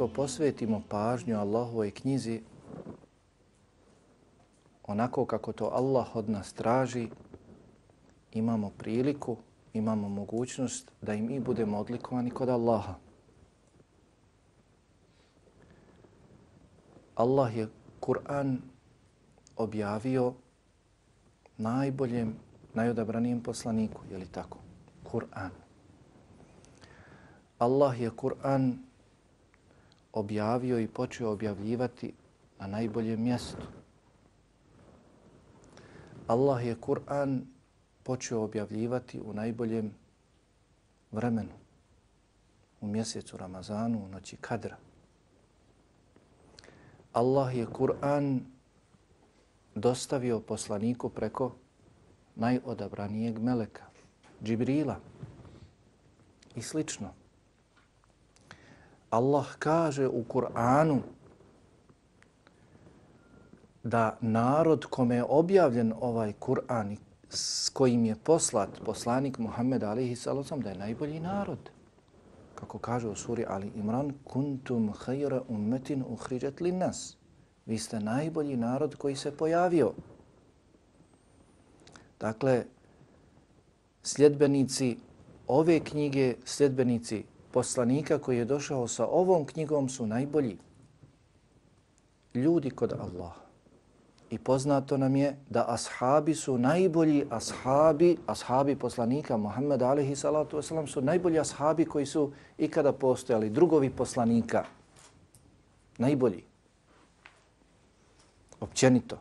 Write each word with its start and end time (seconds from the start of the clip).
ako 0.00 0.08
posvetimo 0.08 0.80
pažnju 0.88 1.36
Allahovoj 1.36 1.90
knjizi 1.90 2.40
onako 4.88 5.26
kako 5.26 5.52
to 5.52 5.68
Allah 5.68 6.16
od 6.16 6.28
nas 6.28 6.52
traži, 6.52 7.08
imamo 8.32 8.70
priliku, 8.78 9.36
imamo 9.72 10.08
mogućnost 10.08 10.92
da 11.02 11.14
im 11.14 11.30
i 11.30 11.40
budemo 11.40 11.78
odlikovani 11.78 12.30
kod 12.30 12.48
Allaha. 12.48 12.94
Allah 17.14 17.56
je 17.56 17.68
Kur'an 18.00 18.56
objavio 19.56 20.32
najboljem, 21.58 22.34
najodabranijem 22.74 23.42
poslaniku, 23.42 24.00
je 24.10 24.18
li 24.18 24.26
tako? 24.26 24.58
Kur'an. 25.04 25.50
Allah 27.58 28.00
je 28.00 28.10
Kur'an 28.10 28.72
objavio 28.72 28.89
objavio 30.12 30.80
i 30.80 30.88
počeo 30.88 31.30
objavljivati 31.30 32.12
na 32.58 32.66
najboljem 32.66 33.22
mjestu. 33.22 33.66
Allah 36.26 36.66
je 36.66 36.76
Kur'an 36.80 37.40
počeo 38.02 38.42
objavljivati 38.42 39.20
u 39.20 39.32
najboljem 39.32 39.94
vremenu, 41.12 41.52
u 42.80 42.86
mjesecu 42.86 43.36
Ramazanu, 43.36 44.04
u 44.04 44.08
noći 44.08 44.36
Kadra. 44.36 44.76
Allah 47.12 47.56
je 47.56 47.66
Kur'an 47.66 48.40
dostavio 49.74 50.40
poslaniku 50.40 51.08
preko 51.08 51.54
najodabranijeg 52.36 53.38
meleka, 53.38 53.84
Džibrila 54.42 54.96
i 56.54 56.62
slično. 56.62 57.19
Allah 59.10 59.46
kaže 59.58 60.08
u 60.08 60.24
Kur'anu 60.24 61.00
da 63.82 64.16
narod 64.20 64.84
kome 64.84 65.16
je 65.16 65.24
objavljen 65.24 65.92
ovaj 66.00 66.32
Kur'an 66.32 66.96
s 67.28 67.68
kojim 67.68 68.04
je 68.04 68.16
poslat 68.24 68.68
poslanik 68.84 69.38
Muhammed 69.38 69.82
alihi 69.82 70.16
sallam 70.16 70.60
da 70.60 70.70
je 70.70 70.78
najbolji 70.78 71.20
narod. 71.20 71.70
Kako 72.54 72.78
kaže 72.78 73.08
u 73.08 73.14
suri 73.14 73.44
Ali 73.48 73.72
Imran, 73.74 74.12
kuntum 74.24 74.92
khayra 74.92 75.40
ummetin 75.48 76.04
uhriđat 76.08 76.60
li 76.60 76.72
nas. 76.72 77.16
Vi 77.66 77.78
ste 77.78 78.00
najbolji 78.00 78.56
narod 78.56 78.94
koji 78.94 79.16
se 79.16 79.36
pojavio. 79.36 79.92
Dakle, 82.20 82.64
sljedbenici 84.02 84.96
ove 85.46 85.80
knjige, 85.80 86.34
sljedbenici 86.44 87.24
poslanika 87.50 88.18
koji 88.18 88.38
je 88.38 88.44
došao 88.44 88.88
sa 88.88 89.06
ovom 89.06 89.46
knjigom 89.46 89.88
su 89.88 90.06
najbolji 90.06 90.58
ljudi 92.34 92.70
kod 92.70 92.92
Allaha. 92.92 93.40
I 94.30 94.38
poznato 94.38 94.96
nam 94.96 95.16
je 95.16 95.36
da 95.48 95.64
ashabi 95.68 96.34
su 96.34 96.58
najbolji 96.58 97.26
ashabi, 97.30 98.16
ashabi 98.26 98.76
poslanika 98.76 99.36
Muhammed 99.36 99.82
alaihi 99.82 100.16
salatu 100.16 100.56
wasalam 100.56 100.86
su 100.86 101.00
najbolji 101.00 101.38
ashabi 101.38 101.84
koji 101.84 102.06
su 102.06 102.32
ikada 102.58 102.92
postojali, 102.92 103.50
drugovi 103.50 103.90
poslanika. 103.90 104.64
Najbolji. 105.98 106.44
Općenito. 108.60 109.18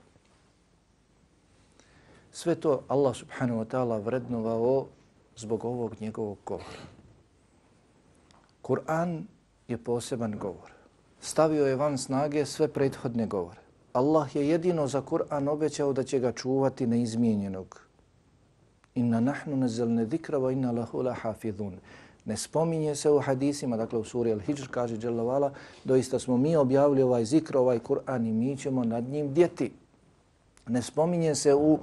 Sve 2.32 2.56
to 2.56 2.84
Allah 2.88 3.16
subhanahu 3.16 3.60
wa 3.60 3.66
ta'ala 3.66 3.98
vrednovao 3.98 4.86
zbog 5.36 5.66
ovog 5.66 5.96
njegovog 6.02 6.38
govora. 6.46 6.99
Kur'an 8.70 9.26
je 9.68 9.78
poseban 9.78 10.38
govor. 10.38 10.70
Stavio 11.22 11.66
je 11.66 11.76
van 11.76 11.98
snage 11.98 12.46
sve 12.46 12.68
prethodne 12.68 13.26
govore. 13.26 13.62
Allah 13.94 14.36
je 14.36 14.50
jedino 14.50 14.88
za 14.88 15.02
Kur'an 15.02 15.50
obećao 15.50 15.94
da 15.94 16.04
će 16.04 16.20
ga 16.20 16.32
čuvati 16.32 16.88
neizmijenjenog. 16.88 17.82
Inna 18.96 19.20
nahnu 19.20 19.58
nazzalna 19.58 20.06
zikra 20.06 20.38
wa 20.38 20.52
inna 20.54 20.72
lahu 20.72 21.02
lahafizun. 21.02 21.80
Ne 22.26 22.38
spominje 22.38 22.96
se 22.96 23.10
u 23.10 23.20
hadisima, 23.20 23.78
dakle 23.78 24.00
u 24.00 24.04
suri 24.04 24.34
Al-Hijr 24.34 24.68
kaže 24.72 24.98
Jalla 25.02 25.52
doista 25.84 26.20
smo 26.20 26.38
mi 26.38 26.56
objavili 26.56 27.02
ovaj 27.02 27.26
zikr, 27.26 27.58
ovaj 27.58 27.80
Kur'an 27.80 28.28
i 28.28 28.34
mi 28.34 28.58
ćemo 28.58 28.84
nad 28.84 29.04
njim 29.04 29.34
djeti. 29.34 29.72
Ne 30.68 30.82
spominje 30.82 31.36
se 31.36 31.56
u 31.56 31.80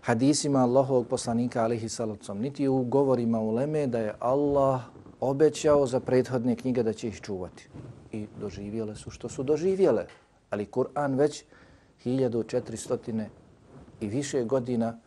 hadisima 0.00 0.58
Allahovog 0.58 1.06
poslanika 1.06 1.62
alihi 1.62 1.88
salacom, 1.88 2.38
niti 2.38 2.68
u 2.68 2.82
govorima 2.82 3.40
u 3.40 3.54
Leme 3.54 3.86
da 3.86 3.98
je 3.98 4.14
Allah 4.18 4.96
obećao 5.20 5.86
za 5.86 6.00
prethodne 6.00 6.56
knjige 6.56 6.82
da 6.82 6.92
će 6.92 7.08
ih 7.08 7.20
čuvati. 7.20 7.68
I 8.12 8.26
doživjele 8.40 8.96
su 8.96 9.10
što 9.10 9.28
su 9.28 9.42
doživjele 9.42 10.06
ali 10.50 10.66
Kur'an 10.66 11.16
već 11.16 11.44
1400 12.04 13.24
i 14.00 14.06
više 14.06 14.44
godina 14.44 14.98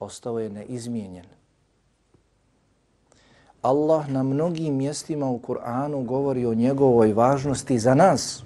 ostao 0.00 0.38
je 0.38 0.50
neizmijenjen. 0.50 1.24
Allah 3.62 4.08
na 4.08 4.22
mnogim 4.22 4.74
mjestima 4.74 5.30
u 5.30 5.38
Kur'anu 5.38 6.04
govori 6.04 6.46
o 6.46 6.54
njegovoj 6.54 7.12
važnosti 7.12 7.78
za 7.78 7.94
nas. 7.94 8.42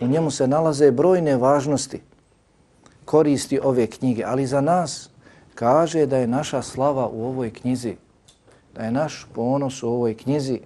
U 0.00 0.06
njemu 0.06 0.30
se 0.30 0.46
nalaze 0.46 0.90
brojne 0.90 1.36
važnosti 1.36 2.00
koristi 3.04 3.60
ove 3.62 3.86
knjige, 3.86 4.24
ali 4.24 4.46
za 4.46 4.60
nas 4.60 5.10
kaže 5.54 6.06
da 6.06 6.16
je 6.16 6.26
naša 6.26 6.62
slava 6.62 7.08
u 7.08 7.24
ovoj 7.26 7.50
knjizi, 7.50 7.96
da 8.77 8.83
je 8.83 8.91
naš 8.91 9.27
ponos 9.33 9.83
u 9.83 9.89
ovoj 9.89 10.13
knjizi, 10.13 10.59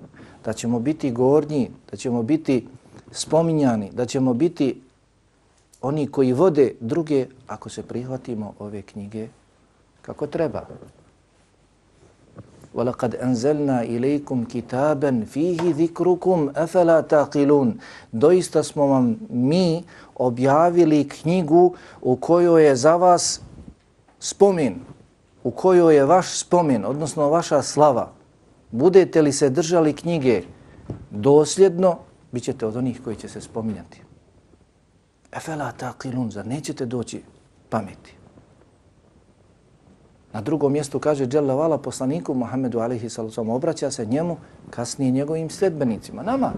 da 0.46 0.54
ćemo 0.54 0.80
biti 0.80 1.12
gornji, 1.12 1.72
da 1.92 1.98
ćemo 1.98 2.24
biti 2.24 2.68
spominjani, 3.12 3.92
da 3.94 4.06
ćemo 4.06 4.34
biti 4.34 4.82
oni 5.82 6.08
koji 6.08 6.34
vode 6.34 6.74
druge 6.80 7.26
ako 7.48 7.70
se 7.70 7.84
prihvatimo 7.84 8.54
ove 8.60 8.82
knjige 8.82 9.28
kako 10.02 10.28
treba. 10.28 10.66
وَلَقَدْ 12.78 13.16
أَنْزَلْنَا 13.16 13.84
إِلَيْكُمْ 13.84 14.46
كِتَابًا 14.46 15.26
فِيهِ 15.34 15.62
ذِكْرُكُمْ 15.82 16.50
أَفَلَا 16.56 17.02
تَعْقِلُونَ 17.02 17.80
Doista 18.12 18.64
smo 18.64 18.88
vam 18.88 19.20
mi 19.30 19.84
objavili 20.16 21.10
knjigu 21.10 21.74
u 22.02 22.16
kojoj 22.16 22.66
je 22.68 22.76
za 22.76 22.96
vas 22.96 23.42
spomin, 24.20 24.76
u 25.45 25.51
kojoj 25.51 25.97
je 25.97 26.05
vaš 26.05 26.39
spomin, 26.39 26.85
odnosno 26.85 27.29
vaša 27.29 27.63
slava. 27.63 28.13
Budete 28.71 29.23
li 29.23 29.33
se 29.33 29.51
držali 29.51 29.93
knjige 29.93 30.43
dosljedno, 31.11 31.99
bit 32.33 32.43
ćete 32.43 32.67
od 32.67 32.77
onih 32.77 33.01
koji 33.05 33.17
će 33.17 33.29
se 33.29 33.41
spominjati. 33.41 34.03
Efela 35.33 35.73
taqilun, 35.81 36.31
zar 36.31 36.47
nećete 36.47 36.87
doći 36.87 37.23
pameti? 37.69 38.15
Na 40.33 40.41
drugom 40.41 40.73
mjestu 40.73 40.99
kaže 40.99 41.29
Jalla 41.33 41.55
Vala 41.55 41.79
poslaniku 41.79 42.35
Muhammedu 42.35 42.79
alaihi 42.79 43.09
sallam, 43.09 43.51
obraća 43.51 43.91
se 43.91 44.07
njemu 44.07 44.37
kasnije 44.71 45.11
njegovim 45.11 45.51
sljedbenicima, 45.51 46.23
nama. 46.23 46.53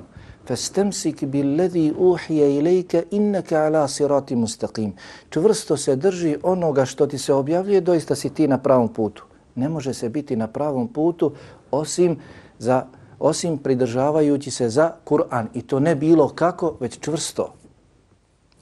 Fastamsik 0.46 1.24
billadhi 1.24 1.92
uhiya 1.98 2.48
ilayka 2.48 3.02
innaka 3.10 3.64
ala 3.66 3.88
sirati 3.88 4.36
mustaqim. 4.36 4.92
Čvrsto 5.30 5.76
se 5.76 5.96
drži 5.96 6.36
onoga 6.42 6.84
što 6.84 7.06
ti 7.06 7.18
se 7.18 7.32
objavljuje, 7.32 7.80
doista 7.80 8.14
si 8.14 8.30
ti 8.30 8.48
na 8.48 8.58
pravom 8.58 8.88
putu. 8.88 9.24
Ne 9.54 9.68
može 9.68 9.94
se 9.94 10.08
biti 10.08 10.36
na 10.36 10.46
pravom 10.46 10.88
putu 10.88 11.32
osim 11.70 12.16
za 12.58 12.86
osim 13.18 13.58
pridržavajući 13.58 14.50
se 14.50 14.68
za 14.68 14.92
Kur'an. 15.04 15.46
I 15.54 15.62
to 15.62 15.80
ne 15.80 15.94
bilo 15.94 16.28
kako, 16.28 16.76
već 16.80 16.98
čvrsto. 17.00 17.54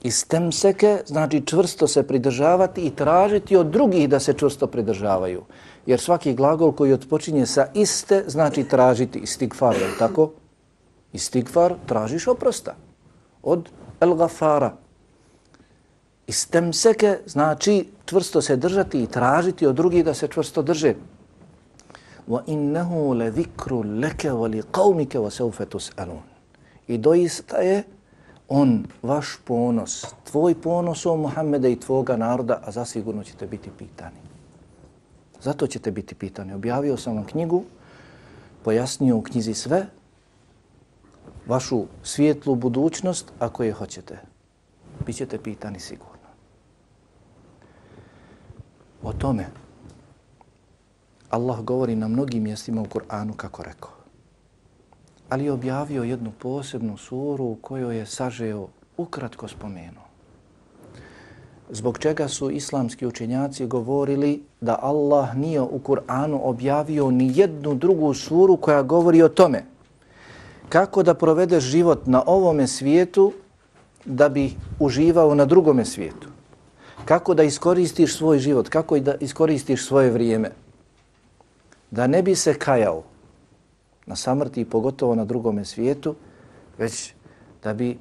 Istemseke 0.03 1.01
znači 1.05 1.41
čvrsto 1.45 1.87
se 1.87 2.03
pridržavati 2.07 2.81
i 2.81 2.95
tražiti 2.95 3.55
od 3.55 3.67
drugih 3.67 4.09
da 4.09 4.19
se 4.19 4.33
čvrsto 4.33 4.67
pridržavaju. 4.67 5.41
Jer 5.85 5.99
svaki 5.99 6.33
glagol 6.33 6.71
koji 6.71 6.93
otpočinje 6.93 7.45
sa 7.45 7.67
iste 7.73 8.23
znači 8.27 8.63
tražiti 8.63 9.19
istigfar, 9.19 9.75
je 9.75 9.97
tako? 9.99 10.31
Istigfar 11.13 11.75
tražiš 11.85 12.27
oprosta 12.27 12.75
od 13.43 13.69
el-gafara. 13.99 14.71
Istemseke 16.27 17.19
znači 17.25 17.89
čvrsto 18.05 18.41
se 18.41 18.55
držati 18.55 19.03
i 19.03 19.07
tražiti 19.07 19.67
od 19.67 19.75
drugih 19.75 20.05
da 20.05 20.13
se 20.13 20.27
čvrsto 20.27 20.61
drže 20.61 20.95
wa 22.27 22.41
innahu 22.47 23.13
la 23.13 23.29
dhikru 23.29 23.83
laka 23.83 24.31
wa 24.31 24.47
liqaumika 24.47 25.19
wa 25.19 25.29
sawfa 25.29 25.65
tus'alun. 25.65 26.23
I 26.87 26.97
doista 26.97 27.57
je 27.57 27.83
on 28.47 28.85
vaš 29.01 29.37
ponos, 29.45 30.05
tvoj 30.31 30.55
ponos 30.61 31.05
o 31.05 31.15
Muhammeda 31.17 31.67
i 31.67 31.79
tvoga 31.79 32.17
naroda, 32.17 32.61
a 32.65 32.71
zasigurno 32.71 33.23
ćete 33.23 33.47
biti 33.47 33.69
pitani. 33.77 34.19
Zato 35.41 35.67
ćete 35.67 35.91
biti 35.91 36.15
pitani. 36.15 36.53
Objavio 36.53 36.97
sam 36.97 37.15
vam 37.15 37.25
knjigu, 37.25 37.63
pojasnio 38.63 39.17
u 39.17 39.21
knjizi 39.21 39.53
sve, 39.53 39.85
vašu 41.47 41.85
svijetlu 42.03 42.55
budućnost, 42.55 43.31
ako 43.39 43.63
je 43.63 43.71
hoćete. 43.71 44.19
Bićete 45.05 45.37
pitani 45.37 45.79
sigurno. 45.79 46.13
O 49.03 49.13
tome 49.13 49.45
Allah 51.29 51.59
govori 51.61 51.95
na 51.95 52.07
mnogim 52.07 52.43
mjestima 52.43 52.81
u 52.81 52.85
Kur'anu 52.85 53.35
kako 53.35 53.63
rekao. 53.63 53.91
ali 55.29 55.45
je 55.45 55.51
objavio 55.51 56.03
jednu 56.03 56.31
posebnu 56.39 56.97
suru 56.97 57.43
u 57.45 57.55
kojoj 57.61 57.97
je 57.97 58.05
sažeo 58.05 58.67
ukratko 58.97 59.47
spomenuo. 59.47 60.03
Zbog 61.69 61.97
čega 61.97 62.27
su 62.27 62.51
islamski 62.51 63.07
učenjaci 63.07 63.65
govorili 63.65 64.43
da 64.61 64.79
Allah 64.81 65.35
nije 65.35 65.61
u 65.61 65.79
Kur'anu 65.79 66.39
objavio 66.43 67.11
ni 67.11 67.31
jednu 67.35 67.75
drugu 67.75 68.13
suru 68.13 68.57
koja 68.57 68.83
govori 68.83 69.21
o 69.21 69.29
tome 69.29 69.63
kako 70.69 71.03
da 71.03 71.13
provedeš 71.13 71.63
život 71.63 72.07
na 72.07 72.23
ovome 72.25 72.67
svijetu 72.67 73.33
da 74.05 74.29
bi 74.29 74.53
uživao 74.79 75.35
na 75.35 75.45
drugome 75.45 75.85
svijetu. 75.85 76.27
Kako 77.05 77.33
da 77.33 77.43
iskoristiš 77.43 78.17
svoj 78.17 78.39
život, 78.39 78.69
kako 78.69 78.99
da 78.99 79.15
iskoristiš 79.15 79.85
svoje 79.85 80.11
vrijeme. 80.11 80.51
Da 81.91 82.07
ne 82.07 82.23
bi 82.23 82.35
se 82.35 82.53
kajao 82.53 83.03
na 84.05 84.15
samrti 84.15 84.61
i 84.61 84.65
pogotovo 84.65 85.15
na 85.15 85.25
drugome 85.25 85.65
svijetu, 85.65 86.15
već 86.77 87.13
da 87.63 87.73
bi 87.73 87.97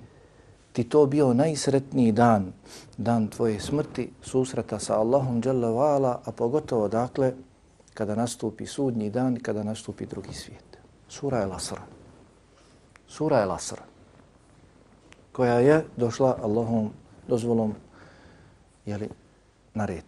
ti 0.73 0.85
to 0.85 1.07
bio 1.07 1.35
najsretniji 1.35 2.13
dan, 2.13 2.53
dan 2.97 3.29
tvoje 3.29 3.61
smrti, 3.61 4.11
susreta 4.23 4.79
sa 4.79 4.99
Allahom 4.99 5.43
dželle 5.43 5.69
Vala, 5.69 6.21
a 6.25 6.33
pogotovo 6.33 6.89
dakle 6.89 7.33
kada 7.95 8.15
nastupi 8.15 8.67
sudnji 8.67 9.11
dan 9.11 9.37
i 9.37 9.41
kada 9.41 9.63
nastupi 9.63 10.07
drugi 10.07 10.35
svijet. 10.35 10.79
Sura 11.09 11.43
El 11.43 11.53
Asr. 11.53 12.02
Sura 13.13 13.43
El 13.43 13.51
Asr. 13.53 13.77
Koja 15.33 15.59
je 15.61 15.85
došla 15.97 16.39
Allahom 16.43 16.91
dozvolom 17.29 17.75
jeli, 18.87 19.09
na 19.75 19.85
red 19.85 20.05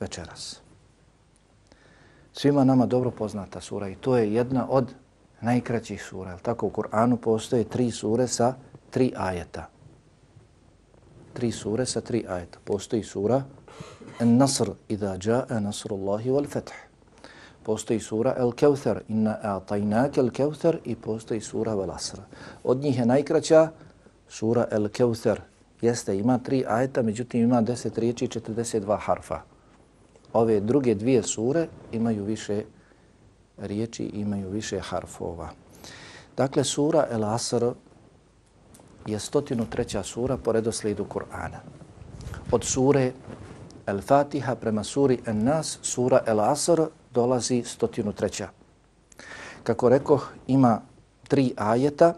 večeras. 0.00 0.60
Svima 2.32 2.64
nama 2.64 2.86
dobro 2.86 3.10
poznata 3.10 3.60
sura 3.60 3.88
i 3.88 3.94
to 3.94 4.16
je 4.16 4.34
jedna 4.34 4.66
od 4.70 4.94
najkraćih 5.40 6.02
sura. 6.02 6.38
Tako 6.38 6.66
u 6.66 6.70
Kur'anu 6.70 7.16
postoje 7.16 7.64
tri 7.64 7.90
sure 7.90 8.28
sa 8.28 8.54
tri 8.90 9.12
ajeta. 9.16 9.68
Tri 11.32 11.52
sure 11.52 11.86
sa 11.86 12.00
tri 12.00 12.24
ajeta. 12.28 12.58
Postoji 12.64 13.02
sura 13.02 13.42
En-Nasr, 14.20 14.70
idha 14.88 15.16
jaa 15.24 15.60
nasrullahi 15.60 16.30
wal-Fetah. 16.30 16.91
Postoji 17.64 18.00
sura 18.00 18.34
Al-Kawthar 18.38 19.00
inna 19.08 19.38
a'tainaka 19.42 20.22
Al-Kawthar 20.22 20.76
i 20.84 20.96
postoji 20.96 21.40
sura 21.40 21.72
Al-Asr. 21.72 22.18
Od 22.64 22.78
njih 22.78 22.98
je 22.98 23.06
najkraća 23.06 23.70
sura 24.28 24.66
Al-Kawthar. 24.72 25.36
Jeste, 25.80 26.18
ima 26.18 26.38
tri 26.38 26.64
ajeta, 26.68 27.02
međutim 27.02 27.40
ima 27.40 27.60
deset 27.60 27.98
riječi 27.98 28.24
i 28.24 28.28
42 28.28 28.98
harfa. 29.00 29.40
Ove 30.32 30.60
druge 30.60 30.94
dvije 30.94 31.22
sure 31.22 31.68
imaju 31.92 32.24
više 32.24 32.62
riječi, 33.58 34.04
imaju 34.04 34.50
više 34.50 34.80
harfova. 34.80 35.50
Dakle, 36.36 36.64
sura 36.64 37.06
El-Asr 37.10 37.72
je 39.06 39.18
103. 39.18 40.02
sura 40.02 40.36
po 40.36 40.52
redoslijedu 40.52 41.04
Kur'ana. 41.04 41.58
Od 42.52 42.64
sure 42.64 43.12
El-Fatiha 43.86 44.54
prema 44.54 44.84
suri 44.84 45.18
En-Nas, 45.26 45.78
sura 45.82 46.20
El-Asr 46.26 46.86
dolazi 47.14 47.62
103. 47.62 48.46
Kako 49.62 49.88
rekoh, 49.88 50.32
ima 50.46 50.80
tri 51.28 51.52
ajeta, 51.56 52.14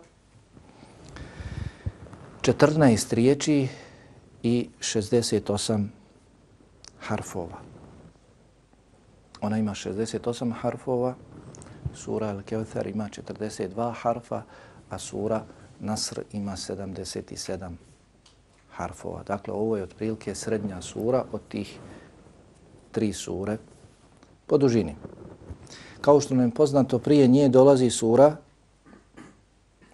14 2.43 3.15
riječi 3.15 3.69
i 4.43 4.69
68 4.81 5.87
harfova. 7.01 7.59
Ona 9.41 9.59
ima 9.59 9.75
68 9.75 10.53
harfova, 10.61 11.15
sura 11.95 12.35
Al-Kevthar 12.35 12.87
ima 12.87 13.09
42 13.09 13.93
harfa, 13.95 14.43
a 14.91 14.99
sura 14.99 15.45
Nasr 15.81 16.21
ima 16.33 16.53
77 16.53 17.71
harfova. 18.71 19.23
Dakle, 19.23 19.55
ovo 19.55 19.77
je 19.77 19.83
otprilike 19.83 20.35
srednja 20.35 20.83
sura 20.83 21.25
od 21.33 21.41
tih 21.49 21.79
tri 22.93 23.13
sure 23.13 23.57
po 24.47 24.59
dužini. 24.59 24.97
Kao 26.01 26.21
što 26.21 26.35
nam 26.35 26.45
je 26.45 26.55
poznato, 26.55 26.99
prije 26.99 27.27
nje 27.27 27.49
dolazi 27.49 27.91
sura 27.91 28.37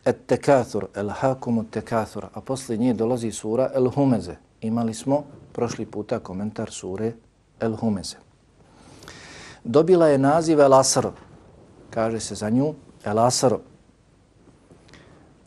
Et-Tekathur, 0.04 0.86
El-Hakum 0.94 1.64
Tekathur, 1.70 2.26
a 2.34 2.40
poslije 2.40 2.78
nje 2.78 2.94
dolazi 2.94 3.32
sura 3.32 3.70
El-Humeze. 3.74 4.34
Imali 4.60 4.94
smo 4.94 5.24
prošli 5.52 5.86
puta 5.86 6.18
komentar 6.18 6.70
sure 6.70 7.12
El-Humeze. 7.60 8.16
Dobila 9.64 10.08
je 10.08 10.18
naziv 10.18 10.60
El-Asr, 10.60 11.06
kaže 11.90 12.20
se 12.20 12.34
za 12.34 12.50
nju 12.50 12.74
El-Asr, 13.04 13.54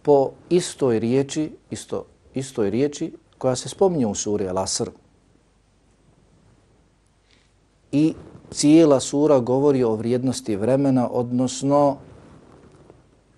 po 0.02 0.32
istoj 0.50 1.00
riječi, 1.00 1.52
isto, 1.70 2.06
istoj 2.34 2.70
riječi 2.70 3.14
koja 3.38 3.56
se 3.56 3.70
spominje 3.70 4.08
u 4.08 4.16
suri 4.16 4.46
Al-Asr. 4.46 4.90
I 7.92 8.14
cijela 8.54 9.00
sura 9.00 9.40
govori 9.40 9.84
o 9.84 9.96
vrijednosti 9.96 10.56
vremena, 10.56 11.10
odnosno 11.12 11.98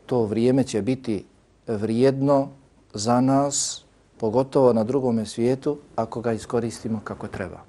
to 0.06 0.26
vrijeme 0.26 0.64
će 0.64 0.82
biti 0.82 1.26
vrijedno 1.68 2.48
za 2.94 3.22
nas, 3.22 3.86
pogotovo 4.18 4.74
na 4.74 4.84
drugome 4.84 5.26
svijetu, 5.26 5.78
ako 5.96 6.22
ga 6.22 6.34
iskoristimo 6.34 7.02
kako 7.04 7.28
treba. 7.28 7.60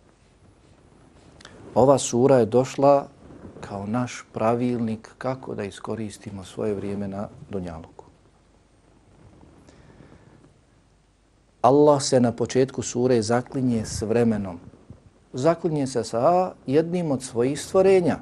Ova 1.74 1.98
sura 1.98 2.36
je 2.38 2.46
došla 2.46 3.08
kao 3.60 3.86
naš 3.86 4.24
pravilnik 4.32 5.10
kako 5.18 5.54
da 5.54 5.64
iskoristimo 5.64 6.44
svoje 6.44 6.74
vrijeme 6.74 7.08
na 7.08 7.28
Dunjaluku. 7.50 8.04
Allah 11.62 12.02
se 12.02 12.20
na 12.20 12.32
početku 12.32 12.82
sure 12.82 13.22
zaklinje 13.22 13.84
s 13.84 14.02
vremenom. 14.02 14.60
Zaklinje 15.36 15.86
se 15.86 16.04
sa 16.04 16.52
jednim 16.66 17.10
od 17.10 17.22
svojih 17.22 17.60
stvorenja. 17.60 18.18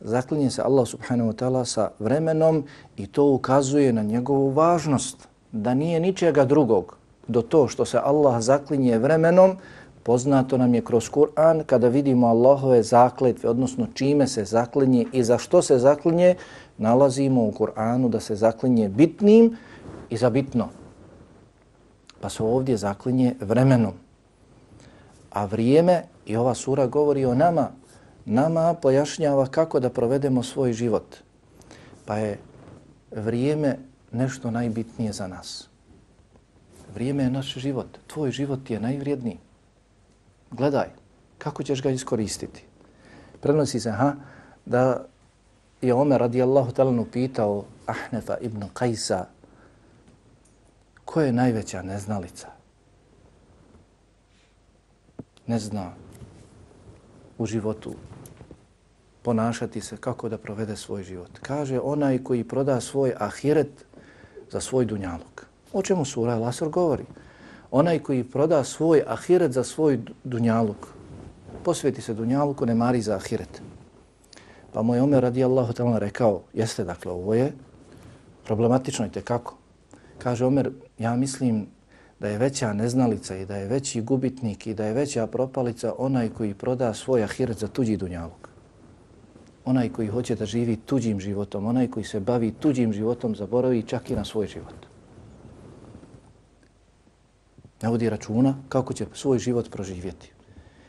Zaklinje 0.00 0.50
se 0.50 0.62
Allah 0.62 0.88
subhanahu 0.88 1.30
wa 1.30 1.36
ta'ala 1.36 1.64
sa 1.64 1.90
vremenom 1.98 2.64
i 2.96 3.06
to 3.06 3.24
ukazuje 3.24 3.92
na 3.92 4.02
njegovu 4.02 4.50
važnost. 4.50 5.28
Da 5.52 5.74
nije 5.74 6.00
ničega 6.00 6.44
drugog 6.44 6.96
do 7.28 7.42
to 7.42 7.68
što 7.68 7.84
se 7.84 7.98
Allah 7.98 8.40
zaklinje 8.40 8.98
vremenom, 8.98 9.56
poznato 10.02 10.58
nam 10.58 10.74
je 10.74 10.84
kroz 10.84 11.10
Kur'an 11.10 11.62
kada 11.66 11.88
vidimo 11.88 12.26
Allahove 12.26 12.82
zakletve, 12.82 13.50
odnosno 13.50 13.86
čime 13.94 14.26
se 14.26 14.44
zaklinje 14.44 15.06
i 15.12 15.24
za 15.24 15.38
što 15.38 15.62
se 15.62 15.78
zaklinje, 15.78 16.34
nalazimo 16.78 17.44
u 17.44 17.52
Kur'anu 17.52 18.08
da 18.08 18.20
se 18.20 18.36
zaklinje 18.36 18.88
bitnim 18.88 19.56
i 20.10 20.16
za 20.16 20.30
bitno 20.30 20.68
pa 22.20 22.28
se 22.28 22.42
ovdje 22.42 22.76
zaklinje 22.76 23.34
vremenom. 23.40 24.05
A 25.36 25.44
vrijeme 25.44 26.02
i 26.26 26.36
ova 26.36 26.54
sura 26.54 26.86
govori 26.86 27.24
o 27.24 27.34
nama. 27.34 27.68
Nama 28.24 28.74
pojašnjava 28.74 29.46
kako 29.46 29.80
da 29.80 29.90
provedemo 29.90 30.42
svoj 30.42 30.72
život. 30.72 31.16
Pa 32.06 32.16
je 32.16 32.38
vrijeme 33.10 33.78
nešto 34.12 34.50
najbitnije 34.50 35.12
za 35.12 35.26
nas. 35.26 35.68
Vrijeme 36.94 37.22
je 37.22 37.30
naš 37.30 37.54
život. 37.54 37.98
Tvoj 38.06 38.30
život 38.30 38.70
je 38.70 38.80
najvrijedniji. 38.80 39.38
Gledaj, 40.50 40.88
kako 41.38 41.62
ćeš 41.62 41.82
ga 41.82 41.90
iskoristiti. 41.90 42.64
Prenosi 43.40 43.80
se 43.80 43.90
ha, 43.90 44.14
da 44.64 45.04
je 45.82 45.94
Omer 45.94 46.20
radijallahu 46.20 46.72
talanu 46.72 47.04
pitao 47.12 47.64
Ahnefa 47.86 48.36
ibn 48.40 48.64
Kajsa, 48.72 49.26
Ko 51.04 51.20
je 51.20 51.32
najveća 51.32 51.82
neznalica? 51.82 52.55
Ne 55.46 55.58
zna 55.58 55.92
u 57.38 57.46
životu 57.46 57.94
ponašati 59.22 59.80
se 59.80 59.96
kako 59.96 60.28
da 60.28 60.38
provede 60.38 60.76
svoj 60.76 61.02
život. 61.02 61.30
Kaže 61.42 61.80
onaj 61.80 62.18
koji 62.18 62.44
proda 62.44 62.80
svoj 62.80 63.14
ahiret 63.18 63.84
za 64.50 64.60
svoj 64.60 64.84
dunjaluk. 64.84 65.46
O 65.72 65.82
čemu 65.82 66.04
sura 66.04 66.38
Lasor 66.38 66.68
govori? 66.68 67.04
Onaj 67.70 67.98
koji 67.98 68.24
proda 68.24 68.64
svoj 68.64 69.02
ahiret 69.06 69.52
za 69.52 69.64
svoj 69.64 70.00
dunjaluk. 70.24 70.86
Posveti 71.64 72.02
se 72.02 72.14
dunjaluku, 72.14 72.66
ne 72.66 72.74
mari 72.74 73.02
za 73.02 73.16
ahiret. 73.16 73.62
Pa 74.72 74.82
moj 74.82 75.00
Omer 75.00 75.22
radijallahu 75.22 75.72
ta'ala 75.72 75.98
rekao, 75.98 76.42
jeste 76.54 76.84
dakle, 76.84 77.12
ovo 77.12 77.34
je 77.34 77.52
problematično 78.44 79.06
i 79.06 79.10
kako. 79.10 79.56
Kaže 80.18 80.44
Omer, 80.44 80.70
ja 80.98 81.16
mislim 81.16 81.66
da 82.20 82.28
je 82.28 82.38
veća 82.38 82.72
neznalica 82.72 83.36
i 83.36 83.46
da 83.46 83.56
je 83.56 83.68
veći 83.68 84.00
gubitnik 84.00 84.66
i 84.66 84.74
da 84.74 84.86
je 84.86 84.94
veća 84.94 85.26
propalica 85.26 85.92
onaj 85.98 86.28
koji 86.28 86.54
proda 86.54 86.94
svoj 86.94 87.24
ahiret 87.24 87.58
za 87.58 87.68
tuđi 87.68 87.96
dunjaluk. 87.96 88.48
Onaj 89.64 89.88
koji 89.88 90.08
hoće 90.08 90.34
da 90.34 90.46
živi 90.46 90.76
tuđim 90.76 91.20
životom, 91.20 91.66
onaj 91.66 91.90
koji 91.90 92.04
se 92.04 92.20
bavi 92.20 92.52
tuđim 92.60 92.92
životom, 92.92 93.36
zaboravi 93.36 93.82
čak 93.82 94.10
i 94.10 94.16
na 94.16 94.24
svoj 94.24 94.46
život. 94.46 94.86
Ne 97.82 97.88
vodi 97.88 98.10
računa 98.10 98.54
kako 98.68 98.92
će 98.94 99.06
svoj 99.12 99.38
život 99.38 99.70
proživjeti 99.70 100.35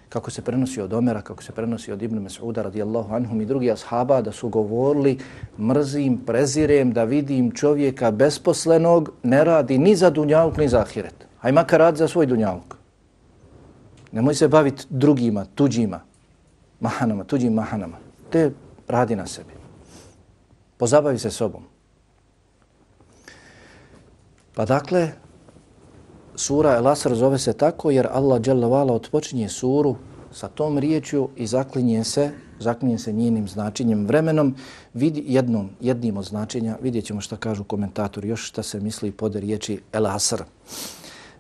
kako 0.09 0.31
se 0.31 0.41
prenosi 0.41 0.81
od 0.81 0.93
Omera, 0.93 1.21
kako 1.21 1.43
se 1.43 1.51
prenosi 1.51 1.91
od 1.91 2.01
Ibn 2.01 2.19
Mas'uda 2.19 2.61
radijallahu 2.61 3.15
anhum 3.15 3.41
i 3.41 3.45
drugi 3.45 3.71
ashaba 3.71 4.21
da 4.21 4.31
su 4.31 4.49
govorili 4.49 5.19
mrzim, 5.59 6.17
prezirem 6.25 6.93
da 6.93 7.03
vidim 7.03 7.51
čovjeka 7.51 8.11
besposlenog, 8.11 9.11
ne 9.23 9.43
radi 9.43 9.77
ni 9.77 9.95
za 9.95 10.09
dunjaluk 10.09 10.57
ni 10.57 10.67
za 10.67 10.79
ahiret. 10.79 11.27
Aj 11.41 11.51
makar 11.51 11.79
radi 11.79 11.97
za 11.97 12.07
svoj 12.07 12.25
dunjaluk. 12.25 12.75
Nemoj 14.11 14.35
se 14.35 14.47
baviti 14.47 14.85
drugima, 14.89 15.45
tuđima, 15.55 15.99
mahanama, 16.79 17.23
tuđim 17.23 17.53
mahanama. 17.53 17.97
Te 18.29 18.51
radi 18.87 19.15
na 19.15 19.27
sebi. 19.27 19.53
Pozabavi 20.77 21.19
se 21.19 21.31
sobom. 21.31 21.63
Pa 24.55 24.65
dakle, 24.65 25.11
sura 26.37 26.75
El 26.75 26.87
Asr 26.87 27.15
zove 27.15 27.37
se 27.37 27.53
tako 27.53 27.91
jer 27.91 28.07
Allah 28.11 28.41
dželle 28.41 28.67
otpočinje 28.67 29.49
suru 29.49 29.95
sa 30.31 30.47
tom 30.47 30.77
riječju 30.77 31.29
i 31.35 31.47
zaklinje 31.47 32.03
se 32.03 32.31
zaklinje 32.59 32.97
se 32.97 33.13
njenim 33.13 33.47
značenjem 33.47 34.05
vremenom 34.05 34.55
vidi 34.93 35.23
jednom 35.27 35.69
jednim 35.81 36.17
od 36.17 36.25
značenja 36.25 36.77
vidjet 36.81 37.05
ćemo 37.05 37.21
šta 37.21 37.37
kažu 37.37 37.63
komentatori 37.63 38.29
još 38.29 38.47
šta 38.47 38.63
se 38.63 38.79
misli 38.79 39.11
pod 39.11 39.35
riječi 39.35 39.81
El 39.93 40.07
Asr 40.07 40.43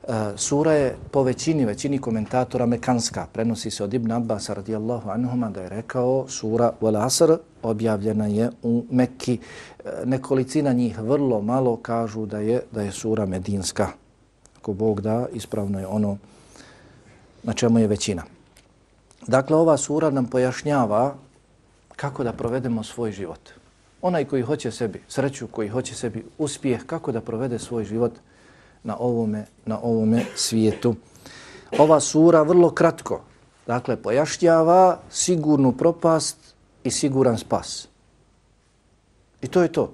Uh, 0.07 0.13
e, 0.13 0.37
sura 0.37 0.73
je 0.73 0.95
po 1.11 1.23
većini, 1.23 1.65
većini 1.65 1.97
komentatora 1.97 2.65
mekanska. 2.65 3.27
Prenosi 3.33 3.71
se 3.71 3.83
od 3.83 3.93
Ibn 3.93 4.11
Abbas 4.11 4.49
radijallahu 4.49 5.09
anhuma 5.09 5.49
da 5.49 5.61
je 5.61 5.69
rekao 5.69 6.25
sura 6.27 6.71
Wal 6.81 7.05
Asr 7.05 7.37
objavljena 7.63 8.27
je 8.27 8.49
u 8.63 8.85
Mekki. 8.91 9.39
Uh, 9.39 9.91
nekolicina 10.05 10.73
njih 10.73 10.99
vrlo 10.99 11.41
malo 11.41 11.75
kažu 11.75 12.25
da 12.25 12.39
je 12.39 12.61
da 12.71 12.81
je 12.81 12.91
sura 12.91 13.25
medinska 13.25 13.87
ako 14.67 14.73
Bog 14.73 15.01
da, 15.01 15.27
ispravno 15.33 15.79
je 15.79 15.87
ono 15.87 16.17
na 17.43 17.53
čemu 17.53 17.79
je 17.79 17.87
većina. 17.87 18.23
Dakle, 19.27 19.55
ova 19.55 19.77
sura 19.77 20.09
nam 20.09 20.25
pojašnjava 20.25 21.15
kako 21.95 22.23
da 22.23 22.33
provedemo 22.33 22.83
svoj 22.83 23.11
život. 23.11 23.39
Onaj 24.01 24.25
koji 24.25 24.43
hoće 24.43 24.71
sebi 24.71 25.03
sreću, 25.07 25.47
koji 25.47 25.69
hoće 25.69 25.95
sebi 25.95 26.25
uspjeh, 26.37 26.83
kako 26.85 27.11
da 27.11 27.21
provede 27.21 27.59
svoj 27.59 27.85
život 27.85 28.11
na 28.83 28.97
ovome, 28.99 29.45
na 29.65 29.79
ovome 29.79 30.25
svijetu. 30.35 30.95
Ova 31.79 31.99
sura 31.99 32.43
vrlo 32.43 32.69
kratko, 32.69 33.21
dakle, 33.67 33.95
pojašnjava 33.95 34.99
sigurnu 35.09 35.71
propast 35.71 36.37
i 36.83 36.91
siguran 36.91 37.37
spas. 37.37 37.87
I 39.41 39.47
to 39.47 39.63
je 39.63 39.71
to. 39.71 39.93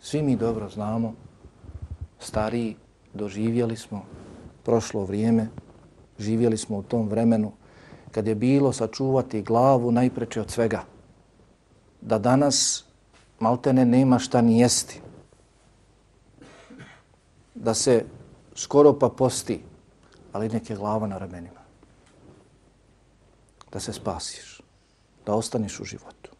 Svi 0.00 0.22
mi 0.22 0.36
dobro 0.36 0.68
znamo 0.68 1.27
stariji, 2.18 2.76
doživjeli 3.14 3.76
smo 3.76 4.04
prošlo 4.64 5.04
vrijeme, 5.04 5.48
živjeli 6.18 6.56
smo 6.56 6.78
u 6.78 6.82
tom 6.82 7.08
vremenu 7.08 7.52
kad 8.10 8.26
je 8.26 8.34
bilo 8.34 8.72
sačuvati 8.72 9.42
glavu 9.42 9.92
najpreče 9.92 10.40
od 10.40 10.50
svega. 10.50 10.84
Da 12.00 12.18
danas 12.18 12.84
maltene 13.40 13.84
nema 13.84 14.18
šta 14.18 14.40
ni 14.40 14.60
jesti. 14.60 15.00
Da 17.54 17.74
se 17.74 18.04
skoro 18.54 18.98
pa 18.98 19.08
posti, 19.08 19.60
ali 20.32 20.48
neke 20.48 20.74
glava 20.74 21.06
na 21.06 21.18
ramenima. 21.18 21.60
Da 23.72 23.80
se 23.80 23.92
spasiš, 23.92 24.60
da 25.26 25.34
ostaneš 25.34 25.80
u 25.80 25.84
životu. 25.84 26.30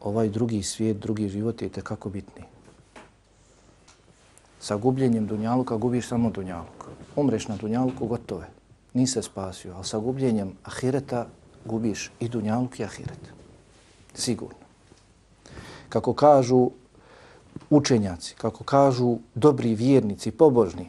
Ovaj 0.00 0.28
drugi 0.28 0.62
svijet, 0.62 0.96
drugi 0.96 1.28
život 1.28 1.62
je 1.62 1.68
tekako 1.68 2.10
bitniji 2.10 2.55
sa 4.60 4.76
gubljenjem 4.76 5.26
dunjaluka 5.26 5.76
gubiš 5.76 6.08
samo 6.08 6.30
dunjaluk. 6.30 6.88
Umreš 7.16 7.48
na 7.48 7.56
dunjaluku, 7.56 8.06
gotove. 8.06 8.48
Nisi 8.94 9.12
se 9.12 9.22
spasio, 9.22 9.74
ali 9.74 9.84
sa 9.84 9.98
gubljenjem 9.98 10.52
ahireta 10.64 11.26
gubiš 11.64 12.10
i 12.20 12.28
dunjaluk 12.28 12.80
i 12.80 12.84
ahiret. 12.84 13.20
Sigurno. 14.14 14.66
Kako 15.88 16.12
kažu 16.12 16.70
učenjaci, 17.70 18.34
kako 18.38 18.64
kažu 18.64 19.18
dobri 19.34 19.74
vjernici, 19.74 20.30
pobožni, 20.30 20.88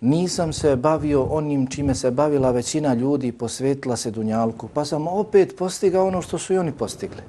nisam 0.00 0.52
se 0.52 0.76
bavio 0.76 1.22
onim 1.22 1.66
čime 1.66 1.94
se 1.94 2.10
bavila 2.10 2.50
većina 2.50 2.94
ljudi 2.94 3.28
i 3.28 3.32
posvetila 3.32 3.96
se 3.96 4.10
dunjalku, 4.10 4.68
pa 4.74 4.84
sam 4.84 5.08
opet 5.08 5.56
postigao 5.58 6.06
ono 6.06 6.22
što 6.22 6.38
su 6.38 6.54
i 6.54 6.58
oni 6.58 6.72
postigli. 6.72 7.22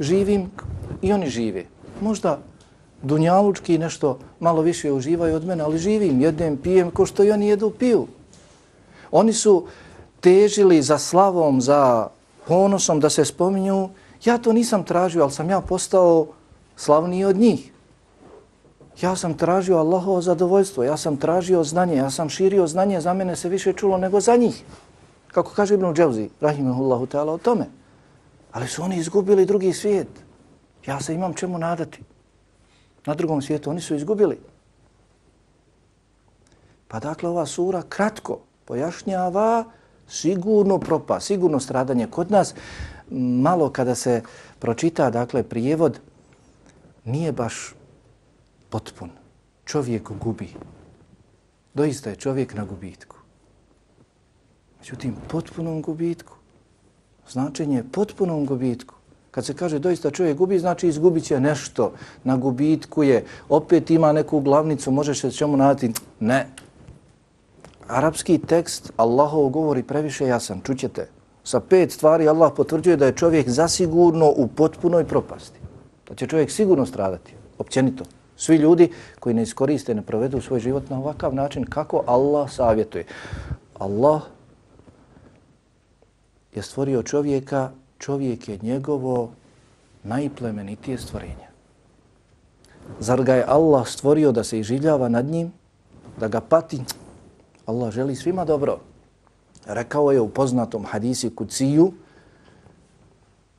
Živim 0.00 0.50
i 1.02 1.12
oni 1.12 1.26
žive. 1.26 1.64
Možda 2.00 2.38
dunjalučki 3.02 3.78
nešto 3.78 4.18
malo 4.40 4.62
više 4.62 4.92
uživaju 4.92 5.36
od 5.36 5.46
mene, 5.46 5.64
ali 5.64 5.78
živim, 5.78 6.20
jedem, 6.20 6.56
pijem, 6.56 6.90
ko 6.90 7.06
što 7.06 7.24
i 7.24 7.30
oni 7.30 7.48
jedu, 7.48 7.70
piju. 7.70 8.06
Oni 9.10 9.32
su 9.32 9.66
težili 10.20 10.82
za 10.82 10.98
slavom, 10.98 11.60
za 11.60 12.08
ponosom 12.46 13.00
da 13.00 13.10
se 13.10 13.24
spominju. 13.24 13.88
Ja 14.24 14.38
to 14.38 14.52
nisam 14.52 14.84
tražio, 14.84 15.22
ali 15.22 15.32
sam 15.32 15.50
ja 15.50 15.60
postao 15.60 16.26
slavniji 16.76 17.24
od 17.24 17.36
njih. 17.36 17.72
Ja 19.00 19.16
sam 19.16 19.34
tražio 19.34 19.76
Allahovo 19.76 20.20
zadovoljstvo, 20.20 20.84
ja 20.84 20.96
sam 20.96 21.16
tražio 21.16 21.64
znanje, 21.64 21.96
ja 21.96 22.10
sam 22.10 22.28
širio 22.28 22.66
znanje, 22.66 23.00
za 23.00 23.14
mene 23.14 23.36
se 23.36 23.48
više 23.48 23.72
čulo 23.72 23.98
nego 23.98 24.20
za 24.20 24.36
njih. 24.36 24.64
Kako 25.32 25.50
kaže 25.50 25.74
Ibn 25.74 25.94
Džavzi, 25.94 26.28
rahimahullahu 26.40 27.06
ta'ala, 27.06 27.32
o 27.32 27.38
tome. 27.38 27.66
Ali 28.52 28.68
su 28.68 28.82
oni 28.82 28.96
izgubili 28.96 29.46
drugi 29.46 29.72
svijet. 29.72 30.08
Ja 30.86 31.00
se 31.00 31.14
imam 31.14 31.34
čemu 31.34 31.58
nadati 31.58 32.02
na 33.06 33.14
drugom 33.14 33.42
svijetu, 33.42 33.70
oni 33.70 33.80
su 33.80 33.94
izgubili. 33.94 34.38
Pa 36.88 37.00
dakle, 37.00 37.28
ova 37.28 37.46
sura 37.46 37.82
kratko 37.88 38.38
pojašnjava 38.64 39.64
sigurno 40.08 40.78
propa, 40.78 41.20
sigurno 41.20 41.60
stradanje. 41.60 42.06
Kod 42.06 42.30
nas 42.30 42.54
malo 43.10 43.70
kada 43.70 43.94
se 43.94 44.22
pročita, 44.58 45.10
dakle, 45.10 45.42
prijevod, 45.42 46.00
nije 47.04 47.32
baš 47.32 47.74
potpun. 48.70 49.10
Čovjek 49.64 50.10
gubi. 50.20 50.54
Doista 51.74 52.10
je 52.10 52.16
čovjek 52.16 52.54
na 52.54 52.64
gubitku. 52.64 53.16
Međutim, 54.78 55.16
potpunom 55.28 55.82
gubitku. 55.82 56.34
Značenje 57.28 57.76
je 57.76 57.90
potpunom 57.92 58.46
gubitku. 58.46 58.94
Kad 59.32 59.44
se 59.44 59.54
kaže 59.54 59.78
doista 59.78 60.10
čovjek 60.10 60.36
gubi, 60.36 60.58
znači 60.58 60.88
izgubit 60.88 61.24
će 61.24 61.40
nešto. 61.40 61.92
Na 62.24 62.36
gubitku 62.36 63.02
je, 63.02 63.24
opet 63.48 63.90
ima 63.90 64.12
neku 64.12 64.40
glavnicu, 64.40 64.90
možeš 64.90 65.20
se 65.20 65.30
čemu 65.30 65.56
nadati? 65.56 65.92
Ne. 66.20 66.48
Arapski 67.88 68.38
tekst 68.38 68.92
Allahov 68.96 69.48
govori 69.48 69.82
previše 69.82 70.26
jasan, 70.26 70.60
čućete. 70.60 71.08
Sa 71.44 71.60
pet 71.60 71.92
stvari 71.92 72.28
Allah 72.28 72.52
potvrđuje 72.56 72.96
da 72.96 73.06
je 73.06 73.16
čovjek 73.16 73.48
zasigurno 73.48 74.32
u 74.36 74.46
potpunoj 74.48 75.04
propasti. 75.04 75.58
Da 76.08 76.14
će 76.14 76.26
čovjek 76.26 76.50
sigurno 76.50 76.86
stradati, 76.86 77.34
općenito. 77.58 78.04
Svi 78.36 78.56
ljudi 78.56 78.92
koji 79.20 79.34
ne 79.34 79.42
iskoriste, 79.42 79.94
ne 79.94 80.02
provedu 80.02 80.40
svoj 80.40 80.60
život 80.60 80.90
na 80.90 80.98
ovakav 80.98 81.34
način, 81.34 81.64
kako 81.64 82.04
Allah 82.06 82.50
savjetuje. 82.50 83.04
Allah 83.78 84.22
je 86.54 86.62
stvorio 86.62 87.02
čovjeka 87.02 87.70
čovjek 88.02 88.48
je 88.48 88.58
njegovo 88.62 89.30
najplemenitije 90.02 90.98
stvorenje. 90.98 91.46
Zar 92.98 93.22
ga 93.22 93.34
je 93.34 93.44
Allah 93.48 93.86
stvorio 93.88 94.32
da 94.32 94.44
se 94.44 94.58
iživljava 94.58 95.08
nad 95.08 95.24
njim, 95.24 95.52
da 96.20 96.28
ga 96.28 96.40
pati? 96.40 96.82
Allah 97.66 97.92
želi 97.94 98.16
svima 98.16 98.44
dobro. 98.44 98.78
Rekao 99.66 100.12
je 100.12 100.20
u 100.20 100.28
poznatom 100.28 100.84
hadisi 100.84 101.30
kuciju, 101.34 101.92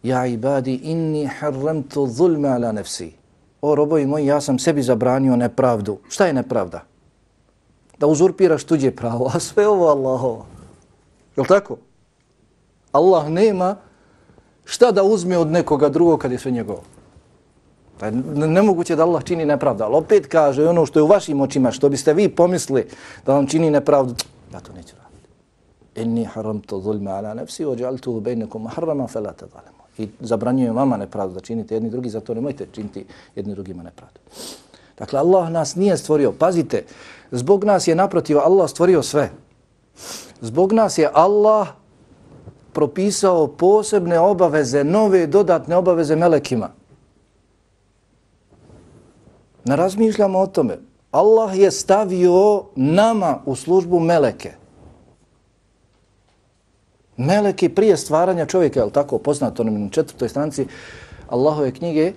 Ja 0.03 0.25
ibadi 0.27 0.73
inni 0.83 1.25
harramtu 1.25 2.07
zulme 2.11 2.49
ala 2.49 2.71
nefsi. 2.71 3.13
O 3.61 3.75
robovi 3.75 4.05
moji, 4.05 4.25
ja 4.25 4.41
sam 4.41 4.59
sebi 4.59 4.83
zabranio 4.83 5.35
nepravdu. 5.35 5.97
Šta 6.09 6.27
je 6.27 6.33
nepravda? 6.33 6.83
Da 7.99 8.07
uzurpiraš 8.07 8.63
tuđe 8.63 8.91
pravo, 8.91 9.31
a 9.33 9.39
sve 9.39 9.67
ovo 9.67 9.87
Allahovo. 9.87 10.45
Je 11.37 11.47
tako? 11.47 11.77
Allah 12.91 13.29
nema 13.29 13.75
šta 14.65 14.91
da 14.91 15.03
uzme 15.03 15.37
od 15.37 15.47
nekoga 15.47 15.89
drugog 15.89 16.19
kad 16.19 16.31
je 16.31 16.39
sve 16.39 16.51
njegovo? 16.51 16.81
Pa 17.99 18.09
nemoguće 18.47 18.95
da 18.95 19.03
Allah 19.03 19.23
čini 19.23 19.45
nepravdu, 19.45 19.83
ali 19.83 19.95
opet 19.95 20.27
kaže 20.27 20.67
ono 20.67 20.85
što 20.85 20.99
je 20.99 21.03
u 21.03 21.07
vašim 21.07 21.41
očima, 21.41 21.71
što 21.71 21.89
biste 21.89 22.13
vi 22.13 22.29
pomisli 22.29 22.87
da 23.25 23.33
vam 23.33 23.47
čini 23.47 23.71
nepravdu, 23.71 24.15
ja 24.53 24.59
to 24.59 24.73
neću 24.73 24.95
raditi. 24.95 25.29
Inni 25.95 26.25
haramtu 26.25 26.81
zulma 26.81 27.11
ala 27.11 27.33
nefsi, 27.33 27.65
ođaltuhu 27.65 28.19
bejnekom 28.19 28.67
harama 28.67 29.07
felata 29.07 29.45
zalemu. 29.47 29.83
I 29.97 30.09
zabranjujem 30.19 30.75
vama 30.75 30.97
nepravdu 30.97 31.33
da 31.33 31.39
činite 31.39 31.75
jedni 31.75 31.89
drugi, 31.89 32.09
zato 32.09 32.33
nemojte 32.33 32.67
činiti 32.71 33.05
jedni 33.35 33.53
drugima 33.53 33.83
nepravdu. 33.83 34.19
Dakle, 34.97 35.19
Allah 35.19 35.49
nas 35.49 35.75
nije 35.75 35.97
stvorio. 35.97 36.31
Pazite, 36.31 36.83
zbog 37.31 37.63
nas 37.63 37.87
je 37.87 37.95
naprotiv 37.95 38.39
Allah 38.39 38.69
stvorio 38.69 39.03
sve. 39.03 39.29
Zbog 40.41 40.73
nas 40.73 40.97
je 40.97 41.09
Allah 41.13 41.67
propisao 42.73 43.47
posebne 43.47 44.19
obaveze, 44.19 44.83
nove 44.83 45.27
dodatne 45.27 45.75
obaveze 45.75 46.15
melekima. 46.15 46.69
Ne 49.65 49.75
razmišljamo 49.75 50.39
o 50.39 50.47
tome. 50.47 50.77
Allah 51.11 51.59
je 51.59 51.71
stavio 51.71 52.63
nama 52.75 53.39
u 53.45 53.55
službu 53.55 53.99
meleke. 53.99 54.51
Meleki 57.17 57.69
prije 57.69 57.97
stvaranja 57.97 58.45
čovjeka, 58.45 58.79
je 58.79 58.85
li 58.85 58.91
tako 58.91 59.17
poznato 59.17 59.63
na 59.63 59.89
četvrtoj 59.89 60.29
stranici 60.29 60.67
Allahove 61.29 61.71
knjige, 61.71 62.13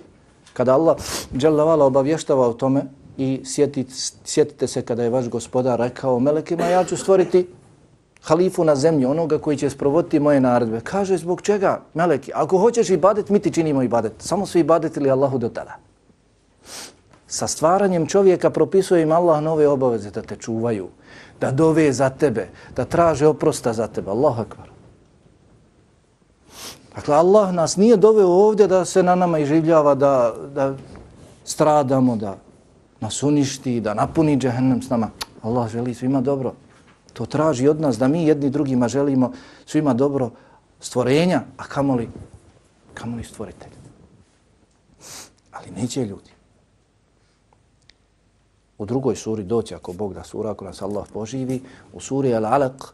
kada 0.53 0.73
Allah 0.73 0.97
dželavala 1.37 1.85
obavještava 1.85 2.47
o 2.47 2.53
tome 2.53 2.83
i 3.17 3.41
sjetite, 3.45 3.91
sjetite 4.25 4.67
se 4.67 4.81
kada 4.81 5.03
je 5.03 5.09
vaš 5.09 5.29
gospodar 5.29 5.79
rekao 5.79 6.19
melekima, 6.19 6.65
ja 6.65 6.83
ću 6.83 6.97
stvoriti 6.97 7.47
halifu 8.27 8.63
na 8.63 8.75
zemlji, 8.75 9.05
onoga 9.05 9.39
koji 9.39 9.57
će 9.57 9.69
sprovoditi 9.69 10.19
moje 10.19 10.41
naredbe. 10.41 10.81
Kaže, 10.83 11.17
zbog 11.17 11.41
čega, 11.41 11.81
meleki, 11.93 12.31
ako 12.35 12.57
hoćeš 12.57 12.89
ibadet, 12.89 13.29
mi 13.29 13.39
ti 13.39 13.53
činimo 13.53 13.83
ibadet. 13.83 14.13
Samo 14.19 14.45
su 14.45 14.59
ibadetili 14.59 15.11
Allahu 15.11 15.37
do 15.37 15.49
tada. 15.49 15.77
Sa 17.27 17.47
stvaranjem 17.47 18.07
čovjeka 18.07 18.49
propisuje 18.49 19.01
im 19.03 19.11
Allah 19.11 19.41
nove 19.43 19.67
obaveze 19.67 20.11
da 20.11 20.21
te 20.21 20.35
čuvaju, 20.35 20.87
da 21.39 21.51
dove 21.51 21.91
za 21.93 22.09
tebe, 22.09 22.49
da 22.75 22.85
traže 22.85 23.27
oprosta 23.27 23.73
za 23.73 23.87
tebe. 23.87 24.11
Allahu 24.11 24.41
akbar. 24.41 24.67
Dakle, 26.95 27.15
Allah 27.15 27.53
nas 27.53 27.77
nije 27.77 27.97
doveo 27.97 28.27
ovdje 28.27 28.67
da 28.67 28.85
se 28.85 29.03
na 29.03 29.15
nama 29.15 29.39
iživljava, 29.39 29.95
da, 29.95 30.33
da 30.53 30.73
stradamo, 31.45 32.15
da 32.15 32.37
nas 32.99 33.23
uništi, 33.23 33.79
da 33.79 33.93
napuni 33.93 34.37
džehennem 34.37 34.81
s 34.81 34.89
nama. 34.89 35.09
Allah 35.43 35.69
želi 35.69 35.93
svima 35.93 36.21
dobro. 36.21 36.53
To 37.17 37.25
traži 37.25 37.67
od 37.67 37.81
nas 37.81 37.97
da 37.97 38.07
mi 38.07 38.27
jedni 38.27 38.49
drugima 38.49 38.87
želimo 38.87 39.31
svima 39.65 39.93
dobro 39.93 40.29
stvorenja, 40.79 41.41
a 41.57 41.63
kamoli, 41.63 42.09
kamoli 42.93 43.23
stvoritelj. 43.23 43.71
Ali 45.51 45.71
neće 45.71 46.05
ljudi. 46.05 46.31
U 48.77 48.85
drugoj 48.85 49.15
suri 49.15 49.43
doći, 49.43 49.75
ako 49.75 49.93
Bog 49.93 50.13
da 50.13 50.23
sura, 50.23 50.51
ako 50.51 50.65
nas 50.65 50.81
Allah 50.81 51.07
poživi, 51.13 51.61
u 51.93 51.99
suri 51.99 52.29
Al-Alaq, 52.29 52.93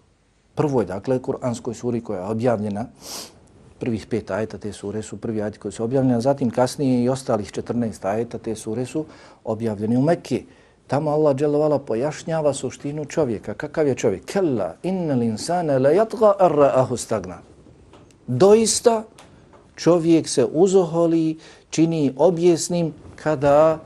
prvoj, 0.56 0.86
dakle, 0.86 1.20
kuranskoj 1.22 1.74
suri 1.74 2.01
koja 2.01 2.20
je 2.20 2.25
objavljena, 2.25 2.86
prvih 3.80 4.08
pet 4.08 4.32
ajeta 4.32 4.58
te 4.58 4.74
sure 4.74 5.01
su 5.01 5.18
prvi 5.18 5.42
ajeti 5.42 5.60
koji 5.60 5.72
su 5.72 5.84
objavljeni, 5.84 6.15
a 6.15 6.22
zatim 6.22 6.50
kasnije 6.50 7.03
i 7.03 7.10
ostalih 7.10 7.51
14 7.51 8.08
ajeta 8.08 8.38
te 8.38 8.56
sure 8.56 8.86
su 8.86 9.06
objavljeni 9.44 9.98
u 9.98 10.01
Mekki. 10.01 10.46
Tamo 10.87 11.11
Allah 11.11 11.35
dželovala 11.35 11.79
pojašnjava 11.79 12.53
suštinu 12.53 13.05
čovjeka. 13.05 13.53
Kakav 13.53 13.87
je 13.87 13.95
čovjek? 13.95 14.25
Kella 14.25 14.75
innal 14.83 15.23
insana 15.23 15.77
la 15.77 15.89
yatgha 15.89 16.33
arra 16.39 16.87
stagna. 16.97 17.37
Doista 18.27 19.03
čovjek 19.75 20.27
se 20.27 20.45
uzoholi, 20.45 21.37
čini 21.69 22.13
objesnim 22.17 22.93
kada 23.15 23.79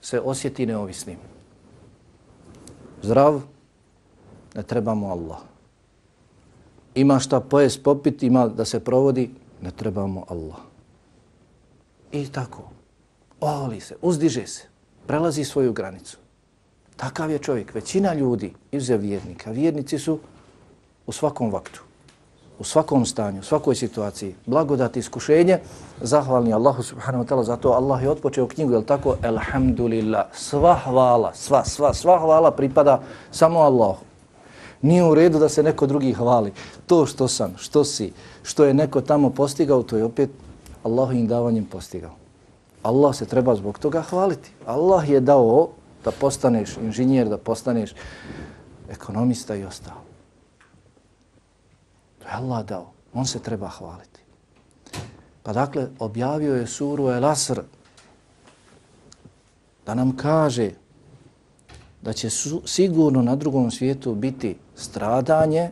se 0.00 0.20
osjeti 0.20 0.66
neovisnim. 0.66 1.16
Zdrav, 3.02 3.40
ne 4.54 4.62
trebamo 4.62 5.08
Allah. 5.08 5.38
Ima 6.94 7.18
šta 7.18 7.40
pojest, 7.40 7.82
popit, 7.82 8.22
ima 8.22 8.48
da 8.48 8.64
se 8.64 8.80
provodi, 8.80 9.30
ne 9.62 9.70
trebamo 9.70 10.24
Allah. 10.28 10.56
I 12.12 12.28
tako, 12.32 12.70
oholi 13.40 13.80
se, 13.80 13.96
uzdiže 14.02 14.46
se, 14.46 14.62
prelazi 15.06 15.44
svoju 15.44 15.72
granicu. 15.72 16.23
Takav 16.96 17.30
je 17.30 17.38
čovjek. 17.38 17.74
Većina 17.74 18.14
ljudi, 18.14 18.52
izuzev 18.72 19.00
vjernika, 19.00 19.50
vjernici 19.50 19.98
su 19.98 20.18
u 21.06 21.12
svakom 21.12 21.52
vaktu, 21.52 21.82
u 22.58 22.64
svakom 22.64 23.06
stanju, 23.06 23.40
u 23.40 23.42
svakoj 23.42 23.74
situaciji. 23.74 24.34
Blagodati, 24.46 24.98
iskušenje, 24.98 25.58
zahvalni 26.00 26.52
Allahu 26.52 26.82
subhanahu 26.82 27.24
wa 27.24 27.28
ta'ala, 27.28 27.44
zato 27.44 27.68
Allah 27.68 28.02
je 28.02 28.10
otpočeo 28.10 28.48
knjigu, 28.48 28.72
je 28.72 28.86
tako? 28.86 29.16
Elhamdulillah, 29.22 30.24
sva 30.32 30.78
hvala, 30.84 31.34
sva, 31.34 31.64
sva, 31.64 31.94
sva 31.94 32.18
hvala 32.18 32.50
pripada 32.50 33.02
samo 33.30 33.60
Allahu. 33.60 34.04
Nije 34.82 35.04
u 35.04 35.14
redu 35.14 35.38
da 35.38 35.48
se 35.48 35.62
neko 35.62 35.86
drugi 35.86 36.12
hvali. 36.12 36.52
To 36.86 37.06
što 37.06 37.28
sam, 37.28 37.54
što 37.56 37.84
si, 37.84 38.12
što 38.42 38.64
je 38.64 38.74
neko 38.74 39.00
tamo 39.00 39.30
postigao, 39.30 39.82
to 39.82 39.96
je 39.96 40.04
opet 40.04 40.30
Allahovim 40.82 41.26
davanjem 41.26 41.64
postigao. 41.64 42.10
Allah 42.82 43.16
se 43.16 43.26
treba 43.26 43.54
zbog 43.54 43.78
toga 43.78 44.02
hvaliti. 44.02 44.50
Allah 44.66 45.10
je 45.10 45.20
dao 45.20 45.68
da 46.04 46.10
postaneš 46.10 46.76
inženjer, 46.76 47.28
da 47.28 47.38
postaneš 47.38 47.94
ekonomista 48.90 49.56
i 49.56 49.64
ostalo. 49.64 50.00
To 52.18 52.28
je 52.28 52.34
Allah 52.34 52.66
dao. 52.66 52.92
On 53.14 53.26
se 53.26 53.38
treba 53.38 53.68
hvaliti. 53.68 54.20
Pa 55.42 55.52
dakle, 55.52 55.88
objavio 55.98 56.54
je 56.54 56.66
suru 56.66 57.08
El 57.08 57.24
Asr 57.24 57.60
da 59.86 59.94
nam 59.94 60.16
kaže 60.16 60.70
da 62.02 62.12
će 62.12 62.30
su, 62.30 62.62
sigurno 62.64 63.22
na 63.22 63.36
drugom 63.36 63.70
svijetu 63.70 64.14
biti 64.14 64.56
stradanje 64.74 65.70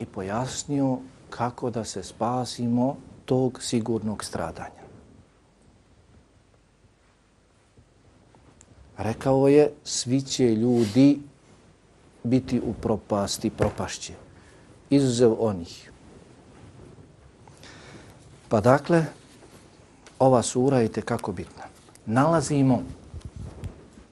i 0.00 0.06
pojasnio 0.06 0.98
kako 1.30 1.70
da 1.70 1.84
se 1.84 2.02
spasimo 2.02 2.96
tog 3.24 3.62
sigurnog 3.62 4.24
stradanja. 4.24 4.75
Rekao 8.98 9.48
je, 9.48 9.72
svi 9.84 10.22
će 10.22 10.54
ljudi 10.54 11.18
biti 12.22 12.60
u 12.60 12.72
propasti, 12.72 13.50
propašće. 13.50 14.12
Izuzev 14.90 15.34
onih. 15.38 15.90
Pa 18.48 18.60
dakle, 18.60 19.04
ova 20.18 20.42
sura 20.42 20.80
je 20.80 20.88
kako 20.88 21.32
bitna. 21.32 21.62
Nalazimo 22.06 22.82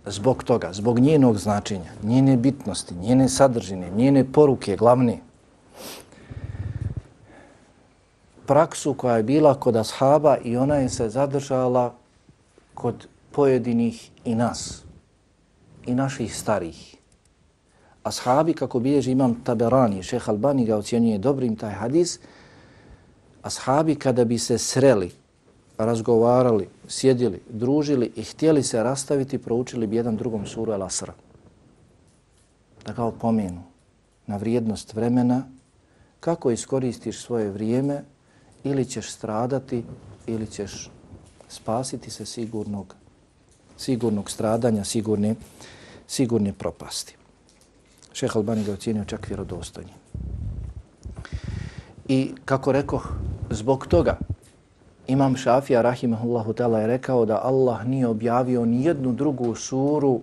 zbog 0.07 0.45
toga, 0.45 0.73
zbog 0.73 0.99
njenog 0.99 1.39
značenja, 1.39 1.91
njene 2.03 2.37
bitnosti, 2.37 2.95
njene 2.95 3.29
sadržine, 3.29 3.91
njene 3.91 4.25
poruke 4.33 4.77
glavne, 4.77 5.19
praksu 8.47 8.95
koja 8.95 9.17
je 9.17 9.23
bila 9.23 9.55
kod 9.55 9.77
ashaba 9.77 10.37
i 10.45 10.57
ona 10.57 10.75
je 10.77 10.89
se 10.89 11.09
zadržala 11.09 11.95
kod 12.75 13.07
pojedinih 13.35 14.11
i 14.25 14.35
nas, 14.35 14.83
i 15.87 15.95
naših 15.95 16.37
starih. 16.37 16.97
Ashabi, 18.03 18.55
kako 18.55 18.81
bilježi 18.81 19.11
imam 19.11 19.35
Taberani, 19.45 20.03
šeha 20.03 20.33
Albani 20.33 20.67
ga 20.67 20.77
ocjenjuje 20.77 21.19
dobrim 21.19 21.57
taj 21.57 21.73
hadis, 21.73 22.19
ashabi 23.43 23.95
kada 23.95 24.25
bi 24.25 24.39
se 24.39 24.59
sreli 24.59 25.11
razgovarali, 25.79 26.69
sjedili, 26.89 27.41
družili 27.51 28.13
i 28.17 28.23
htjeli 28.23 28.63
se 28.63 28.83
rastaviti, 28.83 29.39
proučili 29.39 29.87
bi 29.87 29.97
jedan 29.97 30.17
drugom 30.17 30.47
suru 30.47 30.73
El 30.73 30.83
Asra. 30.83 31.13
Da 32.87 32.93
kao 32.93 33.11
pomenu 33.11 33.63
na 34.27 34.37
vrijednost 34.37 34.95
vremena, 34.95 35.43
kako 36.21 36.51
iskoristiš 36.51 37.23
svoje 37.23 37.51
vrijeme, 37.51 38.05
ili 38.65 38.85
ćeš 38.85 39.11
stradati, 39.11 39.85
ili 40.27 40.47
ćeš 40.47 40.91
spasiti 41.49 42.11
se 42.11 42.27
sigurnog, 42.27 42.95
sigurnog 43.77 44.31
stradanja, 44.31 44.85
sigurne, 44.85 45.35
sigurne 46.07 46.53
propasti. 46.53 47.17
Šeha 48.13 48.39
Albani 48.39 48.65
ga 48.65 48.73
ocjenio 48.73 49.05
čak 49.05 49.29
vjerodostojnji. 49.29 49.93
I 52.09 52.35
kako 52.45 52.73
rekao, 52.73 53.01
zbog 53.51 53.87
toga 53.87 54.19
Imam 55.07 55.37
Šafija, 55.37 55.83
rahimahullahu 55.83 56.53
ta'ala, 56.53 56.79
je 56.79 56.87
rekao 56.87 57.25
da 57.25 57.41
Allah 57.43 57.87
nije 57.87 58.07
objavio 58.07 58.65
ni 58.65 58.85
jednu 58.85 59.13
drugu 59.13 59.55
suru 59.55 60.21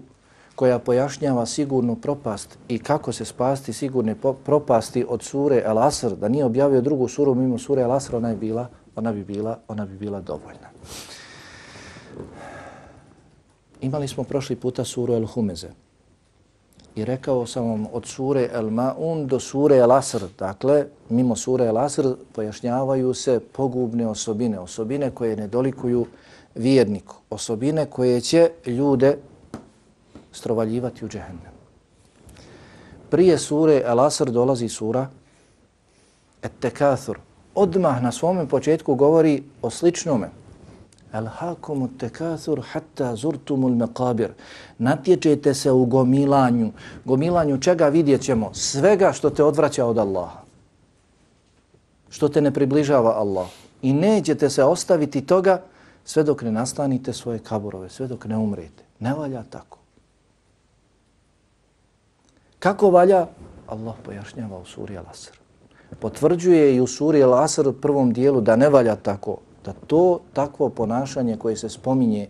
koja 0.56 0.80
pojašnjava 0.80 1.46
sigurnu 1.46 1.96
propast 1.96 2.58
i 2.68 2.80
kako 2.80 3.12
se 3.12 3.26
spasti 3.26 3.74
sigurne 3.74 4.16
propasti 4.46 5.06
od 5.10 5.24
sure 5.24 5.62
El 5.66 5.78
Asr, 5.78 6.16
da 6.16 6.28
nije 6.28 6.46
objavio 6.46 6.82
drugu 6.82 7.08
suru 7.08 7.36
mimo 7.36 7.58
sure 7.58 7.82
El 7.82 7.92
Asr, 7.92 8.16
ona, 8.16 8.30
je 8.30 8.36
bila, 8.36 8.68
ona, 8.96 9.12
bi 9.12 9.24
bila, 9.24 9.58
ona 9.68 9.86
bi 9.86 9.98
bila 9.98 10.22
dovoljna. 10.22 10.70
Imali 13.82 14.08
smo 14.08 14.24
prošli 14.24 14.56
puta 14.56 14.84
suru 14.84 15.14
El 15.14 15.26
Humeze. 15.26 15.70
I 16.96 17.06
rekao 17.06 17.46
sam 17.46 17.70
vam 17.70 17.88
od 17.94 18.06
sure 18.06 18.50
El 18.54 18.70
Ma'un 18.70 19.26
do 19.26 19.40
sure 19.40 19.78
El 19.78 19.92
Asr, 19.92 20.24
dakle, 20.40 20.86
mimo 21.10 21.36
sure 21.36 21.66
El 21.66 21.78
Asr, 21.78 22.08
pojašnjavaju 22.32 23.14
se 23.14 23.40
pogubne 23.40 24.08
osobine, 24.08 24.60
osobine 24.60 25.12
koje 25.12 25.36
ne 25.36 25.48
dolikuju 25.48 26.06
vjerniku, 26.56 27.16
osobine 27.30 27.86
koje 27.86 28.22
će 28.22 28.50
ljude 28.66 29.18
strovaljivati 30.32 31.06
u 31.06 31.08
džehennem. 31.08 31.52
Prije 33.10 33.38
sure 33.38 33.82
El 33.86 34.00
Asr 34.00 34.30
dolazi 34.32 34.70
sura 34.70 35.08
Et 36.44 36.52
Tekathur. 36.60 37.20
Odmah 37.56 38.04
na 38.04 38.12
svome 38.12 38.48
početku 38.48 38.96
govori 38.96 39.44
o 39.62 39.70
sličnome, 39.70 40.30
Alhaakumu 41.12 41.90
tekathur 41.98 42.62
hatta 42.72 43.16
zurtumul 43.16 43.76
meqabir. 43.76 44.30
Natječete 44.78 45.54
se 45.54 45.72
u 45.72 45.86
gomilanju. 45.86 46.72
Gomilanju 47.06 47.58
čega 47.58 47.88
vidjet 47.88 48.22
ćemo? 48.22 48.54
Svega 48.54 49.12
što 49.12 49.30
te 49.30 49.44
odvraća 49.44 49.86
od 49.86 49.98
Allaha. 49.98 50.40
Što 52.10 52.30
te 52.30 52.42
ne 52.42 52.52
približava 52.52 53.20
Allah. 53.20 53.48
I 53.82 53.94
nećete 53.94 54.50
se 54.50 54.64
ostaviti 54.64 55.22
toga 55.22 55.62
sve 56.06 56.24
dok 56.24 56.42
ne 56.42 56.52
nastanite 56.52 57.14
svoje 57.14 57.40
kaburove, 57.40 57.90
sve 57.90 58.08
dok 58.08 58.26
ne 58.26 58.38
umrete. 58.38 58.84
Ne 59.00 59.14
valja 59.14 59.44
tako. 59.50 59.78
Kako 62.60 62.90
valja? 62.90 63.28
Allah 63.68 63.96
pojašnjava 64.04 64.58
u 64.58 64.66
suri 64.66 64.98
Al-Asr. 64.98 65.34
Potvrđuje 66.00 66.76
i 66.76 66.82
u 66.82 66.88
suri 66.88 67.20
Al-Asr 67.20 67.68
u 67.68 67.74
prvom 67.74 68.14
dijelu 68.14 68.42
da 68.42 68.56
ne 68.56 68.70
valja 68.70 68.96
tako, 68.96 69.38
da 69.66 69.74
to 69.88 70.20
takvo 70.34 70.70
ponašanje 70.70 71.38
koje 71.38 71.56
se 71.56 71.70
spominje 71.70 72.28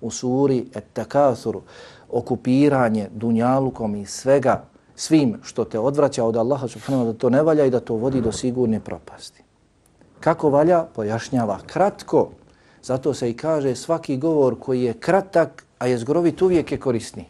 u 0.00 0.10
suri 0.10 0.66
Et-Takathuru, 0.74 1.62
okupiranje 2.10 3.08
dunjalukom 3.14 3.96
i 3.96 4.06
svega, 4.06 4.64
svim 4.96 5.38
što 5.42 5.64
te 5.64 5.78
odvraća 5.78 6.24
od 6.24 6.36
Allaha 6.36 6.68
subhanahu 6.68 7.04
da 7.04 7.18
to 7.18 7.30
ne 7.30 7.42
valja 7.42 7.64
i 7.64 7.70
da 7.70 7.80
to 7.80 7.94
vodi 7.94 8.20
do 8.20 8.32
sigurne 8.32 8.80
propasti. 8.80 9.42
Kako 10.20 10.50
valja? 10.50 10.84
Pojašnjava 10.94 11.58
kratko. 11.66 12.28
Zato 12.82 13.14
se 13.14 13.30
i 13.30 13.36
kaže 13.36 13.74
svaki 13.74 14.16
govor 14.16 14.56
koji 14.60 14.82
je 14.82 14.94
kratak, 14.94 15.64
a 15.78 15.86
je 15.86 15.98
zgrovit 15.98 16.42
uvijek 16.42 16.72
je 16.72 16.80
korisni. 16.80 17.24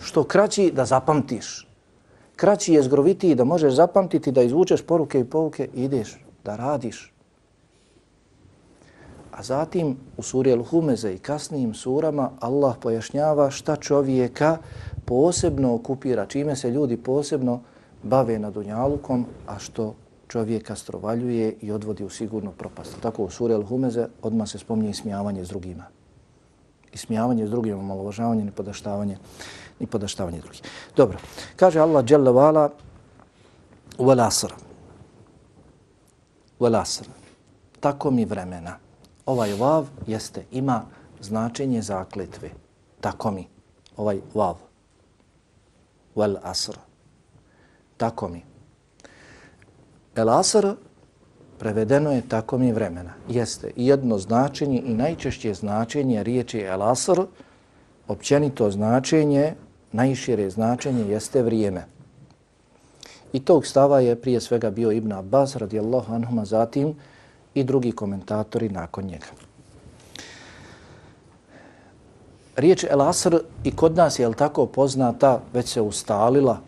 Što 0.00 0.24
kraći 0.24 0.70
da 0.74 0.84
zapamtiš. 0.84 1.68
Kraći 2.36 2.74
je 2.74 2.82
zgrovitiji 2.82 3.34
da 3.34 3.44
možeš 3.44 3.74
zapamtiti, 3.74 4.32
da 4.32 4.42
izvučeš 4.42 4.82
poruke 4.82 5.20
i 5.20 5.24
pouke 5.24 5.68
i 5.74 5.84
ideš 5.84 6.18
da 6.44 6.56
radiš. 6.56 7.15
A 9.36 9.42
zatim 9.42 9.96
u 10.16 10.22
suri 10.22 10.52
Al-Humeze 10.52 11.14
i 11.14 11.18
kasnijim 11.18 11.74
surama 11.74 12.30
Allah 12.40 12.76
pojašnjava 12.80 13.50
šta 13.50 13.76
čovjeka 13.76 14.58
posebno 15.04 15.74
okupira, 15.74 16.26
čime 16.26 16.56
se 16.56 16.70
ljudi 16.70 16.96
posebno 16.96 17.60
bave 18.02 18.38
na 18.38 18.50
Dunjalukom, 18.50 19.26
a 19.46 19.58
što 19.58 19.94
čovjeka 20.28 20.76
strovaljuje 20.76 21.54
i 21.60 21.72
odvodi 21.72 22.04
u 22.04 22.10
sigurnu 22.10 22.52
propast. 22.52 22.96
Tako 23.00 23.24
u 23.24 23.30
suri 23.30 23.54
Al-Humeze 23.54 24.06
odmah 24.22 24.48
se 24.48 24.58
spominje 24.58 24.90
ismijavanje 24.90 25.44
s 25.44 25.48
drugima. 25.48 25.84
Ismijavanje 26.92 27.46
s 27.46 27.50
drugima, 27.50 27.82
malovažavanje, 27.82 28.44
nipodaštavanje, 28.44 29.18
nipodaštavanje 29.80 30.40
drugih. 30.40 30.62
Dobro, 30.96 31.18
kaže 31.56 31.80
Allah 31.80 32.04
Jalla 32.08 32.30
Vala 32.30 32.70
Velasr. 33.98 34.52
Velasr. 36.60 37.08
Tako 37.80 38.10
mi 38.10 38.24
vremena. 38.24 38.85
Ovaj 39.26 39.52
vav 39.52 39.86
jeste, 40.06 40.44
ima 40.52 40.82
značenje 41.20 41.82
zakletve. 41.82 42.50
Tako 43.00 43.30
mi. 43.30 43.46
Ovaj 43.96 44.20
vav. 44.34 44.56
Wal 46.16 46.36
asr. 46.42 46.78
Tako 47.96 48.28
mi. 48.28 48.42
El 50.16 50.30
asr 50.30 50.74
prevedeno 51.58 52.12
je 52.12 52.28
tako 52.28 52.58
mi 52.58 52.72
vremena. 52.72 53.12
Jeste 53.28 53.72
jedno 53.76 54.18
značenje 54.18 54.82
i 54.86 54.94
najčešće 54.94 55.54
značenje 55.54 56.22
riječi 56.22 56.60
el 56.60 56.82
asr, 56.82 57.20
općenito 58.08 58.70
značenje, 58.70 59.54
najšire 59.92 60.50
značenje 60.50 61.02
jeste 61.02 61.42
vrijeme. 61.42 61.84
I 63.32 63.40
tog 63.40 63.66
stava 63.66 64.00
je 64.00 64.20
prije 64.20 64.40
svega 64.40 64.70
bio 64.70 64.92
Ibn 64.92 65.12
Abbas 65.12 65.56
radijallahu 65.56 66.12
anhuma 66.12 66.44
zatim 66.44 66.94
i 67.56 67.64
drugi 67.64 67.92
komentatori 67.92 68.68
nakon 68.68 69.04
njega. 69.04 69.26
Riječ 72.56 72.84
El 72.84 73.02
Asr 73.02 73.38
i 73.64 73.76
kod 73.76 73.96
nas 73.96 74.18
je 74.18 74.32
tako 74.32 74.66
poznata, 74.66 75.40
već 75.52 75.68
se 75.68 75.80
ustalila 75.80 76.60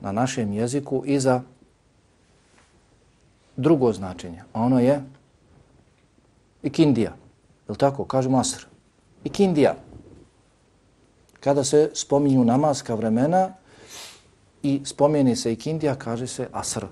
na 0.00 0.12
našem 0.12 0.52
jeziku 0.52 1.02
i 1.06 1.20
za 1.20 1.40
drugo 3.56 3.92
značenje. 3.92 4.42
A 4.52 4.62
ono 4.62 4.80
je 4.80 5.02
ikindija. 6.62 7.16
Je 7.68 7.74
tako? 7.74 8.04
Kažemo 8.04 8.38
Asr. 8.38 8.66
Ikindija. 9.24 9.74
Kada 11.40 11.64
se 11.64 11.90
spominju 11.94 12.44
namaska 12.44 12.94
vremena 12.94 13.52
i 14.62 14.80
spomeni 14.84 15.36
se 15.36 15.52
ikindija, 15.52 15.94
kaže 15.94 16.26
se 16.26 16.48
Asr. 16.52 16.84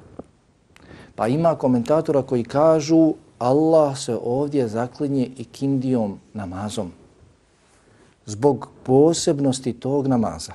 Pa 1.18 1.28
ima 1.28 1.54
komentatora 1.54 2.22
koji 2.22 2.44
kažu 2.44 3.14
Allah 3.38 3.98
se 3.98 4.18
ovdje 4.24 4.68
zaklinje 4.68 5.30
ikindijom 5.36 6.18
namazom 6.34 6.92
zbog 8.26 8.68
posebnosti 8.82 9.72
tog 9.72 10.06
namaza. 10.06 10.52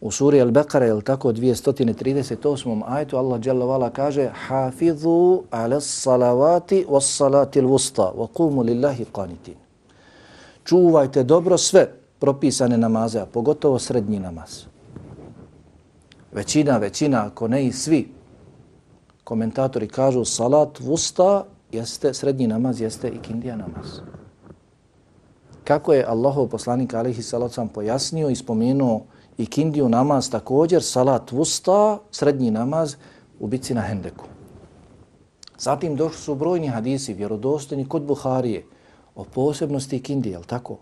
U 0.00 0.10
suri 0.10 0.40
Al-Baqara, 0.40 0.82
je 0.82 1.00
tako, 1.02 1.32
238. 1.32 2.82
ajtu, 2.86 3.16
Allah 3.16 3.40
Jalla 3.46 3.64
Vala 3.64 3.90
kaže 3.90 4.30
Hafidhu 4.46 5.42
ala 5.50 5.80
salavati 5.80 6.86
was 6.88 7.16
salati 7.16 7.60
l-wusta 7.60 8.12
wa 8.16 8.26
kumu 8.26 8.62
lillahi 8.62 9.04
qanitin. 9.12 9.54
Čuvajte 10.64 11.22
dobro 11.22 11.58
sve 11.58 11.88
propisane 12.18 12.78
namaze, 12.78 13.20
a 13.20 13.26
pogotovo 13.26 13.78
srednji 13.78 14.18
namaz. 14.18 14.64
Većina, 16.32 16.78
većina, 16.78 17.26
ako 17.26 17.48
ne 17.48 17.66
i 17.66 17.72
svi, 17.72 18.21
komentatori 19.32 19.88
kažu 19.88 20.24
salat 20.24 20.80
vusta 20.80 21.44
jeste, 21.72 22.10
srednji 22.14 22.46
namaz 22.46 22.80
jeste 22.80 23.08
i 23.08 23.34
namaz. 23.44 24.02
Kako 25.64 25.92
je 25.92 26.04
Allahov 26.04 26.50
poslanik 26.52 26.94
alihi 26.94 27.22
salat 27.22 27.52
sam 27.52 27.68
pojasnio 27.68 28.28
i 28.28 28.36
spomenuo 28.36 29.06
i 29.38 29.46
kindiju 29.46 29.88
namaz 29.88 30.30
također, 30.30 30.82
salat 30.82 31.32
vusta, 31.32 31.98
srednji 32.10 32.50
namaz 32.50 32.96
u 33.40 33.46
bici 33.46 33.74
na 33.74 33.80
Hendeku. 33.80 34.24
Zatim 35.58 35.96
došli 35.96 36.18
su 36.18 36.34
brojni 36.34 36.68
hadisi, 36.68 37.14
vjerodostojni 37.14 37.88
kod 37.88 38.02
Buharije, 38.02 38.66
o 39.14 39.24
posebnosti 39.24 40.02
kindije, 40.02 40.32
jel 40.32 40.44
tako? 40.44 40.78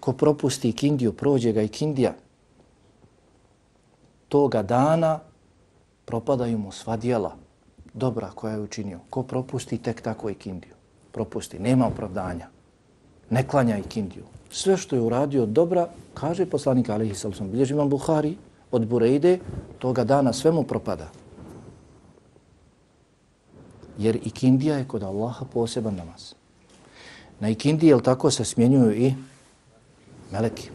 Ko 0.00 0.12
propusti 0.12 0.72
kindiju, 0.72 1.12
prođe 1.12 1.52
ga 1.52 1.62
i 1.62 1.68
kindija. 1.68 2.14
Toga 4.28 4.62
dana 4.62 5.27
propadaju 6.08 6.58
mu 6.58 6.72
sva 6.72 6.96
dijela 6.96 7.36
dobra 7.94 8.30
koja 8.30 8.52
je 8.52 8.60
učinio. 8.60 8.98
Ko 9.10 9.22
propusti 9.22 9.78
tek 9.78 10.00
tako 10.00 10.30
i 10.30 10.34
kindiju? 10.34 10.72
Propusti, 11.12 11.58
nema 11.58 11.86
opravdanja. 11.86 12.48
Ne 13.30 13.48
klanja 13.48 13.78
i 13.78 13.82
kindiju. 13.82 14.24
Sve 14.50 14.76
što 14.76 14.96
je 14.96 15.02
uradio 15.02 15.46
dobra, 15.46 15.88
kaže 16.14 16.46
poslanik 16.46 16.88
Alihi 16.88 17.14
Salasom, 17.14 17.50
bilježi 17.50 17.74
imam 17.74 17.88
Buhari 17.88 18.36
od 18.70 18.86
Burejde, 18.86 19.38
toga 19.78 20.04
dana 20.04 20.32
sve 20.32 20.52
mu 20.52 20.62
propada. 20.62 21.10
Jer 23.98 24.16
ikindija 24.16 24.78
je 24.78 24.88
kod 24.88 25.02
Allaha 25.02 25.44
poseban 25.44 25.94
namaz. 25.94 26.32
Na 27.40 27.48
ikindiji, 27.48 27.88
jel 27.88 28.00
tako, 28.00 28.30
se 28.30 28.44
smjenjuju 28.44 28.92
i 28.92 29.14
meleki. 30.32 30.70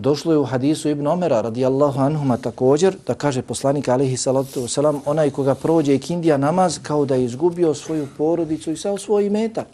Došlo 0.00 0.32
je 0.32 0.38
u 0.38 0.44
hadisu 0.44 0.88
Ibn 0.88 1.06
Omera 1.06 1.40
radijallahu 1.40 2.00
anhuma 2.00 2.36
također 2.36 2.96
da 3.06 3.14
kaže 3.14 3.42
poslanik 3.42 3.88
alihi 3.88 4.16
salatu 4.16 4.60
wasalam 4.60 5.00
onaj 5.06 5.30
koga 5.30 5.54
prođe 5.54 5.94
ikindija 5.94 6.36
namaz 6.36 6.78
kao 6.82 7.04
da 7.04 7.14
je 7.14 7.24
izgubio 7.24 7.74
svoju 7.74 8.08
porodicu 8.18 8.72
i 8.72 8.76
sav 8.76 8.98
svoj 8.98 9.30
metak. 9.30 9.66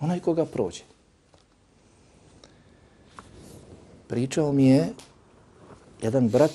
Onaj 0.00 0.20
koga 0.20 0.44
prođe. 0.44 0.82
Pričao 4.08 4.52
mi 4.52 4.66
je 4.66 4.92
jedan 6.02 6.28
brat 6.28 6.52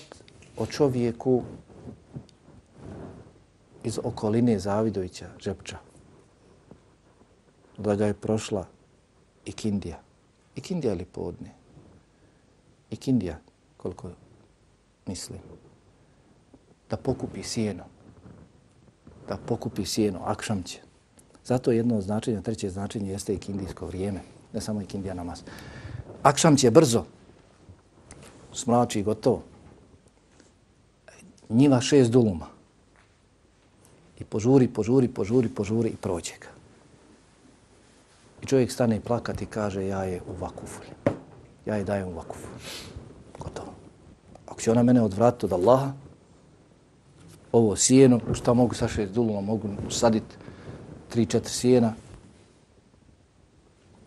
o 0.58 0.66
čovjeku 0.66 1.42
iz 3.84 4.00
okoline 4.04 4.60
Zavidovića, 4.60 5.26
Žepča. 5.40 5.78
Da 7.78 7.96
ga 7.96 8.06
je 8.06 8.14
prošla 8.14 8.66
ikindija. 9.46 10.00
Ikindija 10.56 10.94
li 10.94 11.06
podne? 11.06 11.61
I 12.92 12.96
Kindija, 12.96 13.38
koliko 13.78 14.10
mislim, 15.08 15.40
da 16.90 16.98
pokupi 16.98 17.44
sjeno. 17.44 17.84
Da 19.28 19.38
pokupi 19.38 19.86
sjeno, 19.86 20.20
akšam 20.26 20.64
će. 20.64 20.80
Zato 21.46 21.72
jedno 21.72 22.02
značenje, 22.02 22.42
treće 22.42 22.70
značenje 22.70 23.12
jeste 23.12 23.34
i 23.34 23.38
kindijsko 23.38 23.86
vrijeme, 23.86 24.20
ne 24.54 24.62
samo 24.62 24.82
i 24.82 24.86
kindija 24.86 25.14
namaz. 25.14 25.42
Akšam 26.24 26.58
će 26.58 26.72
brzo, 26.72 27.06
smrači 28.54 29.00
i 29.00 29.04
gotovo. 29.04 29.44
Njiva 31.50 31.82
šest 31.82 32.12
duluma. 32.12 32.48
I 34.20 34.24
požuri, 34.24 34.68
požuri, 34.68 35.08
požuri, 35.08 35.50
požuri 35.50 35.90
i 35.90 35.96
prođe 35.96 36.34
ga. 36.42 36.48
I 38.44 38.46
čovjek 38.46 38.72
stane 38.72 38.98
i 38.98 39.00
plakati 39.00 39.44
i 39.44 39.48
kaže 39.48 39.88
ja 39.88 40.04
je 40.04 40.22
u 40.22 40.34
vakufulju 40.40 41.21
ja 41.66 41.76
je 41.76 41.84
dajem 41.84 42.08
u 42.08 42.14
vakuf. 42.14 42.40
Gotovo. 43.40 43.74
Ako 44.48 44.62
će 44.62 44.72
ona 44.72 44.84
mene 44.84 45.02
odvratiti 45.02 45.46
od 45.46 45.54
Allaha, 45.54 45.92
ovo 47.52 47.76
sijeno, 47.76 48.20
šta 48.34 48.54
mogu 48.54 48.76
sa 48.76 48.88
šest 48.88 49.14
duluma, 49.14 49.42
mogu 49.42 49.70
saditi 49.90 50.36
tri, 51.10 51.26
četiri 51.26 51.52
sijena, 51.52 51.94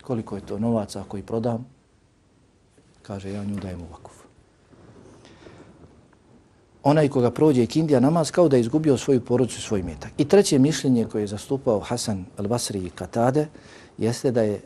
koliko 0.03 0.37
je 0.37 0.47
to 0.47 0.59
novaca 0.59 1.01
ako 1.01 1.19
prodam, 1.27 1.67
kaže 3.03 3.33
ja 3.33 3.45
nju 3.45 3.57
dajem 3.57 3.81
u 3.81 3.87
vakuf. 3.93 4.13
Onaj 6.83 7.09
koga 7.09 7.31
prođe 7.31 7.63
i 7.63 7.67
kindija 7.67 8.01
namaz 8.01 8.31
kao 8.31 8.49
da 8.49 8.57
je 8.57 8.61
izgubio 8.61 8.97
svoju 8.97 9.21
porodicu, 9.25 9.59
i 9.59 9.63
svoj 9.63 9.83
metak. 9.83 10.13
I 10.19 10.29
treće 10.29 10.59
mišljenje 10.59 11.05
koje 11.05 11.23
je 11.23 11.27
zastupao 11.27 11.81
Hasan 11.81 12.25
al-Basri 12.39 12.87
i 12.87 12.91
Katade 12.91 13.47
jeste 13.99 14.31
da 14.31 14.43
je 14.43 14.61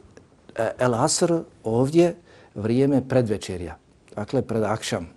e, 0.57 0.71
El 0.79 0.95
Asr 0.95 1.43
ovdje 1.65 2.15
vrijeme 2.59 3.09
predvečerja. 3.09 3.77
dakle 4.15 4.43
pred 4.43 4.63
akšam. 4.63 5.09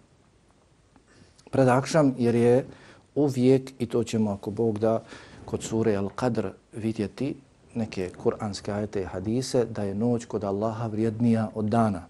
Pred 1.51 1.67
akšam 1.67 2.15
jer 2.17 2.35
je 2.35 2.65
uvijek, 3.15 3.71
i 3.79 3.85
to 3.85 4.03
ćemo 4.03 4.31
ako 4.31 4.51
Bog 4.51 4.79
da 4.79 5.03
kod 5.45 5.63
sure 5.63 5.97
Al-Qadr 5.97 6.51
vidjeti 6.73 7.35
neke 7.75 8.09
kuranske 8.09 8.71
ajete 8.71 9.01
i 9.01 9.05
hadise, 9.05 9.65
da 9.65 9.83
je 9.83 9.95
noć 9.95 10.25
kod 10.25 10.43
Allaha 10.43 10.87
vrijednija 10.87 11.49
od 11.55 11.65
dana. 11.65 12.05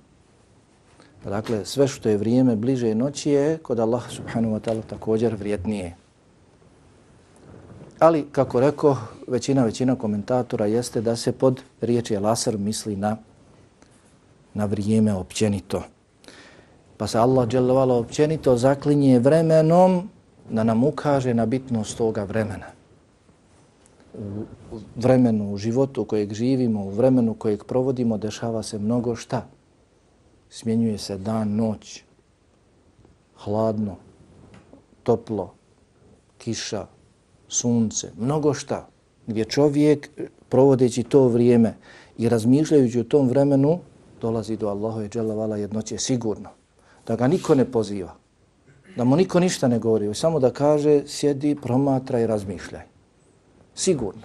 Dakle, 1.24 1.65
sve 1.65 1.88
što 1.88 2.10
je 2.10 2.17
vrijeme 2.17 2.56
bliže 2.56 2.96
noći 2.96 3.32
je 3.32 3.58
kod 3.58 3.80
Allaha 3.80 4.10
subhanahu 4.10 4.56
wa 4.56 4.60
ta'ala 4.60 4.82
također 4.89 5.36
vrijednije. 5.36 5.96
Ali, 8.00 8.26
kako 8.32 8.60
rekao, 8.60 8.98
većina, 9.28 9.63
većina 9.63 9.96
komentatora 9.96 10.65
jeste 10.65 11.02
da 11.02 11.15
se 11.15 11.32
pod 11.32 11.62
riječi 11.82 12.17
Lasar 12.17 12.58
misli 12.58 12.96
na, 12.96 13.17
na 14.54 14.66
vrijeme 14.66 15.14
općenito. 15.14 15.84
Pa 16.98 17.08
se 17.08 17.18
Allah 17.20 17.48
dželovala 17.48 17.96
općenito 17.98 18.58
zaklinje 18.58 19.20
vremenom 19.20 20.10
da 20.50 20.64
nam 20.64 20.84
ukaže 20.84 21.34
na 21.34 21.46
bitnost 21.46 21.98
toga 21.98 22.24
vremena. 22.24 22.68
U 24.72 24.80
vremenu, 24.96 25.54
u 25.54 25.58
životu 25.58 26.06
kojeg 26.06 26.34
živimo, 26.34 26.84
u 26.84 26.90
vremenu 26.90 27.34
kojeg 27.34 27.64
provodimo, 27.64 28.18
dešava 28.18 28.64
se 28.64 28.80
mnogo 28.80 29.16
šta. 29.16 29.48
Smjenjuje 30.50 30.98
se 30.98 31.18
dan, 31.18 31.56
noć, 31.56 32.04
hladno, 33.36 33.96
toplo, 35.04 35.54
kiša, 36.38 36.86
sunce, 37.48 38.12
mnogo 38.18 38.54
šta. 38.54 38.88
Gdje 39.28 39.46
čovjek, 39.46 40.10
provodeći 40.50 41.04
to 41.04 41.28
vrijeme 41.28 41.74
i 42.18 42.30
razmišljajući 42.30 43.00
u 43.00 43.04
tom 43.04 43.30
vremenu, 43.30 43.80
dolazi 44.22 44.58
do 44.58 44.68
Allahove 44.68 45.10
dželavala 45.10 45.58
jednoće 45.58 45.98
sigurno. 45.98 46.50
Da 47.08 47.16
ga 47.16 47.28
niko 47.28 47.56
ne 47.56 47.66
poziva 47.66 48.22
da 48.96 49.04
mu 49.04 49.16
niko 49.16 49.40
ništa 49.40 49.68
ne 49.68 49.80
govori, 49.80 50.14
samo 50.14 50.40
da 50.40 50.50
kaže 50.50 51.04
sjedi, 51.08 51.56
promatraj, 51.56 52.24
i 52.24 52.28
razmišljaj. 52.28 52.84
Sigurno. 53.76 54.22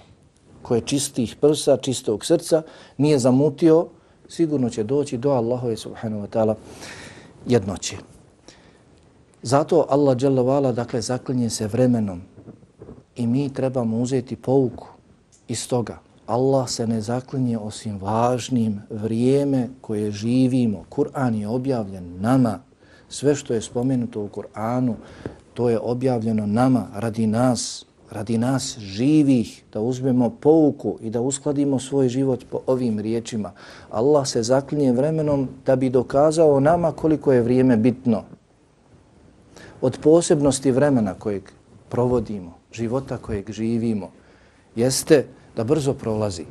Ko 0.63 0.75
je 0.75 0.81
čistih 0.81 1.37
prsa, 1.41 1.77
čistog 1.77 2.25
srca, 2.25 2.63
nije 2.97 3.19
zamutio, 3.19 3.87
sigurno 4.29 4.71
će 4.71 4.83
doći 4.83 5.17
do 5.17 5.31
Allahove 5.31 5.77
subhanahu 5.77 6.23
wa 6.23 6.29
ta'ala 6.29 6.55
jednoće. 7.47 7.97
Zato 9.43 9.87
Allah 9.89 10.17
dželavala 10.17 10.73
dakle 10.73 11.01
zaklinje 11.01 11.51
se 11.51 11.67
vremenom 11.67 12.23
i 13.17 13.27
mi 13.27 13.53
trebamo 13.55 13.99
uzeti 13.99 14.37
pouku 14.37 14.89
iz 15.49 15.69
toga. 15.69 15.99
Allah 16.27 16.69
se 16.69 16.87
ne 16.87 17.01
zaklinje 17.01 17.59
osim 17.59 17.99
važnim 17.99 18.83
vrijeme 18.91 19.69
koje 19.81 20.11
živimo. 20.11 20.85
Kur'an 20.91 21.35
je 21.35 21.49
objavljen 21.49 22.21
nama 22.21 22.61
Sve 23.09 23.35
što 23.35 23.55
je 23.55 23.63
spomenuto 23.63 24.23
u 24.23 24.29
Kur'anu, 24.29 24.95
to 25.55 25.71
je 25.71 25.79
objavljeno 25.79 26.47
nama, 26.47 26.87
radi 26.95 27.27
nas, 27.27 27.87
radi 28.11 28.39
nas 28.39 28.79
živih, 28.79 29.65
da 29.73 29.81
uzmemo 29.81 30.31
pouku 30.31 30.99
i 31.01 31.11
da 31.11 31.21
uskladimo 31.21 31.79
svoj 31.79 32.09
život 32.09 32.45
po 32.51 32.61
ovim 32.67 33.01
riječima. 33.01 33.53
Allah 33.91 34.27
se 34.29 34.43
zaklinje 34.43 34.93
vremenom 34.93 35.49
da 35.67 35.77
bi 35.77 35.91
dokazao 35.91 36.61
nama 36.61 36.93
koliko 36.93 37.33
je 37.33 37.43
vrijeme 37.43 37.77
bitno. 37.77 38.23
Od 39.81 39.99
posebnosti 40.03 40.71
vremena 40.71 41.15
kojeg 41.15 41.43
provodimo, 41.89 42.55
života 42.73 43.19
kojeg 43.19 43.51
živimo, 43.51 44.11
jeste 44.77 45.27
da 45.57 45.65
brzo 45.65 45.95
prolazi. 45.95 46.45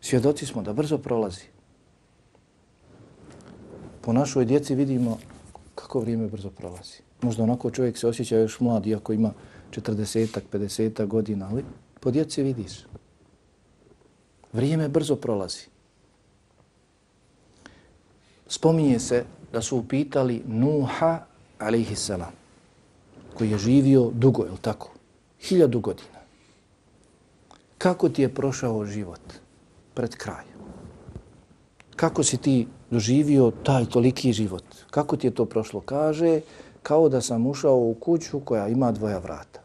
Svjedoci 0.00 0.46
smo 0.46 0.62
da 0.62 0.72
brzo 0.72 0.98
prolazi. 0.98 1.44
Po 4.00 4.12
našoj 4.12 4.44
djeci 4.44 4.74
vidimo 4.74 5.18
kako 5.74 6.00
vrijeme 6.00 6.26
brzo 6.26 6.50
prolazi. 6.50 6.98
Možda 7.22 7.42
onako 7.42 7.70
čovjek 7.70 7.98
se 7.98 8.08
osjeća 8.08 8.36
još 8.36 8.60
mlad, 8.60 8.86
iako 8.86 9.12
ima 9.12 9.32
40-ak, 9.70 10.40
50 10.52 11.06
godina, 11.06 11.48
ali 11.50 11.64
po 12.00 12.10
djeci 12.10 12.42
vidiš. 12.42 12.86
Vrijeme 14.52 14.88
brzo 14.88 15.16
prolazi. 15.16 15.66
Spominje 18.46 18.98
se 18.98 19.24
da 19.52 19.62
su 19.62 19.76
upitali 19.76 20.42
Nuha, 20.46 21.24
alaihissalam, 21.58 22.32
koji 23.34 23.50
je 23.50 23.58
živio 23.58 24.10
dugo, 24.14 24.44
je 24.44 24.50
tako? 24.60 24.90
Hiljadu 25.40 25.80
godina. 25.80 26.15
Kako 27.78 28.08
ti 28.08 28.22
je 28.22 28.34
prošao 28.34 28.84
život 28.84 29.20
pred 29.94 30.16
krajem? 30.16 30.56
Kako 31.96 32.22
si 32.22 32.36
ti 32.36 32.66
doživio 32.90 33.52
taj 33.62 33.86
toliki 33.86 34.32
život? 34.32 34.64
Kako 34.90 35.16
ti 35.16 35.26
je 35.26 35.34
to 35.34 35.44
prošlo? 35.44 35.80
Kaže, 35.80 36.40
kao 36.82 37.08
da 37.08 37.20
sam 37.20 37.46
ušao 37.46 37.76
u 37.76 37.94
kuću 38.00 38.40
koja 38.40 38.68
ima 38.68 38.92
dvoja 38.92 39.18
vrata. 39.18 39.60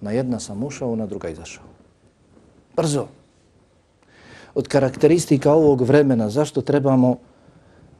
Na 0.00 0.10
jedna 0.10 0.40
sam 0.40 0.64
ušao, 0.64 0.96
na 0.96 1.06
druga 1.06 1.28
izašao. 1.28 1.64
Brzo. 2.76 3.06
Od 4.54 4.68
karakteristika 4.68 5.52
ovog 5.52 5.80
vremena, 5.82 6.30
zašto 6.30 6.62
trebamo 6.62 7.16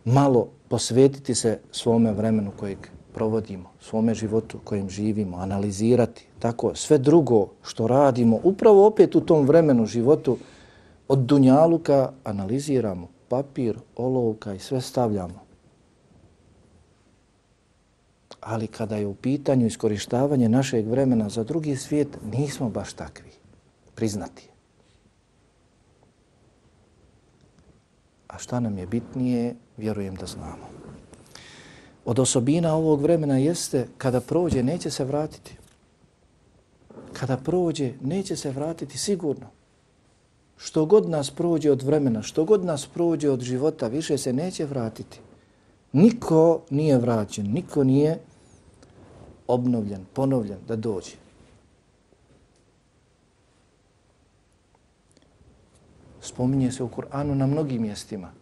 malo 0.04 0.48
posvetiti 0.68 1.34
se 1.34 1.58
svome 1.72 2.12
vremenu 2.12 2.52
kojeg 2.60 2.78
provodimo, 3.14 3.70
svome 3.80 4.14
životu 4.14 4.58
kojim 4.64 4.90
živimo, 4.90 5.36
analizirati. 5.36 6.26
Tako, 6.38 6.74
sve 6.74 6.98
drugo 6.98 7.48
što 7.62 7.86
radimo, 7.86 8.40
upravo 8.42 8.86
opet 8.86 9.14
u 9.14 9.20
tom 9.20 9.46
vremenu 9.46 9.86
životu, 9.86 10.38
od 11.08 11.18
dunjaluka 11.18 12.12
analiziramo 12.24 13.08
papir, 13.28 13.78
olovka 13.96 14.54
i 14.54 14.58
sve 14.58 14.80
stavljamo. 14.80 15.44
Ali 18.40 18.66
kada 18.66 18.96
je 18.96 19.06
u 19.06 19.14
pitanju 19.14 19.66
iskorištavanje 19.66 20.48
našeg 20.48 20.88
vremena 20.88 21.28
za 21.28 21.44
drugi 21.44 21.76
svijet, 21.76 22.08
nismo 22.32 22.68
baš 22.68 22.92
takvi. 22.92 23.30
Priznati 23.94 24.54
A 28.34 28.38
šta 28.38 28.60
nam 28.60 28.78
je 28.78 28.86
bitnije, 28.86 29.54
vjerujem 29.76 30.14
da 30.14 30.26
znamo. 30.26 30.66
Od 32.04 32.18
osobina 32.18 32.74
ovog 32.74 33.02
vremena 33.02 33.38
jeste 33.38 33.86
kada 33.98 34.20
prođe, 34.20 34.62
neće 34.62 34.90
se 34.90 35.04
vratiti. 35.04 35.56
Kada 37.12 37.36
prođe, 37.36 37.92
neće 38.00 38.36
se 38.36 38.50
vratiti 38.50 38.98
sigurno 38.98 39.46
što 40.56 40.86
god 40.86 41.08
nas 41.08 41.30
prođe 41.30 41.70
od 41.70 41.82
vremena, 41.82 42.22
što 42.22 42.44
god 42.44 42.64
nas 42.64 42.86
prođe 42.86 43.30
od 43.30 43.40
života, 43.40 43.88
više 43.88 44.18
se 44.18 44.32
neće 44.32 44.64
vratiti. 44.64 45.20
Niko 45.92 46.60
nije 46.70 46.98
vraćen, 46.98 47.52
niko 47.52 47.84
nije 47.84 48.18
obnovljen, 49.46 50.06
ponovljen 50.12 50.58
da 50.68 50.76
dođe. 50.76 51.16
Spominje 56.20 56.72
se 56.72 56.82
u 56.82 56.88
Kur'anu 56.88 57.34
na 57.34 57.46
mnogim 57.46 57.82
mjestima 57.82 58.32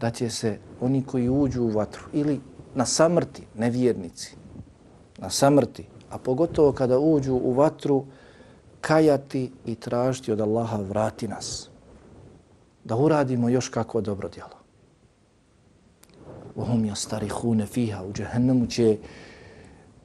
da 0.00 0.10
će 0.10 0.30
se 0.30 0.58
oni 0.80 1.02
koji 1.04 1.28
uđu 1.28 1.62
u 1.62 1.70
vatru 1.70 2.04
ili 2.12 2.40
na 2.76 2.86
samrti, 2.86 3.42
nevjernici, 3.54 4.36
na 5.18 5.30
samrti, 5.30 5.86
a 6.10 6.18
pogotovo 6.18 6.72
kada 6.72 6.98
uđu 6.98 7.34
u 7.34 7.52
vatru, 7.52 8.04
kajati 8.80 9.52
i 9.66 9.74
tražiti 9.74 10.32
od 10.32 10.40
Allaha 10.40 10.76
vrati 10.76 11.28
nas. 11.28 11.68
Da 12.84 12.96
uradimo 12.96 13.48
još 13.48 13.68
kako 13.68 14.00
dobro 14.00 14.28
djelo. 14.28 14.56
Vohum 16.56 16.84
ja 16.84 16.94
stari 16.94 17.28
hune 17.28 17.66
fiha 17.66 18.04
u 18.04 18.12
džehennemu 18.12 18.66
će 18.66 18.98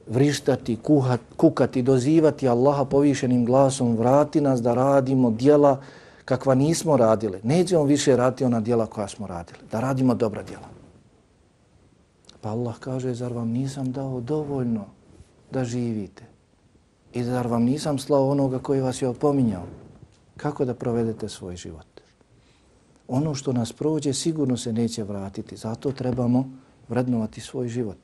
vrištati, 0.06 0.76
kuhat, 0.76 1.20
kukati, 1.36 1.82
dozivati 1.82 2.48
Allaha 2.48 2.84
povišenim 2.84 3.46
glasom, 3.46 3.96
vrati 3.96 4.40
nas 4.40 4.62
da 4.62 4.74
radimo 4.74 5.30
djela 5.30 5.80
kakva 6.24 6.54
nismo 6.54 6.96
radili. 6.96 7.40
on 7.76 7.86
više 7.86 8.16
raditi 8.16 8.44
ona 8.44 8.60
djela 8.60 8.86
koja 8.86 9.08
smo 9.08 9.26
radili, 9.26 9.58
da 9.72 9.80
radimo 9.80 10.14
dobra 10.14 10.42
djela. 10.42 10.71
Pa 12.42 12.50
Allah 12.50 12.74
kaže, 12.78 13.14
zar 13.14 13.32
vam 13.32 13.48
nisam 13.48 13.92
dao 13.92 14.20
dovoljno 14.20 14.84
da 15.50 15.64
živite? 15.64 16.22
I 17.14 17.24
zar 17.24 17.46
vam 17.46 17.62
nisam 17.62 17.98
slao 17.98 18.28
onoga 18.28 18.58
koji 18.58 18.80
vas 18.80 19.02
je 19.02 19.08
opominjao? 19.08 19.66
Kako 20.36 20.64
da 20.64 20.74
provedete 20.74 21.28
svoj 21.28 21.56
život? 21.56 21.86
Ono 23.08 23.34
što 23.34 23.52
nas 23.52 23.72
prođe 23.72 24.12
sigurno 24.12 24.56
se 24.56 24.72
neće 24.72 25.04
vratiti. 25.04 25.56
Zato 25.56 25.92
trebamo 25.92 26.50
vrednovati 26.88 27.40
svoj 27.40 27.68
život. 27.68 27.98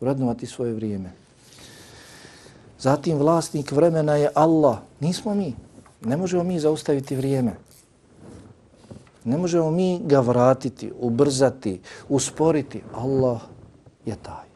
Vrednovati 0.00 0.46
svoje 0.46 0.74
vrijeme. 0.74 1.12
Zatim 2.78 3.18
vlasnik 3.18 3.72
vremena 3.72 4.16
je 4.16 4.30
Allah. 4.34 4.78
Nismo 5.00 5.34
mi. 5.34 5.54
Ne 6.04 6.16
možemo 6.16 6.44
mi 6.44 6.60
zaustaviti 6.60 7.16
vrijeme. 7.16 7.56
Ne 9.24 9.36
možemo 9.36 9.70
mi 9.70 10.00
ga 10.04 10.20
vratiti, 10.20 10.92
ubrzati, 11.00 11.80
usporiti. 12.08 12.82
Allah 12.94 13.40
je 14.06 14.16
taj. 14.22 14.48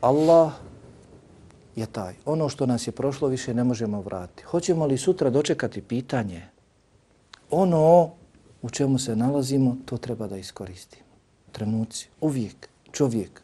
Allah 0.00 0.52
je 1.76 1.86
taj. 1.86 2.14
Ono 2.24 2.48
što 2.48 2.66
nas 2.66 2.86
je 2.86 2.92
prošlo 2.92 3.28
više 3.28 3.54
ne 3.54 3.64
možemo 3.64 4.00
vratiti. 4.00 4.42
Hoćemo 4.42 4.86
li 4.86 4.98
sutra 4.98 5.30
dočekati 5.30 5.82
pitanje? 5.82 6.42
Ono 7.50 8.10
u 8.62 8.70
čemu 8.70 8.98
se 8.98 9.16
nalazimo, 9.16 9.76
to 9.84 9.96
treba 9.96 10.26
da 10.26 10.36
iskoristimo. 10.36 11.02
Trenuci, 11.52 12.08
uvijek. 12.20 12.68
čovjek 12.92 13.42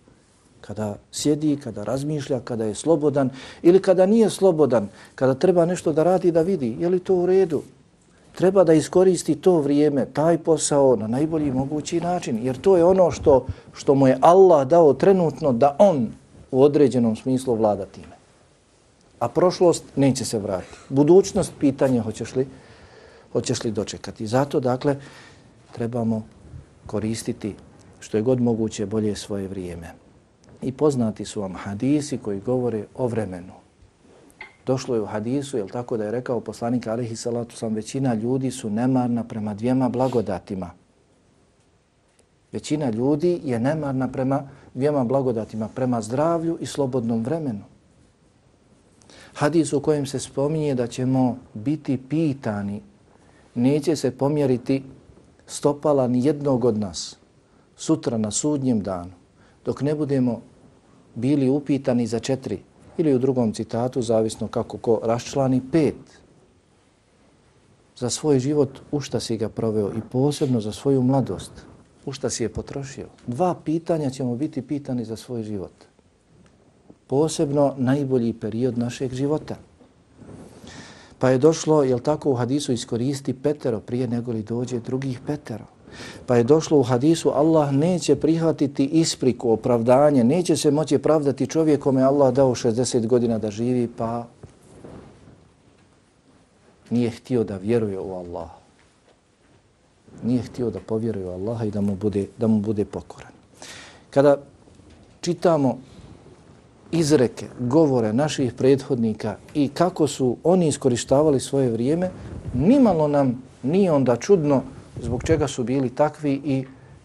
kada 0.60 0.96
sjedi, 1.12 1.56
kada 1.56 1.84
razmišlja, 1.84 2.40
kada 2.40 2.64
je 2.64 2.74
slobodan 2.74 3.30
ili 3.62 3.82
kada 3.82 4.06
nije 4.06 4.30
slobodan, 4.30 4.88
kada 5.14 5.34
treba 5.34 5.64
nešto 5.66 5.92
da 5.92 6.02
radi 6.02 6.32
da 6.32 6.42
vidi, 6.42 6.76
je 6.78 6.88
li 6.88 7.00
to 7.00 7.14
u 7.14 7.26
redu? 7.26 7.62
Treba 8.38 8.64
da 8.64 8.72
iskoristi 8.72 9.34
to 9.34 9.60
vrijeme, 9.60 10.06
taj 10.06 10.38
posao 10.38 10.96
na 10.96 11.06
najbolji 11.06 11.50
mogući 11.52 12.00
način, 12.00 12.38
jer 12.42 12.60
to 12.60 12.76
je 12.76 12.84
ono 12.84 13.10
što, 13.10 13.46
što 13.72 13.94
mu 13.94 14.06
je 14.06 14.18
Allah 14.20 14.66
dao 14.68 14.92
trenutno 14.94 15.52
da 15.52 15.76
on 15.78 16.06
u 16.50 16.62
određenom 16.62 17.16
smislu 17.16 17.54
vlada 17.54 17.86
time. 17.86 18.14
A 19.18 19.28
prošlost 19.28 19.84
neće 19.96 20.24
se 20.24 20.38
vratiti. 20.38 20.78
Budućnost 20.88 21.52
pitanja 21.60 22.02
hoćeš 22.02 22.34
li, 22.34 22.46
hoćeš 23.32 23.64
li 23.64 23.70
dočekati. 23.70 24.26
Zato, 24.26 24.60
dakle, 24.60 24.96
trebamo 25.72 26.22
koristiti 26.86 27.54
što 28.00 28.16
je 28.16 28.22
god 28.22 28.40
moguće 28.40 28.86
bolje 28.86 29.16
svoje 29.16 29.48
vrijeme. 29.48 29.90
I 30.62 30.72
poznati 30.72 31.24
su 31.24 31.40
vam 31.40 31.54
hadisi 31.54 32.18
koji 32.18 32.40
govore 32.40 32.84
o 32.94 33.06
vremenu. 33.06 33.52
Došlo 34.68 34.94
je 34.94 35.00
u 35.00 35.06
hadisu, 35.06 35.56
jel 35.56 35.68
tako 35.68 35.96
da 35.96 36.04
je 36.04 36.10
rekao 36.10 36.40
poslanik 36.40 36.86
alihi 36.86 37.16
salatu 37.16 37.56
sam, 37.56 37.74
većina 37.74 38.14
ljudi 38.14 38.50
su 38.50 38.70
nemarna 38.70 39.24
prema 39.24 39.54
dvijema 39.54 39.88
blagodatima. 39.88 40.70
Većina 42.52 42.90
ljudi 42.90 43.40
je 43.44 43.60
nemarna 43.60 44.08
prema 44.08 44.42
dvijema 44.74 45.04
blagodatima, 45.04 45.68
prema 45.74 46.02
zdravlju 46.02 46.58
i 46.60 46.66
slobodnom 46.66 47.24
vremenu. 47.24 47.64
Hadis 49.34 49.72
u 49.72 49.80
kojem 49.80 50.06
se 50.06 50.18
spominje 50.18 50.74
da 50.74 50.86
ćemo 50.86 51.38
biti 51.54 51.96
pitani, 52.08 52.82
neće 53.54 53.96
se 53.96 54.10
pomjeriti 54.10 54.82
stopala 55.46 56.08
ni 56.08 56.24
jednog 56.24 56.64
od 56.64 56.78
nas 56.78 57.16
sutra 57.76 58.18
na 58.18 58.30
sudnjem 58.30 58.82
danu, 58.82 59.12
dok 59.64 59.80
ne 59.82 59.94
budemo 59.94 60.40
bili 61.14 61.48
upitani 61.48 62.06
za 62.06 62.18
četiri 62.18 62.67
ili 62.98 63.14
u 63.14 63.18
drugom 63.18 63.52
citatu, 63.52 64.02
zavisno 64.02 64.48
kako 64.48 64.78
ko 64.78 65.00
raščlani, 65.02 65.62
pet 65.72 66.18
za 67.96 68.10
svoj 68.10 68.38
život 68.38 68.78
u 68.92 69.00
šta 69.00 69.20
si 69.20 69.36
ga 69.36 69.48
proveo 69.48 69.90
i 69.96 70.00
posebno 70.10 70.60
za 70.60 70.72
svoju 70.72 71.02
mladost, 71.02 71.52
u 72.06 72.12
šta 72.12 72.30
si 72.30 72.42
je 72.42 72.48
potrošio. 72.48 73.06
Dva 73.26 73.54
pitanja 73.64 74.10
ćemo 74.10 74.36
biti 74.36 74.62
pitani 74.62 75.04
za 75.04 75.16
svoj 75.16 75.42
život. 75.42 75.72
Posebno 77.06 77.74
najbolji 77.76 78.32
period 78.32 78.78
našeg 78.78 79.14
života. 79.14 79.56
Pa 81.18 81.30
je 81.30 81.38
došlo, 81.38 81.82
jel 81.82 81.98
tako 81.98 82.30
u 82.30 82.34
hadisu 82.34 82.72
iskoristi 82.72 83.34
petero 83.34 83.80
prije 83.80 84.08
nego 84.08 84.32
li 84.32 84.42
dođe 84.42 84.80
drugih 84.80 85.20
petero. 85.26 85.64
Pa 86.26 86.36
je 86.36 86.44
došlo 86.44 86.78
u 86.78 86.82
hadisu, 86.82 87.30
Allah 87.30 87.72
neće 87.72 88.16
prihvatiti 88.16 88.84
ispriku, 88.84 89.50
opravdanje, 89.50 90.24
neće 90.24 90.56
se 90.56 90.70
moći 90.70 90.98
pravdati 90.98 91.46
čovjek 91.46 91.80
kome 91.80 92.02
Allah 92.02 92.34
dao 92.34 92.54
60 92.54 93.06
godina 93.06 93.38
da 93.38 93.50
živi, 93.50 93.88
pa 93.96 94.26
nije 96.90 97.10
htio 97.10 97.44
da 97.44 97.56
vjeruje 97.56 97.98
u 97.98 98.14
Allah. 98.14 98.48
Nije 100.22 100.42
htio 100.42 100.70
da 100.70 100.80
povjeruje 100.80 101.26
u 101.26 101.30
Allaha 101.30 101.64
i 101.64 101.70
da 101.70 101.80
mu 101.80 101.96
bude, 101.96 102.26
da 102.38 102.46
mu 102.46 102.60
bude 102.60 102.84
pokoran. 102.84 103.32
Kada 104.10 104.36
čitamo 105.20 105.78
izreke, 106.90 107.46
govore 107.58 108.12
naših 108.12 108.52
prethodnika 108.52 109.36
i 109.54 109.68
kako 109.68 110.06
su 110.06 110.36
oni 110.44 110.68
iskorištavali 110.68 111.40
svoje 111.40 111.70
vrijeme, 111.70 112.10
nimalo 112.54 113.08
nam 113.08 113.42
nije 113.62 113.92
onda 113.92 114.16
čudno 114.16 114.62
zbog 115.02 115.22
čega 115.24 115.48
su 115.48 115.64
bili 115.64 115.90
takvi 115.90 116.40
i 116.44 116.64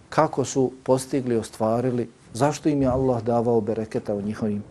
kako 0.10 0.45
su 0.45 0.71
postigli, 0.84 1.36
ostvarili, 1.36 2.10
zašto 2.34 2.69
im 2.69 2.82
je 2.82 2.88
Allah 2.88 3.23
davao 3.23 3.62
bereketa 3.62 4.13
u 4.15 4.21
njihovim, 4.21 4.63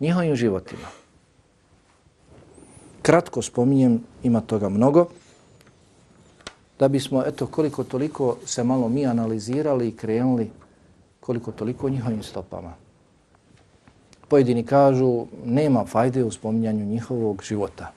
njihovim 0.00 0.36
životima. 0.36 0.88
Kratko 3.02 3.42
spominjem, 3.42 4.00
ima 4.22 4.40
toga 4.40 4.68
mnogo, 4.68 5.06
da 6.78 6.88
bismo, 6.88 7.22
eto, 7.26 7.46
koliko 7.46 7.84
toliko 7.84 8.36
se 8.46 8.64
malo 8.64 8.88
mi 8.88 9.06
analizirali 9.06 9.88
i 9.88 9.96
krenuli 9.96 10.50
koliko 11.20 11.52
toliko 11.52 11.88
njihovim 11.88 12.22
stopama. 12.22 12.72
Pojedini 14.28 14.62
kažu, 14.64 15.26
nema 15.44 15.84
fajde 15.84 16.24
u 16.24 16.30
spominjanju 16.30 16.84
njihovog 16.84 17.42
života. 17.42 17.92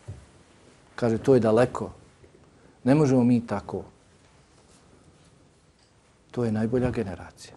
Kaže, 0.95 1.17
to 1.17 1.34
je 1.34 1.39
daleko. 1.39 1.89
Ne 2.84 2.95
možemo 2.95 3.23
mi 3.23 3.47
tako. 3.47 3.84
To 6.32 6.46
je 6.46 6.52
najbolja 6.52 6.91
generacija. 6.91 7.54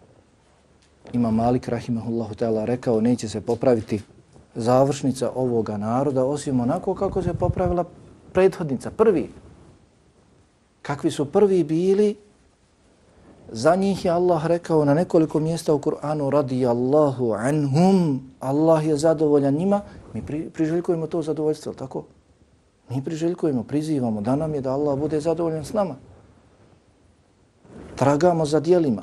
Ima 1.13 1.31
Malik 1.31 1.69
Rahimahullahu 1.69 2.35
ta'ala 2.35 2.65
rekao 2.65 3.01
neće 3.01 3.29
se 3.29 3.41
popraviti 3.41 4.03
završnica 4.55 5.31
ovoga 5.35 5.77
naroda 5.77 6.25
osim 6.25 6.61
onako 6.61 6.95
kako 6.95 7.23
se 7.23 7.35
popravila 7.35 7.85
prethodnica, 8.33 8.91
prvi. 8.91 9.31
Kakvi 10.83 11.11
su 11.11 11.25
prvi 11.25 11.65
bili, 11.65 12.17
za 13.53 13.77
njih 13.77 14.05
je 14.05 14.11
Allah 14.11 14.47
rekao 14.47 14.85
na 14.85 14.95
nekoliko 14.95 15.41
mjesta 15.41 15.75
u 15.75 15.79
Kur'anu 15.79 16.31
radi 16.31 16.67
Allahu 16.67 17.33
anhum, 17.33 18.31
Allah 18.41 18.87
je 18.87 18.97
zadovoljan 18.97 19.55
njima, 19.55 19.81
mi 20.15 20.23
pri, 20.27 20.51
priželjkujemo 20.51 21.07
to 21.07 21.23
zadovoljstvo, 21.23 21.73
tako? 21.73 22.05
Mi 22.91 23.05
priželjkujemo, 23.05 23.63
prizivamo 23.63 24.21
da 24.21 24.37
nam 24.37 24.55
je 24.55 24.61
da 24.61 24.73
Allah 24.73 24.99
bude 24.99 25.21
zadovoljan 25.21 25.65
s 25.65 25.73
nama 25.73 25.95
tragamo 27.97 28.47
za 28.47 28.61
dijelima. 28.61 29.03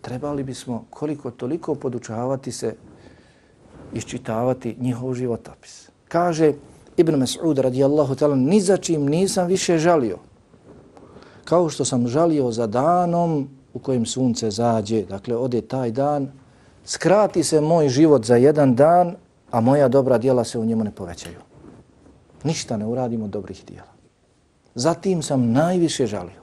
Trebali 0.00 0.42
bismo 0.42 0.84
koliko 0.90 1.30
toliko 1.30 1.74
podučavati 1.74 2.52
se, 2.52 2.74
iščitavati 3.94 4.76
njihov 4.80 5.14
životopis. 5.14 5.90
Kaže 6.08 6.52
Ibn 6.96 7.14
Mas'ud 7.14 7.60
radijallahu 7.60 8.14
ta'ala, 8.14 8.34
ni 8.34 8.60
za 8.60 8.76
čim 8.76 9.06
nisam 9.06 9.46
više 9.46 9.78
žalio. 9.78 10.18
Kao 11.44 11.68
što 11.68 11.84
sam 11.84 12.08
žalio 12.08 12.50
za 12.52 12.66
danom 12.66 13.48
u 13.74 13.78
kojem 13.78 14.06
sunce 14.06 14.50
zađe, 14.50 15.04
dakle 15.04 15.36
ode 15.36 15.60
taj 15.60 15.90
dan, 15.90 16.32
skrati 16.84 17.42
se 17.44 17.60
moj 17.60 17.88
život 17.88 18.24
za 18.24 18.36
jedan 18.36 18.74
dan, 18.74 19.14
a 19.50 19.60
moja 19.60 19.88
dobra 19.88 20.18
djela 20.18 20.44
se 20.44 20.58
u 20.58 20.64
njemu 20.64 20.84
ne 20.84 20.90
povećaju. 20.90 21.38
Ništa 22.44 22.76
ne 22.76 22.86
uradimo 22.86 23.28
dobrih 23.28 23.64
djela. 23.66 23.92
Zatim 24.74 25.22
sam 25.22 25.52
najviše 25.52 26.06
žalio. 26.06 26.39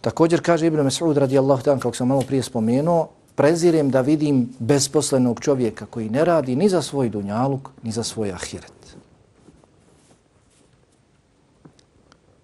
Također 0.00 0.40
kaže 0.42 0.66
Ibn 0.66 0.80
Mas'ud 0.80 1.18
radijallahu 1.18 1.62
ta'ala, 1.62 1.78
kako 1.78 1.96
sam 1.96 2.08
malo 2.08 2.20
prije 2.20 2.42
spomenuo, 2.42 3.08
prezirem 3.34 3.90
da 3.90 4.00
vidim 4.00 4.48
besposlenog 4.58 5.40
čovjeka 5.40 5.86
koji 5.86 6.08
ne 6.08 6.24
radi 6.24 6.56
ni 6.56 6.68
za 6.68 6.82
svoj 6.82 7.08
dunjaluk, 7.08 7.70
ni 7.82 7.92
za 7.92 8.02
svoj 8.02 8.32
ahiret. 8.32 8.96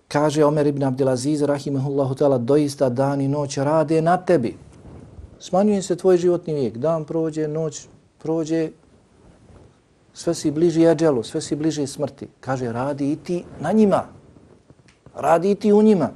Kaže 0.08 0.44
Omer 0.44 0.66
ibn 0.66 0.82
Abdelaziz, 0.82 1.42
rahimahullahu 1.42 2.14
ta'ala, 2.14 2.38
doista 2.38 2.88
dan 2.88 3.20
i 3.20 3.28
noć 3.28 3.58
rade 3.58 4.02
na 4.02 4.16
tebi. 4.16 4.56
Smanjuje 5.40 5.82
se 5.82 5.96
tvoj 5.96 6.16
životni 6.16 6.54
vijek. 6.54 6.76
Dan 6.76 7.04
prođe, 7.04 7.48
noć 7.48 7.86
prođe, 8.18 8.70
sve 10.14 10.34
si 10.34 10.50
bliži 10.50 10.84
eđelu, 10.84 11.22
sve 11.22 11.40
si 11.40 11.56
bliži 11.56 11.86
smrti. 11.86 12.28
Kaže, 12.40 12.72
radi 12.72 13.12
i 13.12 13.16
ti 13.16 13.44
na 13.60 13.72
njima. 13.72 14.04
Radi 15.14 15.50
i 15.50 15.54
ti 15.54 15.72
u 15.72 15.82
njima 15.82 16.10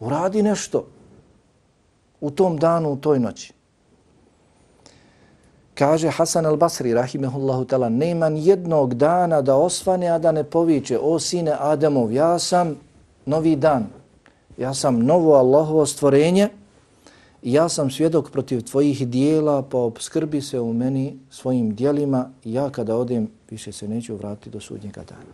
uradi 0.00 0.42
nešto 0.42 0.86
u 2.20 2.30
tom 2.30 2.56
danu, 2.56 2.92
u 2.92 2.96
toj 2.96 3.18
noći. 3.18 3.52
Kaže 5.74 6.10
Hasan 6.10 6.44
al-Basri, 6.44 6.94
rahimehullahu 6.94 7.64
tala, 7.64 7.88
nema 7.88 8.26
jednog 8.26 8.94
dana 8.94 9.42
da 9.42 9.56
osvane, 9.56 10.08
a 10.08 10.18
da 10.18 10.32
ne 10.32 10.44
poviče, 10.44 10.98
o 10.98 11.18
sine 11.18 11.56
Adamov, 11.58 12.12
ja 12.12 12.38
sam 12.38 12.76
novi 13.26 13.56
dan, 13.56 13.86
ja 14.58 14.74
sam 14.74 14.98
novo 14.98 15.34
Allahovo 15.34 15.86
stvorenje, 15.86 16.48
ja 17.42 17.68
sam 17.68 17.90
svjedok 17.90 18.30
protiv 18.30 18.62
tvojih 18.62 19.08
dijela, 19.08 19.62
pa 19.62 19.78
obskrbi 19.78 20.40
se 20.40 20.60
u 20.60 20.72
meni 20.72 21.18
svojim 21.30 21.74
dijelima, 21.74 22.30
ja 22.44 22.70
kada 22.70 22.96
odem, 22.96 23.30
više 23.50 23.72
se 23.72 23.88
neću 23.88 24.16
vratiti 24.16 24.50
do 24.50 24.60
sudnjega 24.60 25.02
dana. 25.08 25.32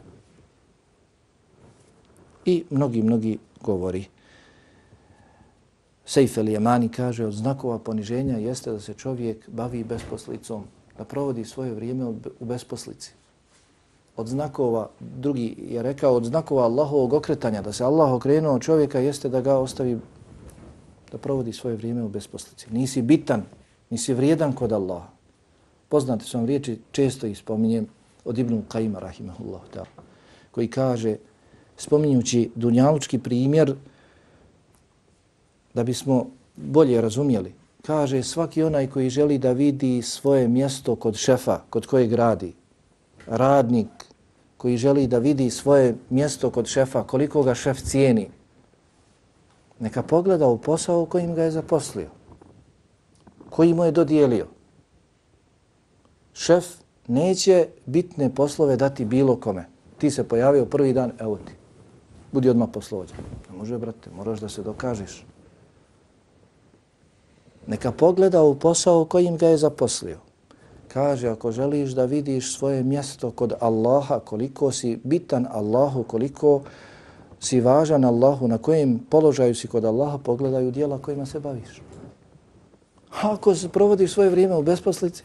I 2.45 2.65
mnogi, 2.71 3.03
mnogi 3.03 3.39
govori. 3.63 4.05
Sejf 6.07 6.39
el 6.39 6.49
Jemani 6.49 6.89
kaže 6.89 7.27
od 7.27 7.33
znakova 7.33 7.79
poniženja 7.79 8.39
jeste 8.39 8.73
da 8.73 8.81
se 8.81 8.95
čovjek 8.95 9.49
bavi 9.49 9.85
besposlicom, 9.85 10.65
da 10.99 11.05
provodi 11.05 11.45
svoje 11.45 11.75
vrijeme 11.75 12.05
u 12.41 12.45
besposlici. 12.45 13.13
Od 14.17 14.27
znakova, 14.27 14.89
drugi 15.01 15.55
je 15.59 15.83
rekao, 15.83 16.15
od 16.15 16.25
znakova 16.25 16.65
Allahovog 16.65 17.13
okretanja, 17.13 17.63
da 17.63 17.73
se 17.73 17.85
Allah 17.85 18.13
okrenuo 18.13 18.55
od 18.55 18.63
čovjeka 18.63 18.99
jeste 18.99 19.29
da 19.29 19.41
ga 19.41 19.59
ostavi 19.59 19.99
da 21.13 21.19
provodi 21.19 21.53
svoje 21.53 21.77
vrijeme 21.77 22.03
u 22.03 22.09
besposlici. 22.09 22.67
Nisi 22.71 23.03
bitan, 23.03 23.43
nisi 23.91 24.15
vrijedan 24.15 24.53
kod 24.53 24.73
Allaha. 24.73 25.09
Poznate 25.89 26.25
su 26.25 26.39
vam 26.39 26.47
riječi, 26.47 26.79
često 26.93 27.27
ih 27.27 27.39
spominjem 27.39 27.87
od 28.25 28.39
Ibnu 28.39 28.63
Kajima, 28.69 28.99
rahimahullahu 28.99 29.67
ta'ala, 29.75 30.03
koji 30.51 30.69
kaže, 30.69 31.17
spominjući 31.77 32.51
dunjalučki 32.55 33.19
primjer, 33.19 33.75
da 35.77 35.85
bismo 35.85 36.27
bolje 36.57 37.01
razumjeli. 37.01 37.53
Kaže 37.87 38.23
svaki 38.23 38.63
onaj 38.63 38.87
koji 38.87 39.11
želi 39.11 39.39
da 39.39 39.53
vidi 39.53 40.03
svoje 40.03 40.49
mjesto 40.49 40.97
kod 40.97 41.17
šefa, 41.17 41.61
kod 41.71 41.87
kojeg 41.87 42.13
radi, 42.13 42.55
radnik 43.27 43.89
koji 44.57 44.77
želi 44.77 45.07
da 45.07 45.19
vidi 45.19 45.51
svoje 45.51 45.95
mjesto 46.11 46.51
kod 46.51 46.67
šefa, 46.67 47.03
koliko 47.03 47.43
ga 47.43 47.55
šef 47.55 47.83
cijeni, 47.83 48.29
neka 49.81 50.03
pogleda 50.03 50.49
u 50.49 50.59
posao 50.59 51.07
kojim 51.07 51.35
ga 51.35 51.43
je 51.43 51.51
zaposlio, 51.51 52.09
koji 53.51 53.75
mu 53.75 53.85
je 53.85 53.93
dodijelio. 53.93 54.47
Šef 56.33 56.65
neće 57.07 57.69
bitne 57.87 58.35
poslove 58.35 58.77
dati 58.77 59.05
bilo 59.05 59.37
kome. 59.37 59.69
Ti 59.99 60.11
se 60.11 60.25
pojavio 60.25 60.65
prvi 60.65 60.93
dan, 60.93 61.13
evo 61.21 61.37
ti. 61.37 61.53
Budi 62.33 62.49
odmah 62.49 62.69
poslovođa. 62.73 63.15
Ne 63.51 63.59
može, 63.59 63.79
brate, 63.79 64.11
moraš 64.11 64.41
da 64.41 64.49
se 64.49 64.63
dokažeš. 64.63 65.25
Neka 67.67 67.93
pogleda 67.93 68.43
u 68.43 68.55
posao 68.55 69.05
kojim 69.05 69.37
ga 69.37 69.49
je 69.49 69.57
zaposlio. 69.57 70.19
Kaže, 70.89 71.29
ako 71.29 71.53
želiš 71.53 71.91
da 71.91 72.05
vidiš 72.05 72.57
svoje 72.57 72.83
mjesto 72.83 73.31
kod 73.31 73.53
Allaha, 73.61 74.19
koliko 74.19 74.73
si 74.73 74.99
bitan 75.05 75.47
Allahu, 75.51 76.03
koliko 76.03 76.63
si 77.41 77.61
važan 77.61 78.05
Allahu, 78.05 78.49
na 78.49 78.59
kojem 78.59 78.99
položaju 79.11 79.55
si 79.55 79.69
kod 79.69 79.85
Allaha, 79.85 80.19
pogledaju 80.19 80.71
dijela 80.71 80.99
kojima 80.99 81.27
se 81.27 81.41
baviš. 81.41 81.83
Ako 83.23 83.55
se 83.55 83.69
provodiš 83.69 84.13
svoje 84.13 84.31
vrijeme 84.31 84.57
u 84.57 84.63
besposlici, 84.63 85.25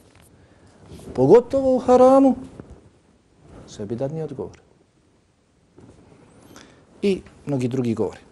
pogotovo 1.14 1.76
u 1.76 1.80
haramu, 1.80 2.36
sebi 3.68 3.96
dadni 3.96 4.24
odgovor. 4.24 4.60
I 7.02 7.22
mnogi 7.46 7.68
drugi 7.68 7.94
govori. 7.94 8.31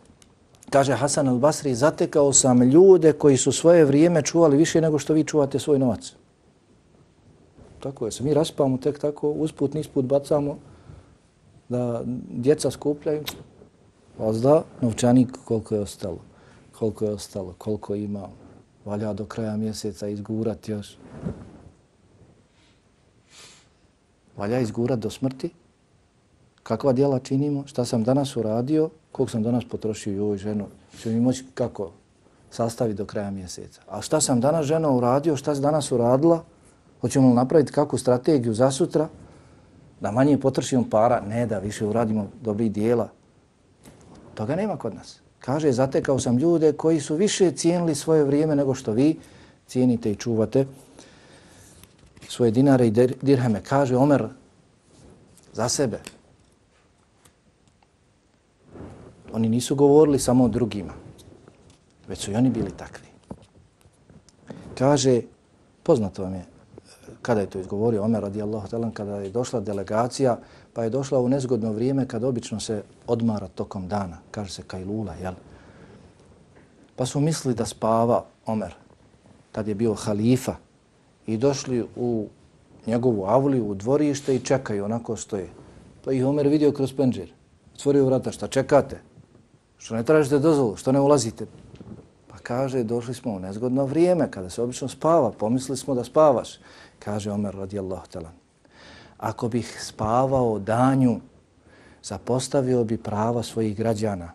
Kaže 0.70 0.94
Hasan 0.94 1.28
al-Basri, 1.28 1.74
zatekao 1.74 2.34
sam 2.34 2.62
ljude 2.62 3.14
koji 3.14 3.38
su 3.38 3.52
svoje 3.52 3.86
vrijeme 3.86 4.22
čuvali 4.22 4.58
više 4.58 4.82
nego 4.82 5.00
što 5.00 5.14
vi 5.14 5.24
čuvate 5.24 5.60
svoj 5.60 5.80
novac. 5.80 6.14
Tako 7.80 8.06
je, 8.06 8.12
se 8.12 8.24
mi 8.24 8.34
raspamo 8.34 8.78
tek 8.78 9.00
tako, 9.00 9.30
usput, 9.32 9.74
nisput 9.74 10.06
bacamo 10.06 10.58
da 11.70 12.04
djeca 12.30 12.72
skupljaju. 12.72 13.24
Ozda, 14.20 14.64
novčanik 14.82 15.30
koliko 15.46 15.76
je 15.76 15.82
ostalo, 15.82 16.20
koliko 16.80 17.06
je 17.06 17.12
ostalo, 17.12 17.56
koliko 17.58 17.96
ima, 17.96 18.28
valja 18.86 19.14
do 19.14 19.26
kraja 19.26 19.58
mjeseca 19.58 20.08
izgurat 20.08 20.70
još. 20.70 20.98
Valja 24.38 24.60
izgurat 24.60 25.00
do 25.00 25.10
smrti. 25.10 25.50
Kakva 26.64 26.94
djela 26.94 27.20
činimo, 27.20 27.68
šta 27.68 27.86
sam 27.86 28.04
danas 28.04 28.38
uradio, 28.38 28.90
koliko 29.12 29.32
sam 29.32 29.44
danas 29.44 29.64
potrošio 29.66 30.14
i 30.14 30.20
ovoj 30.20 30.38
ženu, 30.38 30.66
će 31.02 31.10
mi 31.10 31.20
moći 31.20 31.46
kako 31.54 31.92
sastaviti 32.52 32.98
do 32.98 33.06
kraja 33.06 33.32
mjeseca. 33.32 33.82
A 33.90 34.02
šta 34.02 34.22
sam 34.22 34.42
danas 34.42 34.66
žena 34.66 34.92
uradio, 34.92 35.36
šta 35.36 35.56
sam 35.56 35.62
danas 35.62 35.92
uradila, 35.92 36.44
hoćemo 37.02 37.30
li 37.30 37.36
napraviti 37.36 37.72
kakvu 37.72 38.00
strategiju 38.00 38.54
za 38.54 38.72
sutra, 38.72 39.08
da 40.02 40.12
manje 40.12 40.38
potrošimo 40.38 40.86
para, 40.90 41.22
ne 41.22 41.46
da 41.46 41.60
više 41.60 41.86
uradimo 41.86 42.28
dobri 42.42 42.70
dijela. 42.70 43.10
Toga 44.34 44.56
nema 44.56 44.78
kod 44.78 44.96
nas. 44.96 45.20
Kaže, 45.40 45.72
zatekao 45.72 46.20
sam 46.20 46.38
ljude 46.38 46.74
koji 46.74 47.00
su 47.00 47.16
više 47.16 47.52
cijenili 47.52 47.96
svoje 47.96 48.24
vrijeme 48.24 48.56
nego 48.56 48.76
što 48.76 48.92
vi 48.92 49.20
cijenite 49.68 50.12
i 50.12 50.16
čuvate 50.16 50.66
svoje 52.28 52.52
dinare 52.52 52.88
i 52.88 52.92
dirheme. 53.22 53.62
Kaže 53.64 53.98
Omer 53.98 54.28
za 55.54 55.70
sebe, 55.70 56.00
Oni 59.34 59.50
nisu 59.50 59.76
govorili 59.76 60.20
samo 60.20 60.44
o 60.44 60.48
drugima, 60.48 60.94
već 62.08 62.20
su 62.20 62.32
i 62.32 62.36
oni 62.36 62.50
bili 62.50 62.72
takvi. 62.72 63.08
Kaže, 64.78 65.22
poznato 65.84 66.24
vam 66.24 66.34
je, 66.34 66.46
kada 67.22 67.42
je 67.42 67.50
to 67.50 67.60
izgovorio 67.60 68.04
Omer 68.04 68.22
radijallahu 68.22 68.68
talan, 68.68 68.92
kada 68.92 69.16
je 69.16 69.30
došla 69.30 69.60
delegacija, 69.60 70.38
pa 70.74 70.84
je 70.84 70.90
došla 70.90 71.20
u 71.20 71.30
nezgodno 71.30 71.72
vrijeme 71.72 72.08
kad 72.08 72.24
obično 72.24 72.60
se 72.60 72.84
odmara 73.08 73.48
tokom 73.48 73.88
dana, 73.88 74.18
kaže 74.32 74.52
se 74.52 74.64
Kajlula, 74.68 75.14
jel? 75.14 75.34
Pa 76.96 77.06
su 77.06 77.20
mislili 77.20 77.56
da 77.56 77.66
spava 77.66 78.26
Omer, 78.46 78.76
tad 79.52 79.68
je 79.68 79.76
bio 79.76 79.94
halifa, 79.94 80.56
i 81.30 81.38
došli 81.38 81.86
u 81.96 82.28
njegovu 82.88 83.26
avliju, 83.26 83.68
u 83.68 83.76
dvorište 83.76 84.36
i 84.36 84.40
čekaju, 84.40 84.86
onako 84.86 85.16
stoje. 85.16 85.50
Pa 86.06 86.14
ih 86.14 86.26
Omer 86.26 86.48
vidio 86.48 86.72
kroz 86.72 86.94
penđer. 86.94 87.30
Otvorio 87.76 88.06
vrata, 88.06 88.32
šta 88.32 88.48
čekate? 88.48 89.02
Što 89.80 89.96
ne 89.96 90.04
tražite 90.04 90.40
dozvolu? 90.40 90.76
Što 90.76 90.92
ne 90.92 91.00
ulazite? 91.00 91.46
Pa 92.28 92.38
kaže, 92.38 92.84
došli 92.84 93.14
smo 93.14 93.32
u 93.32 93.40
nezgodno 93.40 93.86
vrijeme, 93.86 94.32
kada 94.32 94.50
se 94.50 94.62
obično 94.62 94.88
spava, 94.88 95.32
pomislili 95.32 95.78
smo 95.78 95.96
da 95.96 96.04
spavaš. 96.04 96.60
Kaže 97.00 97.32
Omer 97.32 97.56
radijallahu 97.56 98.08
talan. 98.08 98.34
Ako 99.18 99.48
bih 99.50 99.78
spavao 99.84 100.60
danju, 100.60 101.20
zapostavio 102.04 102.84
bi 102.84 102.98
prava 102.98 103.44
svojih 103.44 103.78
građana. 103.78 104.32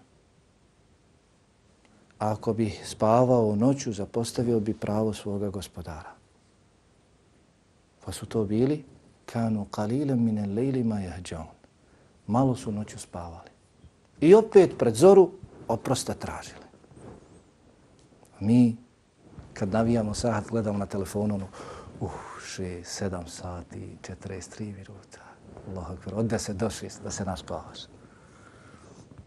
A 2.18 2.32
ako 2.32 2.52
bih 2.52 2.82
spavao 2.86 3.56
noću, 3.56 3.92
zapostavio 3.92 4.60
bi 4.60 4.74
pravo 4.74 5.12
svoga 5.12 5.50
gospodara. 5.50 6.10
Pa 8.04 8.12
su 8.12 8.26
to 8.26 8.44
bili 8.44 8.84
kanu 9.26 9.66
qalilem 9.70 10.16
mine 10.16 10.46
lejlima 10.46 11.00
jahđaun. 11.00 11.54
Malo 12.26 12.56
su 12.56 12.72
noću 12.72 12.98
spavali. 12.98 13.53
I 14.24 14.34
opet 14.34 14.78
pred 14.78 14.94
zoru 14.94 15.30
oprosta 15.68 16.14
tražili. 16.14 16.64
Mi, 18.40 18.76
kad 19.52 19.72
navijamo 19.72 20.14
sat, 20.14 20.44
gledamo 20.50 20.78
na 20.78 20.86
telefonu, 20.86 21.34
ono, 21.34 21.48
uh, 22.00 22.12
še, 22.40 22.80
sedam 22.84 23.26
sati, 23.28 23.98
43 24.02 24.70
minuta, 24.72 25.20
Allah 25.68 25.90
akbar, 25.90 26.14
od 26.22 26.30
deset 26.32 26.56
do 26.56 26.70
šest, 26.70 27.02
da 27.04 27.10
se 27.10 27.24
naspavaš. 27.24 27.84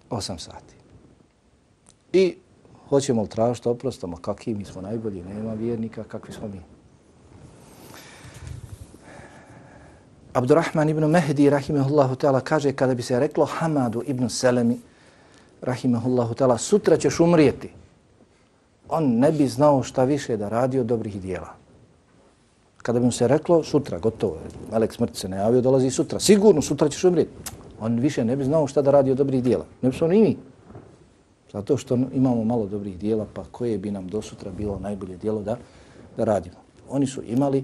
Osam 0.09 0.39
sati. 0.39 0.75
I 2.13 2.37
hoćemo 2.89 3.21
li 3.21 3.29
tražiti 3.29 3.69
oprosta, 3.69 4.07
ma 4.07 4.17
kakvi 4.17 4.55
mi 4.55 4.65
smo 4.65 4.81
najbolji, 4.81 5.23
nema 5.23 5.53
vjernika, 5.53 6.03
kakvi 6.03 6.33
smo 6.33 6.47
mi. 6.47 6.61
Abdurrahman 10.37 10.89
ibn 10.89 11.05
Mehdi, 11.09 11.49
rahimehullahu 11.49 12.15
ta'ala, 12.15 12.41
kaže 12.41 12.69
kada 12.73 12.93
bi 12.93 13.01
se 13.01 13.19
reklo 13.19 13.45
Hamadu 13.45 14.03
ibn 14.05 14.29
Selemi, 14.29 14.77
rahimehullahu 15.61 16.35
ta'ala, 16.37 16.57
sutra 16.57 16.97
ćeš 16.97 17.19
umrijeti, 17.19 17.69
on 18.89 19.17
ne 19.17 19.31
bi 19.31 19.47
znao 19.47 19.83
šta 19.83 20.03
više 20.03 20.37
da 20.37 20.49
radi 20.49 20.79
od 20.79 20.85
dobrih 20.85 21.21
dijela. 21.21 21.49
Kada 22.77 22.99
bi 22.99 23.05
mu 23.05 23.11
se 23.11 23.27
reklo, 23.27 23.63
sutra, 23.63 23.99
gotovo, 23.99 24.37
Melek 24.71 24.93
smrti 24.93 25.19
se 25.19 25.29
ne 25.29 25.37
javio, 25.37 25.61
dolazi 25.61 25.89
sutra, 25.89 26.19
sigurno 26.19 26.61
sutra 26.61 26.89
ćeš 26.89 27.03
umrijeti. 27.03 27.31
On 27.79 27.99
više 27.99 28.25
ne 28.25 28.35
bi 28.35 28.45
znao 28.45 28.67
šta 28.67 28.81
da 28.81 28.91
radi 28.91 29.11
od 29.11 29.17
dobrih 29.17 29.43
dijela. 29.43 29.65
Ne 29.81 29.89
bi 29.89 29.97
smo 29.97 30.07
ni 30.07 30.21
mi. 30.21 30.37
Zato 31.53 31.77
što 31.77 31.97
imamo 32.13 32.43
malo 32.43 32.65
dobrih 32.65 32.97
dijela, 32.97 33.25
pa 33.33 33.43
koje 33.51 33.77
bi 33.77 33.91
nam 33.91 34.07
do 34.07 34.21
sutra 34.21 34.51
bilo 34.51 34.79
najbolje 34.79 35.17
dijelo 35.17 35.41
da, 35.41 35.57
da 36.17 36.23
radimo. 36.23 36.61
Oni 36.89 37.07
su 37.07 37.21
imali 37.25 37.63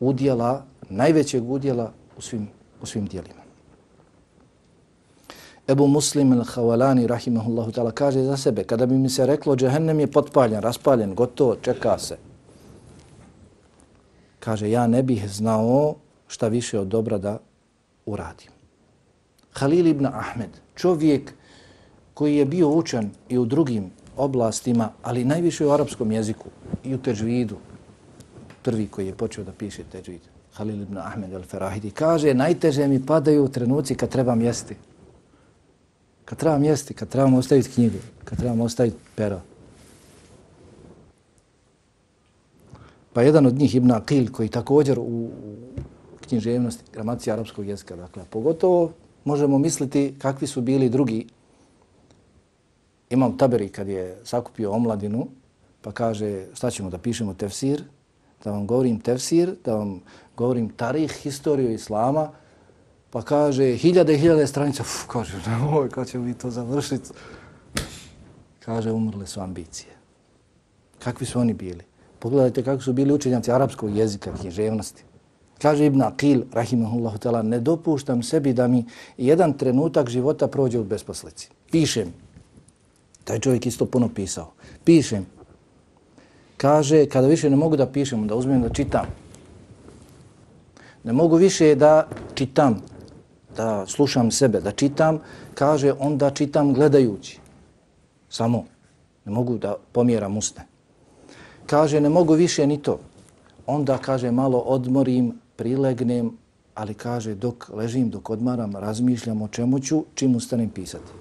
udjela, 0.00 0.64
najvećeg 0.90 1.50
udjela 1.50 1.92
u 2.18 2.20
svim, 2.20 2.48
u 2.82 2.86
svim 2.86 3.06
dijelima. 3.06 3.40
Ebu 5.68 5.86
Muslim 5.86 6.32
al-Hawalani, 6.32 7.06
rahimahullahu 7.06 7.70
ta'ala, 7.70 7.92
kaže 7.92 8.22
za 8.22 8.36
sebe, 8.36 8.64
kada 8.64 8.86
bi 8.86 8.98
mi 8.98 9.08
se 9.08 9.26
reklo, 9.26 9.56
džehennem 9.56 10.00
je 10.00 10.06
potpaljen, 10.06 10.60
raspaljen, 10.60 11.14
gotovo, 11.14 11.56
čeka 11.62 11.98
se. 11.98 12.16
Kaže, 14.40 14.70
ja 14.70 14.86
ne 14.86 15.02
bih 15.02 15.30
znao 15.30 15.94
šta 16.28 16.48
više 16.48 16.78
od 16.78 16.86
dobra 16.86 17.18
da 17.18 17.38
uradim. 18.06 18.50
Halil 19.52 19.86
ibn 19.86 20.06
Ahmed, 20.06 20.50
čovjek 20.74 21.34
koji 22.14 22.36
je 22.36 22.44
bio 22.44 22.68
učen 22.68 23.10
i 23.28 23.38
u 23.38 23.44
drugim 23.44 23.90
oblastima, 24.16 24.90
ali 25.02 25.24
najviše 25.24 25.66
u 25.66 25.70
arapskom 25.70 26.12
jeziku 26.12 26.48
i 26.84 26.94
u 26.94 26.98
teđvidu, 26.98 27.56
prvi 28.62 28.86
koji 28.86 29.06
je 29.06 29.14
počeo 29.14 29.44
da 29.44 29.52
piše 29.52 29.84
teđvid, 29.92 30.20
Halil 30.60 30.82
ibn 30.82 30.98
Ahmed 31.00 31.32
al-Farahidi, 31.32 31.88
kaže, 31.90 32.34
najteže 32.36 32.84
mi 32.88 33.00
padaju 33.00 33.48
trenuci 33.48 33.94
kad 33.94 34.08
trebam 34.12 34.40
jesti. 34.44 34.76
Kad 36.24 36.38
trebam 36.38 36.64
jesti, 36.64 36.94
kad 36.94 37.08
trebamo 37.08 37.38
ostaviti 37.38 37.70
knjigu, 37.70 37.98
kad 38.24 38.38
trebamo 38.38 38.64
ostaviti 38.64 38.96
pero. 39.16 39.40
Pa 43.12 43.22
jedan 43.22 43.46
od 43.46 43.54
njih, 43.54 43.74
Ibn 43.74 43.90
Aqil, 43.90 44.30
koji 44.30 44.48
također 44.48 44.98
u 44.98 45.30
književnosti, 46.28 46.84
gramatici 46.92 47.30
arapskog 47.30 47.66
jezika, 47.66 47.96
dakle, 47.96 48.24
pogotovo 48.30 48.92
možemo 49.24 49.58
misliti 49.58 50.14
kakvi 50.18 50.46
su 50.46 50.60
bili 50.60 50.88
drugi. 50.88 51.26
Imam 53.10 53.38
Taberi 53.38 53.68
kad 53.68 53.88
je 53.88 54.18
sakupio 54.24 54.72
omladinu, 54.72 55.26
pa 55.80 55.92
kaže 55.92 56.46
šta 56.54 56.70
ćemo 56.70 56.90
da 56.90 56.98
pišemo 56.98 57.34
tefsir, 57.34 57.84
da 58.44 58.50
vam 58.50 58.66
govorim 58.66 59.00
tefsir, 59.00 59.54
da 59.64 59.74
vam 59.74 60.00
govorim 60.36 60.68
tarih, 60.68 61.12
historiju 61.12 61.72
islama, 61.72 62.30
pa 63.10 63.22
kaže 63.22 63.76
hiljade 63.76 64.14
i 64.14 64.18
hiljade 64.18 64.46
stranica, 64.46 64.82
uf, 64.82 65.06
kaže, 65.06 65.40
nemoj, 65.46 65.90
kad 65.90 66.08
ćemo 66.08 66.24
mi 66.24 66.34
to 66.34 66.50
završiti? 66.50 67.10
Kaže, 68.58 68.92
umrle 68.92 69.26
su 69.26 69.40
ambicije. 69.40 69.92
Kakvi 70.98 71.26
su 71.26 71.40
oni 71.40 71.54
bili? 71.54 71.84
Pogledajte 72.18 72.62
kako 72.62 72.82
su 72.82 72.92
bili 72.92 73.12
učenjaci 73.12 73.52
arapskog 73.52 73.96
jezika, 73.96 74.32
književnosti. 74.40 75.04
Kaže 75.62 75.86
Ibn 75.86 76.02
Aqil, 76.02 76.42
rahimahullahu 76.52 77.18
ta'ala, 77.18 77.42
ne 77.42 77.60
dopuštam 77.60 78.22
sebi 78.22 78.52
da 78.52 78.68
mi 78.68 78.84
jedan 79.16 79.52
trenutak 79.52 80.08
života 80.08 80.48
prođe 80.48 80.78
u 80.78 80.84
besposlici. 80.84 81.48
Pišem. 81.70 82.12
Taj 83.24 83.38
čovjek 83.38 83.66
isto 83.66 83.86
puno 83.86 84.08
pisao. 84.14 84.52
Pišem. 84.84 85.26
Kaže, 86.60 87.06
kada 87.06 87.26
više 87.26 87.50
ne 87.50 87.56
mogu 87.56 87.76
da 87.76 87.86
pišem, 87.86 88.26
da 88.28 88.36
uzmem 88.36 88.60
da 88.62 88.68
čitam. 88.68 89.06
Ne 91.04 91.12
mogu 91.12 91.36
više 91.36 91.74
da 91.74 92.08
čitam, 92.34 92.82
da 93.56 93.86
slušam 93.86 94.30
sebe, 94.30 94.60
da 94.60 94.72
čitam. 94.72 95.22
Kaže, 95.54 95.92
onda 95.98 96.30
čitam 96.30 96.74
gledajući. 96.74 97.38
Samo. 98.28 98.64
Ne 99.24 99.32
mogu 99.32 99.58
da 99.58 99.76
pomjeram 99.92 100.36
usne. 100.36 100.66
Kaže, 101.66 102.00
ne 102.00 102.08
mogu 102.08 102.34
više 102.34 102.66
ni 102.66 102.76
to. 102.82 103.00
Onda, 103.66 103.98
kaže, 103.98 104.30
malo 104.30 104.58
odmorim, 104.58 105.32
prilegnem, 105.56 106.36
ali 106.74 106.94
kaže, 106.94 107.34
dok 107.34 107.68
ležim, 107.72 108.10
dok 108.10 108.30
odmaram, 108.30 108.76
razmišljam 108.76 109.42
o 109.42 109.48
čemu 109.48 109.80
ću, 109.80 110.04
čim 110.14 110.36
ustanem 110.36 110.68
pisati. 110.68 111.12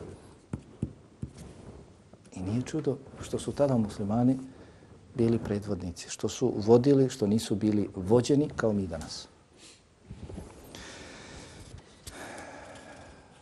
I 2.36 2.40
nije 2.40 2.62
čudo 2.62 2.98
što 3.22 3.40
su 3.40 3.52
tada 3.52 3.78
muslimani 3.78 4.38
bili 5.16 5.40
predvodnici, 5.40 6.10
što 6.10 6.30
su 6.30 6.54
vodili, 6.56 7.10
što 7.10 7.28
nisu 7.28 7.56
bili 7.56 7.90
vođeni 7.96 8.50
kao 8.56 8.74
mi 8.74 8.88
danas. 8.88 9.28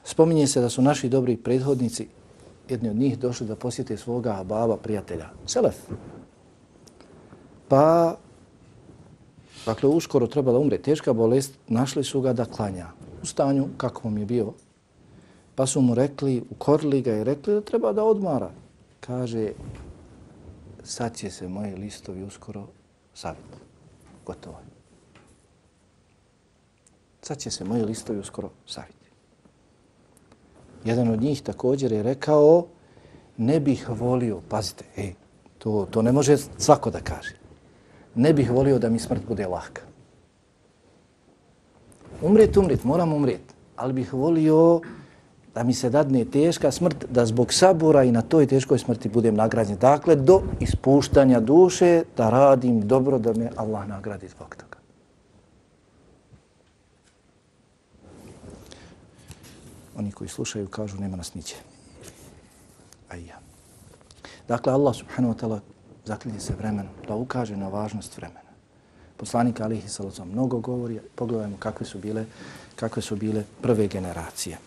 Spominje 0.03 0.47
se 0.47 0.61
da 0.61 0.69
su 0.69 0.81
naši 0.81 1.09
dobri 1.09 1.37
prethodnici, 1.37 2.07
jedni 2.69 2.89
od 2.89 2.95
njih, 2.95 3.19
došli 3.19 3.47
da 3.47 3.55
posjete 3.55 3.97
svoga 3.97 4.43
baba, 4.43 4.77
prijatelja, 4.77 5.29
Selef. 5.45 5.75
Pa, 7.67 8.15
dakle, 9.65 9.89
uskoro 9.89 10.27
trebala 10.27 10.59
umre 10.59 10.77
teška 10.77 11.13
bolest, 11.13 11.53
našli 11.67 12.03
su 12.03 12.21
ga 12.21 12.33
da 12.33 12.45
klanja 12.45 12.87
u 13.23 13.25
stanju 13.25 13.67
kakvom 13.77 14.17
je 14.17 14.25
bio. 14.25 14.53
Pa 15.55 15.65
su 15.65 15.81
mu 15.81 15.95
rekli, 15.95 16.43
ukorili 16.49 17.01
ga 17.01 17.15
i 17.17 17.23
rekli 17.23 17.53
da 17.53 17.61
treba 17.61 17.93
da 17.93 18.03
odmara. 18.03 18.51
Kaže, 18.99 19.51
sad 20.87 21.17
će 21.17 21.29
se 21.29 21.47
moji 21.47 21.75
listovi 21.75 22.23
uskoro 22.23 22.67
saviti. 23.13 23.57
Gotovo 24.25 24.57
je. 24.57 24.65
Sad 27.21 27.37
će 27.37 27.51
se 27.51 27.63
moji 27.63 27.83
listovi 27.83 28.19
uskoro 28.19 28.49
saviti. 28.65 29.07
Jedan 30.85 31.07
od 31.07 31.21
njih 31.21 31.41
također 31.41 31.91
je 31.91 32.03
rekao, 32.03 32.67
ne 33.37 33.59
bih 33.59 33.89
volio, 33.89 34.41
pazite, 34.49 34.85
ej, 34.97 35.13
to, 35.57 35.87
to 35.91 36.01
ne 36.01 36.11
može 36.11 36.37
svako 36.37 36.91
da 36.91 36.99
kaže, 36.99 37.35
ne 38.15 38.33
bih 38.33 38.51
volio 38.51 38.79
da 38.79 38.89
mi 38.89 38.99
smrt 38.99 39.21
bude 39.27 39.47
lahka. 39.47 39.81
Umret, 42.21 42.57
umret, 42.57 42.83
moram 42.83 43.13
umret, 43.13 43.41
ali 43.75 43.93
bih 43.93 44.13
volio 44.13 44.81
da 45.57 45.63
mi 45.63 45.73
se 45.73 45.89
dadne 45.89 46.25
teška 46.25 46.71
smrt, 46.71 47.05
da 47.09 47.25
zbog 47.25 47.53
sabora 47.53 48.03
i 48.03 48.11
na 48.11 48.21
toj 48.21 48.45
teškoj 48.47 48.79
smrti 48.79 49.09
budem 49.09 49.35
nagrađen. 49.35 49.77
Dakle, 49.81 50.15
do 50.15 50.41
ispuštanja 50.59 51.39
duše, 51.39 52.03
da 52.17 52.29
radim 52.29 52.81
dobro, 52.87 53.17
da 53.17 53.33
me 53.33 53.49
Allah 53.55 53.87
nagradi 53.87 54.27
zbog 54.27 54.55
toga. 54.55 54.77
oni 59.97 60.11
koji 60.11 60.29
slušaju 60.29 60.67
kažu 60.67 60.97
nema 60.97 61.17
nas 61.17 61.33
niće. 61.33 61.55
A 63.09 63.17
i 63.17 63.25
ja. 63.25 63.39
Dakle, 64.47 64.73
Allah 64.73 64.95
subhanahu 64.95 65.33
wa 65.33 65.39
ta'ala 65.41 65.59
zaklinje 66.05 66.39
se 66.39 66.53
vremenom 66.53 66.93
da 67.07 67.15
ukaže 67.15 67.57
na 67.57 67.67
važnost 67.67 68.17
vremena. 68.17 68.53
Poslanik 69.17 69.61
alihi 69.61 69.89
salacom 69.89 70.29
mnogo 70.29 70.59
govori, 70.59 70.99
pogledajmo 71.15 71.57
kakve 71.59 71.85
su 71.85 71.97
bile, 71.99 72.25
kakve 72.75 73.01
su 73.01 73.15
bile 73.15 73.43
prve 73.61 73.87
generacije. 73.87 74.66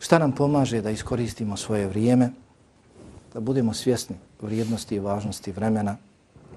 Šta 0.00 0.18
nam 0.18 0.32
pomaže 0.32 0.80
da 0.80 0.90
iskoristimo 0.90 1.56
svoje 1.56 1.86
vrijeme, 1.86 2.30
da 3.34 3.40
budemo 3.40 3.74
svjesni 3.74 4.16
vrijednosti 4.40 4.94
i 4.94 4.98
važnosti 4.98 5.52
vremena, 5.52 5.96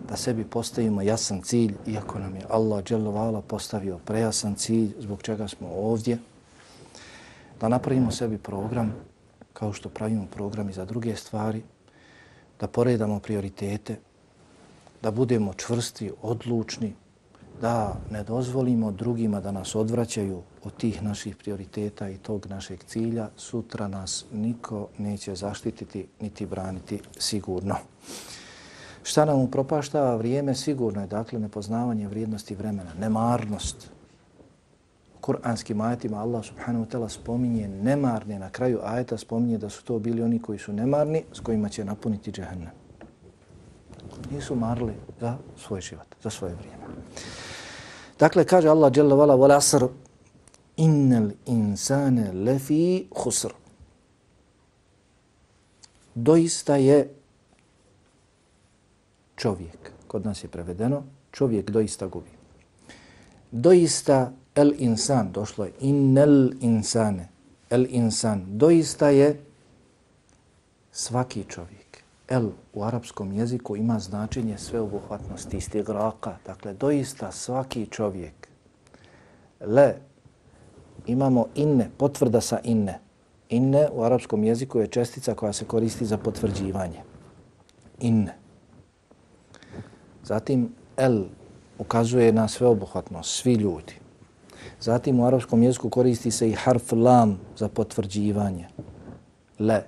da 0.10 0.16
sebi 0.18 0.44
postavimo 0.44 1.02
jasan 1.02 1.42
cilj, 1.42 1.74
iako 1.88 2.20
nam 2.20 2.36
je 2.36 2.42
Allah 2.50 3.44
postavio 3.48 4.00
prejasan 4.06 4.56
cilj 4.56 4.94
zbog 5.00 5.22
čega 5.22 5.48
smo 5.48 5.68
ovdje, 5.68 6.18
da 7.62 7.68
napravimo 7.68 8.12
sebi 8.12 8.38
program 8.38 8.94
kao 9.54 9.74
što 9.74 9.90
pravimo 9.90 10.26
program 10.36 10.70
i 10.70 10.74
za 10.74 10.86
druge 10.86 11.16
stvari, 11.16 11.62
da 12.60 12.68
poredamo 12.68 13.20
prioritete, 13.20 14.00
da 15.02 15.12
budemo 15.12 15.54
čvrsti, 15.54 16.12
odlučni, 16.22 16.94
da 17.62 17.96
ne 18.12 18.24
dozvolimo 18.24 18.92
drugima 18.92 19.42
da 19.42 19.52
nas 19.52 19.76
odvraćaju 19.76 20.42
od 20.64 20.78
tih 20.78 21.04
naših 21.04 21.36
prioriteta 21.36 22.10
i 22.10 22.18
tog 22.18 22.48
našeg 22.48 22.84
cilja, 22.84 23.30
sutra 23.38 23.88
nas 23.88 24.26
niko 24.32 24.88
neće 24.98 25.36
zaštititi 25.36 26.08
niti 26.22 26.46
braniti 26.46 27.00
sigurno. 27.18 27.76
Šta 29.04 29.26
nam 29.26 29.40
upropaštava 29.40 30.16
vrijeme? 30.16 30.56
Sigurno 30.56 31.02
je 31.02 31.08
dakle 31.08 31.40
nepoznavanje 31.40 32.08
vrijednosti 32.08 32.56
vremena, 32.56 32.92
nemarnost, 33.00 33.90
kuranskim 35.22 35.82
ajetima 35.82 36.22
Allah 36.22 36.46
subhanahu 36.46 36.86
wa 36.86 36.90
ta'ala 36.90 37.10
spominje 37.10 37.68
nemarne, 37.68 38.40
na 38.40 38.50
kraju 38.50 38.80
ajeta 38.84 39.18
spominje 39.18 39.58
da 39.58 39.70
su 39.70 39.84
to 39.84 40.00
bili 40.00 40.22
oni 40.22 40.40
koji 40.40 40.60
su 40.60 40.74
nemarni 40.74 41.24
s 41.34 41.40
kojima 41.40 41.70
će 41.70 41.86
napuniti 41.86 42.32
džehennem. 42.32 42.70
Nisu 44.32 44.56
marli 44.56 44.94
za 45.20 45.38
svoj 45.58 45.82
život, 45.82 46.16
za 46.24 46.30
svoje 46.30 46.56
vrijeme. 46.56 46.84
Dakle, 48.20 48.46
kaže 48.46 48.68
Allah 48.70 48.92
dželle 48.92 49.16
vala 49.16 49.36
wal 49.36 49.58
asr 49.58 49.88
innal 50.78 51.32
insane 51.46 52.32
lefi 52.32 53.08
khusr. 53.10 53.54
Doista 56.16 56.76
je 56.76 57.10
čovjek, 59.36 59.92
kod 60.08 60.26
nas 60.26 60.44
je 60.44 60.48
prevedeno, 60.48 61.04
čovjek 61.32 61.72
doista 61.72 62.08
gubi. 62.08 62.30
Doista 63.52 64.32
el 64.56 64.72
insan, 64.78 65.32
došlo 65.32 65.66
je 65.66 65.72
innel 65.80 66.52
insane, 66.62 67.28
el 67.70 67.86
insan, 67.90 68.46
doista 68.48 69.10
je 69.10 69.40
svaki 70.92 71.44
čovjek. 71.50 72.04
El 72.28 72.50
u 72.74 72.84
arapskom 72.84 73.32
jeziku 73.32 73.76
ima 73.76 74.00
značenje 74.00 74.58
sveobuhvatnosti, 74.58 75.58
istigraka, 75.58 76.38
dakle 76.46 76.74
doista 76.74 77.32
svaki 77.32 77.88
čovjek. 77.92 78.48
Le, 79.60 79.96
imamo 81.06 81.48
inne, 81.56 81.90
potvrda 81.98 82.42
sa 82.42 82.60
inne. 82.64 83.00
Inne 83.50 83.88
u 83.94 84.04
arapskom 84.04 84.44
jeziku 84.44 84.80
je 84.80 84.88
čestica 84.88 85.36
koja 85.36 85.54
se 85.54 85.66
koristi 85.66 86.06
za 86.06 86.18
potvrđivanje. 86.18 87.02
Inne. 88.00 88.36
Zatim 90.24 90.70
el 90.98 91.24
ukazuje 91.78 92.32
na 92.32 92.48
sveobuhvatnost, 92.48 93.42
svi 93.42 93.54
ljudi. 93.54 93.94
Zatim 94.80 95.20
u 95.20 95.26
arapskom 95.26 95.64
jeziku 95.64 95.90
koristi 95.90 96.32
se 96.32 96.50
i 96.50 96.54
harf 96.54 96.92
lam 96.92 97.40
za 97.58 97.68
potvrđivanje. 97.68 98.68
Le. 99.60 99.84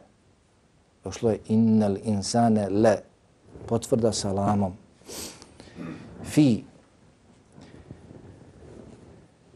Došlo 1.03 1.31
je 1.31 1.39
innal 1.47 1.97
insane 2.03 2.69
le. 2.69 2.97
Potvrda 3.67 4.11
sa 4.11 4.31
lamom. 4.31 4.73
Fi. 6.23 6.63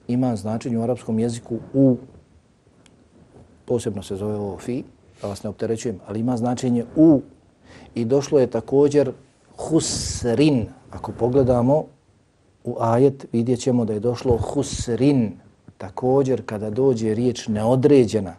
Ima 0.09 0.35
značenje 0.35 0.77
u 0.77 0.83
arapskom 0.83 1.19
jeziku 1.19 1.57
u. 1.73 1.97
Posebno 3.65 4.03
se 4.03 4.15
zove 4.15 4.35
ovo 4.35 4.57
fi, 4.57 4.83
da 5.21 5.27
vas 5.27 5.43
ne 5.43 5.49
opterećujem, 5.49 5.99
ali 6.07 6.19
ima 6.19 6.37
značenje 6.37 6.85
u. 6.95 7.21
I 7.95 8.05
došlo 8.05 8.39
je 8.39 8.47
također 8.47 9.11
husrin. 9.57 10.67
Ako 10.91 11.11
pogledamo 11.11 11.85
u 12.63 12.75
ajet 12.79 13.25
vidjet 13.31 13.59
ćemo 13.59 13.85
da 13.85 13.93
je 13.93 13.99
došlo 13.99 14.37
husrin. 14.37 15.31
Također 15.77 16.45
kada 16.45 16.69
dođe 16.69 17.13
riječ 17.13 17.47
neodređena, 17.47 18.35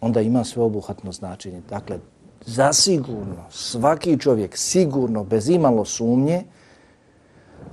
onda 0.00 0.20
ima 0.20 0.44
sveobuhatno 0.44 1.12
značenje. 1.12 1.62
Dakle, 1.68 1.98
zasigurno 2.46 3.44
svaki 3.50 4.18
čovjek 4.18 4.56
sigurno 4.56 5.24
bez 5.24 5.48
imalo 5.48 5.84
sumnje 5.84 6.44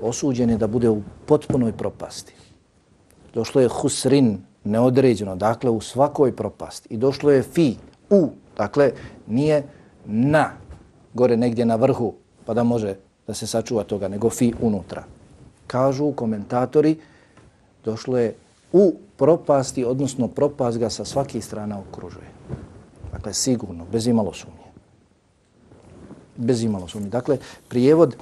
osuđen 0.01 0.49
je 0.49 0.57
da 0.57 0.67
bude 0.67 0.89
u 0.89 1.01
potpunoj 1.25 1.71
propasti. 1.71 2.33
Došlo 3.33 3.61
je 3.61 3.67
husrin, 3.67 4.37
neodređeno, 4.63 5.35
dakle 5.35 5.69
u 5.69 5.81
svakoj 5.81 6.35
propasti. 6.35 6.93
I 6.93 6.97
došlo 6.97 7.31
je 7.31 7.43
fi, 7.43 7.75
u, 8.09 8.29
dakle 8.57 8.91
nije 9.27 9.63
na, 10.05 10.51
gore 11.13 11.37
negdje 11.37 11.65
na 11.65 11.75
vrhu, 11.75 12.13
pa 12.45 12.53
da 12.53 12.63
može 12.63 12.95
da 13.27 13.33
se 13.33 13.47
sačuva 13.47 13.83
toga, 13.83 14.07
nego 14.07 14.29
fi 14.29 14.53
unutra 14.61 15.03
kažu 15.71 16.11
komentatori, 16.11 16.97
došlo 17.85 18.17
je 18.17 18.35
u 18.73 18.95
propasti, 19.17 19.85
odnosno 19.85 20.27
propast 20.27 20.77
ga 20.77 20.89
sa 20.89 21.05
svake 21.05 21.41
strana 21.41 21.79
okružuje. 21.79 22.27
Dakle, 23.11 23.33
sigurno, 23.33 23.85
bez 23.91 24.07
imalo 24.07 24.33
sumnje. 24.33 24.67
bez 26.35 26.63
imalo 26.63 26.87
sumnje. 26.87 27.09
Dakle, 27.09 27.37
prijevod 27.69 28.15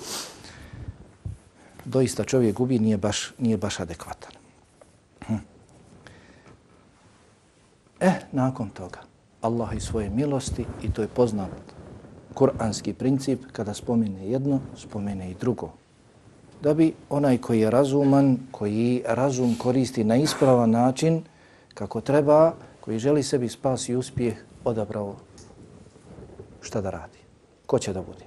doista 1.85 2.23
čovjek 2.23 2.55
gubi 2.55 2.79
nije 2.79 2.97
baš, 2.97 3.31
nije 3.37 3.57
baš 3.57 3.79
adekvatan. 3.79 4.38
Eh, 7.99 8.13
nakon 8.31 8.69
toga, 8.69 8.99
Allah 9.41 9.75
i 9.75 9.79
svoje 9.79 10.09
milosti, 10.09 10.65
i 10.83 10.91
to 10.91 11.01
je 11.01 11.07
poznat 11.07 11.51
kuranski 12.33 12.93
princip, 12.93 13.43
kada 13.51 13.73
spomene 13.73 14.27
jedno, 14.27 14.59
spomene 14.77 15.31
i 15.31 15.35
drugo. 15.39 15.71
Da 16.61 16.73
bi 16.73 16.93
onaj 17.09 17.37
koji 17.37 17.59
je 17.59 17.71
razuman, 17.71 18.37
koji 18.51 19.03
razum 19.07 19.55
koristi 19.55 20.03
na 20.03 20.15
ispravan 20.15 20.71
način, 20.71 21.23
kako 21.73 22.01
treba, 22.01 22.53
koji 22.81 22.99
želi 22.99 23.23
sebi 23.23 23.49
spas 23.49 23.89
i 23.89 23.95
uspjeh, 23.95 24.35
odabrao 24.63 25.15
šta 26.61 26.81
da 26.81 26.89
radi. 26.89 27.19
Ko 27.65 27.79
će 27.79 27.93
da 27.93 28.01
bude? 28.01 28.25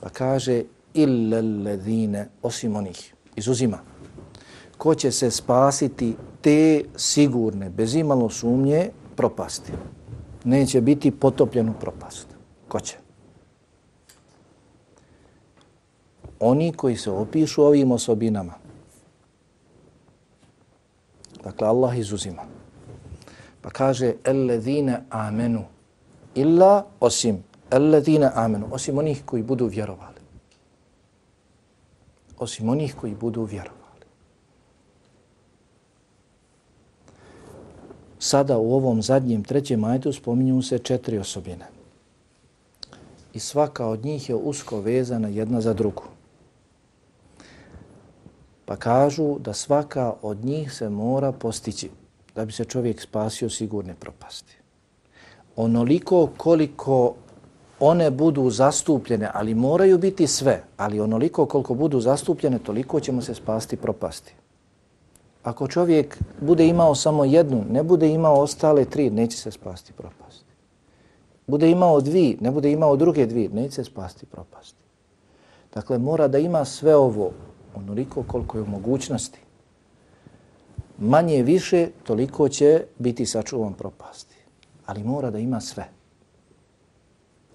Pa 0.00 0.08
kaže, 0.08 0.62
illa 0.94 1.40
ledine, 1.40 2.28
osim 2.42 2.76
onih 2.76 3.14
izuzima 3.36 3.78
ko 4.82 4.94
će 4.94 5.12
se 5.12 5.30
spasiti 5.30 6.16
te 6.42 6.84
sigurne 6.96 7.70
bez 7.70 7.94
imalo 7.94 8.30
sumnje 8.30 8.90
propasti. 9.16 9.72
Neće 10.44 10.80
biti 10.80 11.10
potopljen 11.10 11.68
u 11.68 11.74
propast. 11.80 12.26
Ko 12.68 12.80
će? 12.80 12.96
Oni 16.40 16.72
koji 16.72 16.96
se 16.96 17.10
opišu 17.10 17.62
ovim 17.62 17.92
osobinama. 17.92 18.52
Dakle 21.44 21.68
Allah 21.68 21.98
izuzima. 21.98 22.42
Pa 23.62 23.70
kaže 23.70 24.14
alladhina 24.24 25.00
amenu 25.10 25.64
illa 26.34 26.86
osim 27.00 27.42
alladhina 27.70 28.32
amenu 28.34 28.68
osim 28.70 28.98
onih 28.98 29.22
koji 29.24 29.42
budu 29.42 29.66
vjerovali. 29.66 30.20
Osim 32.38 32.68
onih 32.68 32.94
koji 33.00 33.14
budu 33.14 33.44
vjerovali. 33.44 33.81
Sada 38.22 38.58
u 38.58 38.74
ovom 38.74 39.02
zadnjem 39.02 39.44
trećem 39.44 39.84
ajtu 39.84 40.12
spominju 40.12 40.62
se 40.62 40.78
četiri 40.78 41.18
osobine. 41.18 41.66
I 43.34 43.38
svaka 43.38 43.86
od 43.86 44.04
njih 44.04 44.28
je 44.28 44.34
usko 44.34 44.80
vezana 44.80 45.28
jedna 45.28 45.60
za 45.60 45.72
drugu. 45.74 46.02
Pa 48.64 48.76
kažu 48.76 49.38
da 49.38 49.52
svaka 49.52 50.14
od 50.22 50.44
njih 50.44 50.72
se 50.72 50.88
mora 50.88 51.32
postići 51.32 51.90
da 52.34 52.44
bi 52.44 52.52
se 52.52 52.64
čovjek 52.64 53.02
spasio 53.02 53.50
sigurne 53.50 53.94
propasti. 53.94 54.56
Onoliko 55.56 56.28
koliko 56.36 57.14
one 57.80 58.10
budu 58.10 58.50
zastupljene, 58.50 59.30
ali 59.34 59.54
moraju 59.54 59.98
biti 59.98 60.26
sve, 60.26 60.62
ali 60.76 61.00
onoliko 61.00 61.46
koliko 61.46 61.74
budu 61.74 62.00
zastupljene, 62.00 62.58
toliko 62.58 63.00
ćemo 63.00 63.22
se 63.22 63.34
spasti 63.34 63.76
propasti. 63.76 64.34
Ako 65.42 65.68
čovjek 65.68 66.18
bude 66.40 66.66
imao 66.66 66.94
samo 66.94 67.24
jednu, 67.24 67.64
ne 67.70 67.82
bude 67.82 68.08
imao 68.08 68.40
ostale 68.40 68.84
tri, 68.84 69.10
neće 69.10 69.36
se 69.36 69.50
spasti 69.50 69.92
propasti. 69.92 70.52
Bude 71.46 71.70
imao 71.70 72.00
dvi, 72.00 72.38
ne 72.40 72.50
bude 72.50 72.72
imao 72.72 72.96
druge 72.96 73.26
dvi, 73.26 73.48
neće 73.48 73.74
se 73.74 73.84
spasti 73.84 74.26
propasti. 74.26 74.82
Dakle, 75.74 75.98
mora 75.98 76.28
da 76.28 76.38
ima 76.38 76.64
sve 76.64 76.96
ovo, 76.96 77.32
onoliko 77.74 78.22
koliko 78.22 78.58
je 78.58 78.62
u 78.62 78.66
mogućnosti. 78.66 79.38
Manje 80.98 81.42
više, 81.42 81.88
toliko 82.04 82.48
će 82.48 82.84
biti 82.98 83.26
sačuvan 83.26 83.72
propasti. 83.72 84.36
Ali 84.86 85.04
mora 85.04 85.30
da 85.30 85.38
ima 85.38 85.60
sve. 85.60 85.88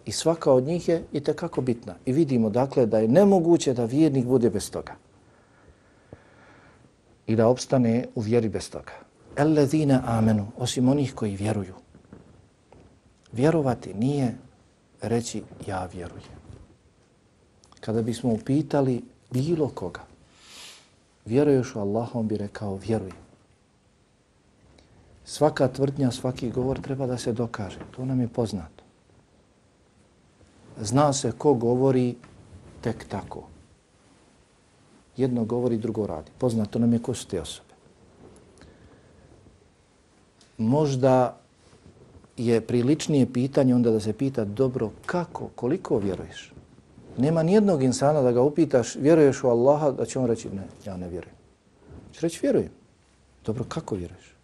I 0.06 0.12
svaka 0.12 0.52
od 0.52 0.64
njih 0.64 0.90
je 0.90 1.04
i 1.12 1.20
tekako 1.20 1.62
bitna. 1.62 1.96
I 2.06 2.12
vidimo 2.12 2.50
dakle 2.50 2.86
da 2.86 3.00
je 3.00 3.08
nemoguće 3.08 3.74
da 3.74 3.86
vjernik 3.86 4.26
bude 4.26 4.50
bez 4.50 4.72
toga. 4.72 4.96
I 7.28 7.36
da 7.36 7.48
opstane 7.48 8.06
u 8.16 8.22
vjeri 8.22 8.50
bez 8.50 8.70
toga. 8.70 8.92
Ellezina 9.36 10.02
amenu, 10.06 10.48
osim 10.58 10.90
onih 10.90 11.14
koji 11.16 11.36
vjeruju. 11.36 11.74
Vjerovati 13.32 13.94
nije 13.94 14.36
reći 15.02 15.44
ja 15.68 15.86
vjerujem. 15.86 16.38
Kada 17.80 18.02
bismo 18.02 18.34
upitali 18.34 19.04
bilo 19.32 19.70
koga, 19.70 20.02
vjeruješ 21.26 21.76
u 21.76 21.80
Allaha, 21.80 22.20
on 22.20 22.28
bi 22.28 22.38
rekao 22.38 22.76
vjerujem. 22.76 23.18
Svaka 25.26 25.68
tvrdnja, 25.68 26.12
svaki 26.12 26.50
govor 26.50 26.80
treba 26.80 27.06
da 27.06 27.18
se 27.18 27.34
dokaže. 27.34 27.80
To 27.96 28.06
nam 28.06 28.22
je 28.22 28.28
poznato 28.28 28.78
zna 30.82 31.14
se 31.14 31.32
ko 31.32 31.54
govori 31.54 32.16
tek 32.82 33.06
tako. 33.08 33.48
Jedno 35.18 35.46
govori, 35.46 35.78
drugo 35.78 36.08
radi. 36.08 36.32
Poznato 36.38 36.80
nam 36.80 36.94
je 36.94 37.00
ko 37.02 37.14
su 37.14 37.28
te 37.28 37.42
osobe. 37.42 37.74
Možda 40.58 41.38
je 42.38 42.62
priličnije 42.62 43.34
pitanje 43.34 43.76
onda 43.76 43.92
da 43.92 44.00
se 44.00 44.14
pita 44.14 44.46
dobro 44.46 44.92
kako, 45.06 45.50
koliko 45.56 45.98
vjeruješ? 45.98 46.54
Nema 47.18 47.44
nijednog 47.44 47.84
insana 47.84 48.22
da 48.22 48.32
ga 48.32 48.42
upitaš 48.42 48.96
vjeruješ 48.96 49.44
u 49.44 49.48
Allaha 49.48 49.92
da 49.92 50.06
će 50.06 50.20
on 50.20 50.26
reći 50.26 50.50
ne, 50.50 50.68
ja 50.86 50.98
ne 50.98 51.10
vjerujem. 51.10 51.36
Će 52.14 52.22
reći 52.22 52.40
vjerujem. 52.42 52.70
Dobro, 53.46 53.64
kako 53.68 53.96
vjeruješ? 53.96 54.36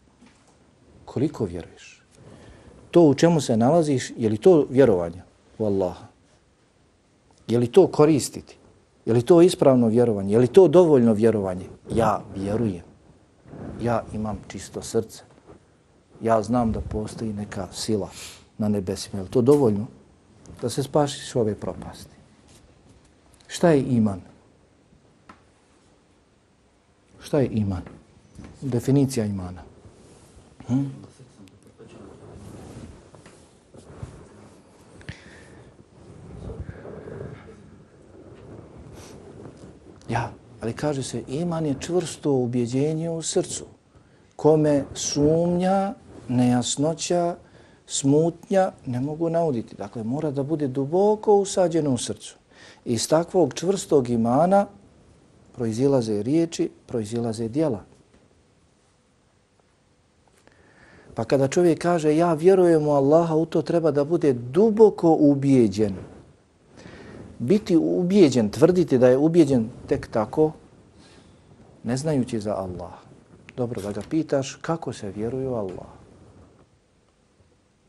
Koliko 1.05 1.45
vjeruješ? 1.45 2.01
To 2.91 3.01
u 3.01 3.15
čemu 3.15 3.41
se 3.41 3.57
nalaziš, 3.57 4.11
je 4.17 4.30
li 4.30 4.38
to 4.38 4.67
vjerovanje 4.69 5.21
u 5.57 5.65
Allaha? 5.65 6.05
Je 7.47 7.57
li 7.59 7.67
to 7.67 7.88
koristiti? 7.88 8.57
Je 9.05 9.13
li 9.13 9.21
to 9.21 9.41
ispravno 9.41 9.87
vjerovanje? 9.87 10.33
Je 10.33 10.39
li 10.39 10.47
to 10.47 10.67
dovoljno 10.67 11.13
vjerovanje? 11.13 11.65
Ja 11.89 12.21
vjerujem. 12.35 12.83
Ja 13.81 14.03
imam 14.13 14.37
čisto 14.47 14.81
srce. 14.81 15.23
Ja 16.21 16.41
znam 16.43 16.71
da 16.71 16.81
postoji 16.81 17.33
neka 17.33 17.67
sila 17.71 18.09
na 18.57 18.67
nebesima. 18.67 19.19
Je 19.19 19.23
li 19.23 19.29
to 19.29 19.41
dovoljno 19.41 19.85
da 20.61 20.69
se 20.69 20.83
spašiš 20.83 21.35
ove 21.35 21.55
propasti? 21.55 22.15
Šta 23.47 23.69
je 23.69 23.83
iman? 23.83 24.21
Šta 27.19 27.39
je 27.39 27.49
iman? 27.51 27.81
Definicija 28.61 29.25
imana. 29.25 29.61
Hm? 30.67 30.83
Ja, 40.09 40.31
ali 40.61 40.73
kaže 40.73 41.03
se 41.03 41.23
iman 41.27 41.65
je 41.65 41.75
čvrsto 41.79 42.31
ubjeđenje 42.31 43.09
u 43.09 43.21
srcu. 43.21 43.65
Kome 44.35 44.83
sumnja, 44.93 45.93
nejasnoća, 46.27 47.35
smutnja 47.87 48.71
ne 48.85 48.99
mogu 48.99 49.29
nauditi. 49.29 49.75
Dakle, 49.75 50.03
mora 50.03 50.31
da 50.31 50.43
bude 50.43 50.67
duboko 50.67 51.35
usađeno 51.35 51.93
u 51.93 51.97
srcu. 51.97 52.35
Iz 52.85 53.07
takvog 53.07 53.53
čvrstog 53.53 54.09
imana 54.09 54.65
proizilaze 55.55 56.23
riječi, 56.23 56.69
proizilaze 56.85 57.47
dijela. 57.47 57.83
Pa 61.15 61.23
kada 61.23 61.47
čovjek 61.47 61.81
kaže 61.81 62.15
ja 62.15 62.33
vjerujem 62.33 62.87
u 62.87 62.91
Allaha, 62.91 63.35
u 63.35 63.45
to 63.45 63.61
treba 63.61 63.91
da 63.91 64.03
bude 64.03 64.33
duboko 64.33 65.17
ubijeđen 65.19 65.95
biti 67.43 67.77
ubijeđen, 67.77 68.49
tvrditi 68.49 68.97
da 68.97 69.07
je 69.07 69.17
ubijeđen 69.17 69.69
tek 69.87 70.07
tako, 70.07 70.51
ne 71.83 71.97
znajući 71.97 72.39
za 72.39 72.55
Allah. 72.55 72.93
Dobro, 73.57 73.81
da 73.81 73.91
ga 73.91 74.01
pitaš 74.09 74.55
kako 74.61 74.93
se 74.93 75.11
vjeruje 75.11 75.47
u 75.47 75.55
Allah. 75.55 75.91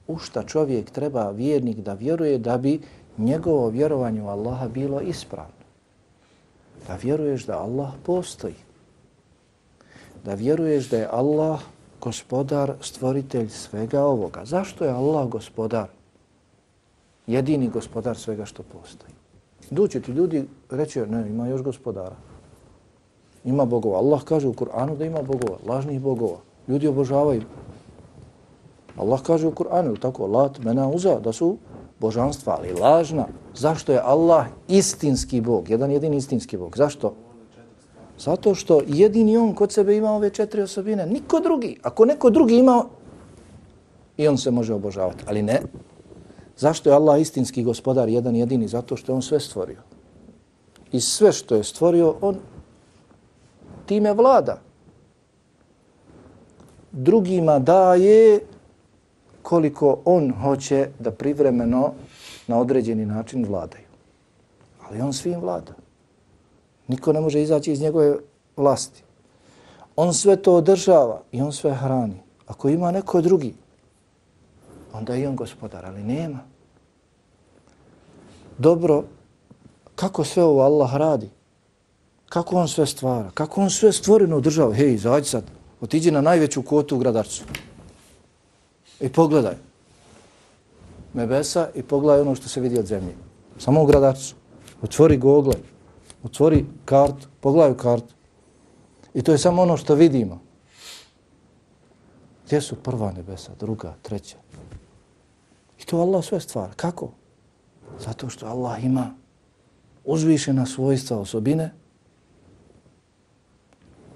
U 0.07 0.18
šta 0.18 0.42
čovjek 0.42 0.90
treba 0.90 1.30
vjernik 1.30 1.78
da 1.78 1.94
vjeruje 1.94 2.38
da 2.38 2.59
bi 2.59 2.80
njegovo 3.18 3.68
vjerovanje 3.68 4.22
u 4.22 4.28
Allaha 4.28 4.68
bilo 4.68 5.00
ispravno. 5.00 5.64
Da 6.88 6.96
vjeruješ 7.02 7.46
da 7.46 7.59
Allah 7.59 7.92
postoji. 8.02 8.55
Da 10.24 10.34
vjeruješ 10.34 10.88
da 10.88 10.96
je 10.96 11.09
Allah 11.11 11.61
gospodar, 12.00 12.74
stvoritelj 12.80 13.48
svega 13.48 14.02
ovoga. 14.02 14.44
Zašto 14.44 14.84
je 14.84 14.90
Allah 14.90 15.28
gospodar? 15.28 15.88
Jedini 17.26 17.68
gospodar 17.68 18.16
svega 18.16 18.44
što 18.44 18.62
postoji. 18.62 19.24
Doći 19.70 20.00
ti 20.00 20.12
ljudi 20.12 20.44
reći, 20.70 21.00
ne, 21.00 21.28
ima 21.28 21.48
još 21.48 21.62
gospodara. 21.62 22.16
Ima 23.44 23.64
bogova. 23.64 23.98
Allah 23.98 24.22
kaže 24.24 24.48
u 24.48 24.52
Kur'anu 24.52 24.96
da 24.96 25.04
ima 25.04 25.22
bogova, 25.22 25.58
lažnih 25.66 26.00
bogova. 26.00 26.38
Ljudi 26.68 26.88
obožavaju. 26.88 27.42
Allah 28.96 29.22
kaže 29.22 29.46
u 29.46 29.52
Kur'anu, 29.52 29.98
tako, 30.00 30.26
lat, 30.26 30.58
mena, 30.58 30.88
uza, 30.88 31.20
da 31.20 31.32
su 31.32 31.56
božanstva, 32.00 32.56
ali 32.58 32.72
lažna. 32.72 33.26
Zašto 33.54 33.92
je 33.92 34.00
Allah 34.04 34.46
istinski 34.68 35.40
bog, 35.40 35.70
jedan 35.70 35.90
jedini 35.90 36.16
istinski 36.16 36.56
bog? 36.56 36.76
Zašto? 36.76 37.14
Zato 38.18 38.54
što 38.54 38.80
jedini 38.86 39.36
on 39.36 39.54
kod 39.54 39.72
sebe 39.72 39.96
ima 39.96 40.12
ove 40.12 40.30
četiri 40.30 40.62
osobine, 40.62 41.06
niko 41.06 41.40
drugi. 41.40 41.78
Ako 41.82 42.04
neko 42.04 42.30
drugi 42.30 42.56
ima, 42.56 42.84
i 44.16 44.28
on 44.28 44.38
se 44.38 44.50
može 44.50 44.74
obožavati, 44.74 45.24
ali 45.26 45.42
ne. 45.42 45.60
Zašto 46.57 46.90
je 46.90 46.96
Allah 46.96 47.20
istinski 47.20 47.62
gospodar 47.62 48.09
jedan 48.09 48.36
jedini? 48.36 48.68
Zato 48.68 48.96
što 48.96 49.12
je 49.12 49.16
on 49.16 49.22
sve 49.22 49.40
stvorio. 49.40 49.78
I 50.92 51.00
sve 51.00 51.32
što 51.32 51.55
je 51.55 51.64
stvorio, 51.64 52.14
on 52.20 52.36
time 53.86 54.12
vlada. 54.12 54.61
Drugima 56.92 57.59
daje 57.59 58.40
koliko 59.42 59.98
on 60.05 60.32
hoće 60.42 60.88
da 60.98 61.11
privremeno 61.11 61.92
na 62.46 62.59
određeni 62.59 63.07
način 63.07 63.44
vladaju. 63.44 63.84
Ali 64.88 65.00
on 65.00 65.12
svim 65.12 65.40
vlada. 65.40 65.72
Niko 66.88 67.12
ne 67.12 67.20
može 67.20 67.42
izaći 67.42 67.72
iz 67.72 67.80
njegove 67.80 68.16
vlasti. 68.57 69.02
On 69.96 70.14
sve 70.14 70.36
to 70.36 70.55
održava 70.55 71.22
i 71.32 71.42
on 71.42 71.52
sve 71.52 71.74
hrani. 71.74 72.20
Ako 72.46 72.68
ima 72.68 72.90
neko 72.90 73.20
drugi, 73.20 73.55
onda 74.95 75.14
je 75.14 75.28
on 75.28 75.36
gospodar, 75.36 75.86
ali 75.86 76.03
nema. 76.03 76.38
Dobro, 78.59 79.05
kako 79.95 80.24
sve 80.24 80.42
ovo 80.45 80.62
Allah 80.62 80.95
radi? 80.95 81.30
Kako 82.28 82.57
on 82.57 82.68
sve 82.68 82.86
stvara? 82.86 83.30
Kako 83.34 83.61
on 83.61 83.70
sve 83.70 83.92
stvoreno 83.92 84.36
održava? 84.36 84.74
Hej, 84.74 84.95
izađi 84.95 85.28
sad, 85.28 85.45
otiđi 85.80 86.11
na 86.11 86.20
najveću 86.20 86.62
kotu 86.62 86.97
u 86.97 86.99
gradarcu. 86.99 87.45
I 89.01 89.09
pogledaj. 89.09 89.55
Mebesa 91.14 91.68
i 91.74 91.82
pogledaj 91.82 92.20
ono 92.20 92.34
što 92.34 92.49
se 92.49 92.61
vidi 92.61 92.78
od 92.78 92.86
zemlje. 92.86 93.14
Samo 93.59 93.82
u 93.82 93.86
gradarcu. 93.86 94.34
Otvori 94.82 95.16
Google, 95.16 95.55
otvori 96.22 96.66
kartu, 96.84 97.28
pogledaj 97.40 97.76
kartu. 97.76 98.14
I 99.14 99.22
to 99.22 99.32
je 99.32 99.38
samo 99.38 99.62
ono 99.62 99.76
što 99.76 99.95
vidimo. 99.95 100.40
Gdje 102.47 102.61
su 102.61 102.76
prva 102.76 103.12
nebesa, 103.12 103.53
druga, 103.59 103.95
treća? 104.03 104.43
I 105.85 105.87
to 105.87 106.01
Allah 106.01 106.24
sve 106.24 106.41
stvara. 106.41 106.72
Kako? 106.76 107.11
Zato 108.01 108.28
što 108.28 108.47
Allah 108.47 108.85
ima 108.85 109.14
uzvišena 110.05 110.66
svojstva 110.66 111.18
osobine. 111.18 111.74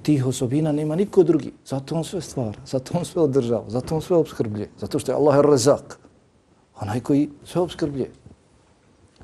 Tih 0.02 0.26
osobina 0.26 0.72
nema 0.72 0.96
niko 0.96 1.22
drugi. 1.22 1.52
Zato 1.66 1.94
on 1.94 2.04
sve 2.04 2.20
stvara, 2.20 2.60
zato 2.66 2.98
on 2.98 3.04
sve 3.04 3.22
održava, 3.22 3.64
zato 3.68 3.94
on 3.94 4.02
sve 4.02 4.16
obskrbljuje. 4.16 4.70
Zato 4.78 4.98
što 4.98 5.12
je 5.12 5.16
Allah 5.16 5.40
rezak. 5.40 5.98
Onaj 6.80 7.00
koji 7.00 7.28
sve 7.44 7.60
obskrbljuje. 7.60 8.10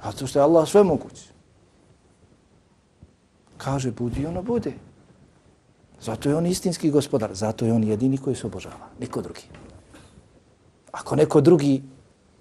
Zato 0.05 0.27
što 0.27 0.39
je 0.39 0.43
Allah 0.43 0.69
sve 0.69 0.85
moguć. 0.85 1.25
Kaže 3.57 3.91
budi, 3.91 4.27
ono 4.27 4.43
bude. 4.43 4.73
Zato 6.01 6.29
je 6.29 6.37
on 6.37 6.47
istinski 6.47 6.91
gospodar. 6.91 7.35
Zato 7.35 7.65
je 7.65 7.73
on 7.73 7.85
jedini 7.85 8.19
koji 8.19 8.37
se 8.37 8.47
obožava. 8.47 8.93
Niko 9.01 9.23
drugi. 9.23 9.49
Ako 10.93 11.17
neko 11.17 11.41
drugi 11.41 11.83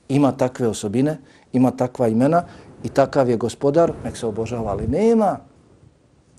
ima 0.10 0.32
takve 0.32 0.68
osobine, 0.68 1.18
ima 1.54 1.72
takva 1.72 2.08
imena 2.08 2.44
i 2.84 2.90
takav 2.90 3.30
je 3.30 3.38
gospodar, 3.38 3.94
nek 4.04 4.18
se 4.18 4.28
obožava, 4.28 4.72
ali 4.72 4.88
nema. 4.88 5.38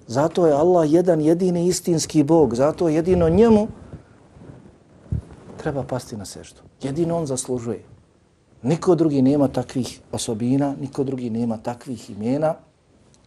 Zato 0.07 0.47
je 0.47 0.53
Allah 0.53 0.93
jedan 0.93 1.21
jedini 1.21 1.67
istinski 1.67 2.23
Bog. 2.23 2.55
Zato 2.55 2.89
jedino 2.89 3.29
njemu 3.29 3.69
treba 5.57 5.83
pasti 5.83 6.17
na 6.17 6.25
seždu. 6.25 6.61
Jedino 6.83 7.17
on 7.17 7.27
zaslužuje. 7.27 7.85
Niko 8.63 8.95
drugi 8.95 9.23
nema 9.23 9.49
takvih 9.49 10.01
osobina, 10.13 10.75
niko 10.81 11.05
drugi 11.05 11.31
nema 11.31 11.57
takvih 11.57 12.11
imena, 12.11 12.55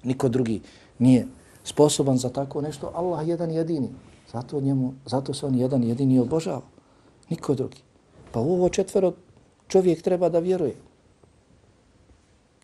niko 0.03 0.29
drugi 0.29 0.61
nije 0.99 1.27
sposoban 1.63 2.17
za 2.17 2.29
tako 2.29 2.61
nešto. 2.61 2.91
Allah 2.95 3.27
jedan 3.27 3.51
jedini. 3.51 3.89
Zato, 4.33 4.61
njemu, 4.61 4.93
zato 5.05 5.33
se 5.33 5.45
on 5.45 5.55
jedan 5.55 5.83
jedini 5.83 6.19
obožava. 6.19 6.61
Niko 7.29 7.55
drugi. 7.55 7.77
Pa 8.31 8.39
ovo 8.39 8.69
četvero 8.69 9.13
čovjek 9.67 10.01
treba 10.01 10.29
da 10.29 10.39
vjeruje. 10.39 10.75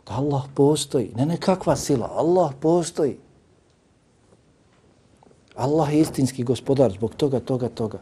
Da 0.07 0.13
Allah 0.13 0.43
postoji. 0.55 1.11
Ne 1.15 1.25
nekakva 1.25 1.75
sila. 1.75 2.11
Allah 2.15 2.51
postoji. 2.59 3.17
Allah 5.55 5.93
je 5.93 5.99
istinski 5.99 6.43
gospodar 6.43 6.91
zbog 6.91 7.15
toga, 7.15 7.39
toga, 7.39 7.69
toga. 7.69 7.99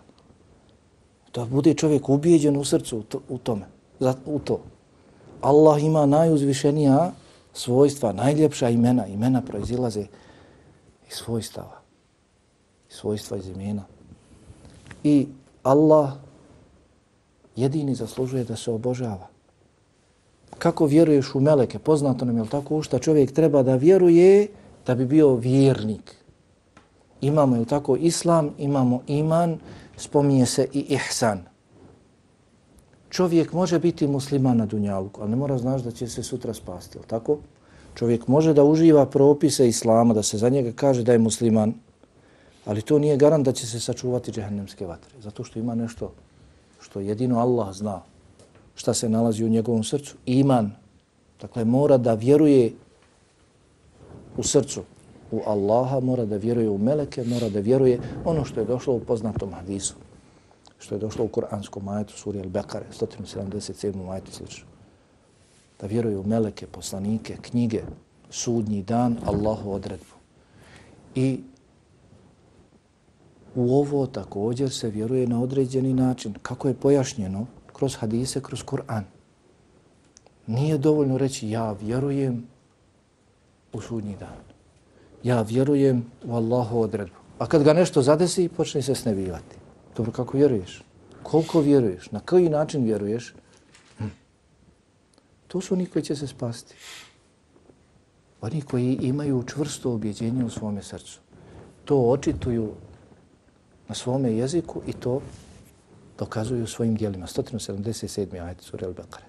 Da 1.34 1.46
bude 1.46 1.74
čovjek 1.74 2.10
ubijeđen 2.10 2.58
u 2.58 2.64
srcu 2.66 2.98
u, 2.98 3.04
to, 3.04 3.20
u 3.30 3.38
tome. 3.38 3.66
Za, 4.00 4.16
u 4.26 4.40
to. 4.40 4.60
Allah 5.42 5.84
ima 5.84 6.06
najuzvišenija 6.06 7.12
svojstva, 7.54 8.14
najljepša 8.14 8.70
imena. 8.70 9.08
Imena 9.08 9.42
proizilaze 9.42 10.06
iz 11.08 11.14
svojstava. 11.14 11.82
Iz 12.90 12.96
svojstva 12.96 13.38
iz 13.38 13.48
imena. 13.48 13.84
I 15.04 15.28
Allah 15.64 16.14
jedini 17.56 17.96
zaslužuje 17.96 18.44
da 18.44 18.56
se 18.56 18.72
obožava. 18.72 19.28
Kako 20.58 20.86
vjeruješ 20.86 21.36
u 21.36 21.40
meleke? 21.40 21.80
Poznato 21.80 22.26
nam 22.26 22.38
je 22.38 22.50
tako 22.50 22.78
u 22.78 22.82
šta 22.82 23.00
čovjek 23.00 23.32
treba 23.32 23.64
da 23.64 23.76
vjeruje 23.76 24.48
da 24.86 24.96
bi 24.96 25.06
bio 25.06 25.36
vjernik. 25.36 26.16
Imamo 27.22 27.56
je 27.56 27.66
tako 27.66 27.96
islam, 27.96 28.50
imamo 28.58 29.02
iman, 29.08 29.58
spominje 29.98 30.46
se 30.46 30.68
i 30.74 30.80
ihsan. 30.80 31.44
Čovjek 33.10 33.54
može 33.54 33.80
biti 33.80 34.08
musliman 34.08 34.58
na 34.58 34.66
dunjalku, 34.66 35.22
ali 35.22 35.30
ne 35.30 35.36
mora 35.36 35.58
znaš 35.58 35.82
da 35.82 35.92
će 35.92 36.08
se 36.08 36.24
sutra 36.24 36.54
spasti, 36.54 36.98
je 36.98 37.02
tako? 37.08 37.38
Čovjek 37.96 38.28
može 38.28 38.54
da 38.54 38.64
uživa 38.64 39.06
propise 39.06 39.68
islama, 39.68 40.14
da 40.14 40.24
se 40.24 40.38
za 40.38 40.50
njega 40.50 40.72
kaže 40.76 41.04
da 41.04 41.12
je 41.12 41.20
musliman, 41.20 41.74
ali 42.66 42.82
to 42.82 43.00
nije 43.00 43.18
garant 43.18 43.46
da 43.46 43.52
će 43.52 43.68
se 43.68 43.80
sačuvati 43.80 44.32
džehennemske 44.32 44.86
vatre, 44.86 45.14
zato 45.22 45.44
što 45.44 45.60
ima 45.60 45.76
nešto 45.76 46.14
što 46.92 47.00
jedino 47.00 47.40
Allah 47.40 47.74
zna 47.74 48.02
šta 48.76 48.94
se 48.94 49.10
nalazi 49.10 49.46
u 49.46 49.50
njegovom 49.50 49.84
srcu. 49.84 50.16
Iman, 50.26 50.72
dakle, 51.42 51.66
mora 51.66 51.98
da 51.98 52.14
vjeruje 52.14 52.74
u 54.38 54.44
srcu 54.44 54.84
u 55.32 55.42
Allaha, 55.46 56.00
mora 56.00 56.26
da 56.26 56.36
vjeruje 56.38 56.70
u 56.70 56.78
meleke, 56.78 57.24
mora 57.24 57.50
da 57.50 57.60
vjeruje 57.60 58.00
ono 58.26 58.46
što 58.46 58.60
je 58.60 58.66
došlo 58.66 58.94
u 58.94 59.00
poznatom 59.00 59.54
hadisu, 59.54 59.96
što 60.80 60.96
je 60.96 61.00
došlo 61.00 61.26
u 61.26 61.30
Kur'anskom 61.30 61.84
majetu, 61.84 62.14
suri 62.14 62.40
Al-Bekare, 62.40 62.92
177. 63.00 64.06
majetu 64.06 64.32
slično. 64.32 64.66
Da 65.82 65.88
vjeruje 65.88 66.18
u 66.18 66.28
meleke, 66.28 66.68
poslanike, 66.68 67.38
knjige, 67.42 67.84
sudnji 68.30 68.84
dan, 68.84 69.18
Allahu 69.26 69.72
odredbu. 69.72 70.16
I 71.16 71.40
u 73.56 73.76
ovo 73.76 74.08
također 74.08 74.72
se 74.72 74.90
vjeruje 74.90 75.28
na 75.28 75.42
određeni 75.42 75.94
način. 75.94 76.34
Kako 76.42 76.68
je 76.68 76.74
pojašnjeno? 76.74 77.46
Kroz 77.74 77.96
hadise, 77.96 78.42
kroz 78.42 78.64
Kur'an. 78.64 79.04
Nije 80.48 80.78
dovoljno 80.78 81.18
reći 81.18 81.50
ja 81.50 81.72
vjerujem 81.72 82.48
u 83.74 83.82
sudnji 83.82 84.16
dan. 84.20 84.38
Ja 85.24 85.42
vjerujem 85.42 86.06
u 86.26 86.36
Allahu 86.36 86.82
odredbu. 86.82 87.16
A 87.40 87.46
kad 87.46 87.64
ga 87.64 87.74
nešto 87.74 88.02
zadesi, 88.02 88.50
počne 88.50 88.82
se 88.82 88.96
snebivati. 88.96 89.56
Dobro, 89.98 90.12
kako 90.12 90.38
vjeruješ? 90.38 90.84
Koliko 91.24 91.60
vjeruješ? 91.60 92.12
Na 92.12 92.20
koji 92.20 92.50
način 92.50 92.84
vjeruješ? 92.84 93.34
Hm. 93.98 94.06
To 95.48 95.62
su 95.62 95.74
oni 95.74 95.86
koji 95.86 96.04
će 96.04 96.16
se 96.16 96.28
spasti. 96.28 96.76
Oni 98.42 98.62
koji 98.62 98.98
imaju 99.02 99.44
čvrsto 99.48 99.94
objeđenje 99.94 100.46
u 100.46 100.50
svome 100.50 100.84
srcu. 100.84 101.20
To 101.86 102.10
očituju 102.10 102.72
na 103.92 103.96
svome 103.96 104.32
jeziku 104.32 104.82
i 104.88 104.94
to 104.94 105.22
dokazuju 106.20 106.68
svojim 106.68 106.96
dijelima. 106.96 107.28
177. 107.28 108.44
ajet 108.46 108.62
sura 108.62 108.88
Al-Baqara. 108.88 109.28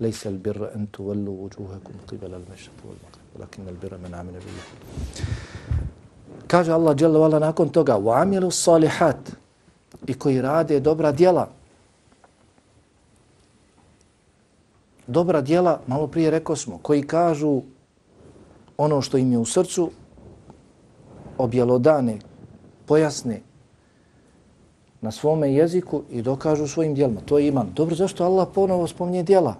Lejse 0.00 0.28
al-birra 0.28 0.68
an 0.74 0.86
tuvallu 0.86 1.32
wujuhakum 1.32 1.96
qibala 2.10 2.36
al-mešatu 2.36 2.82
wal 2.84 2.98
maghrib, 3.04 3.40
Lakin 3.40 3.68
al-birra 3.68 3.98
man 3.98 4.14
amila 4.14 4.38
billah. 4.38 4.66
Kaže 6.46 6.72
Allah 6.72 6.96
dželle 6.96 7.18
vala 7.18 7.38
nakon 7.38 7.68
toga: 7.68 7.96
"Wa 7.96 8.20
amilu 8.22 8.50
salihat" 8.50 9.32
i 10.06 10.14
koji 10.14 10.42
rade 10.42 10.80
dobra 10.80 11.12
djela. 11.12 11.48
Dobra 15.06 15.40
djela, 15.40 15.80
malo 15.86 16.06
prije 16.06 16.30
rekao 16.30 16.56
smo, 16.56 16.78
koji 16.82 17.02
kažu 17.02 17.62
ono 18.76 19.02
što 19.02 19.16
im 19.16 19.32
je 19.32 19.38
u 19.38 19.44
srcu, 19.44 19.90
objelodane, 21.38 22.18
pojasne, 22.86 23.40
na 25.02 25.10
svome 25.10 25.52
jeziku 25.54 26.02
i 26.10 26.22
dokažu 26.22 26.66
svojim 26.66 26.94
dijelima. 26.94 27.20
To 27.20 27.38
je 27.38 27.48
iman. 27.48 27.70
Dobro, 27.74 27.94
zašto 27.94 28.24
Allah 28.24 28.48
ponovo 28.54 28.86
spominje 28.86 29.22
dijela? 29.22 29.54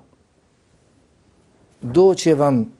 Doće 1.82 2.34
vam 2.34 2.72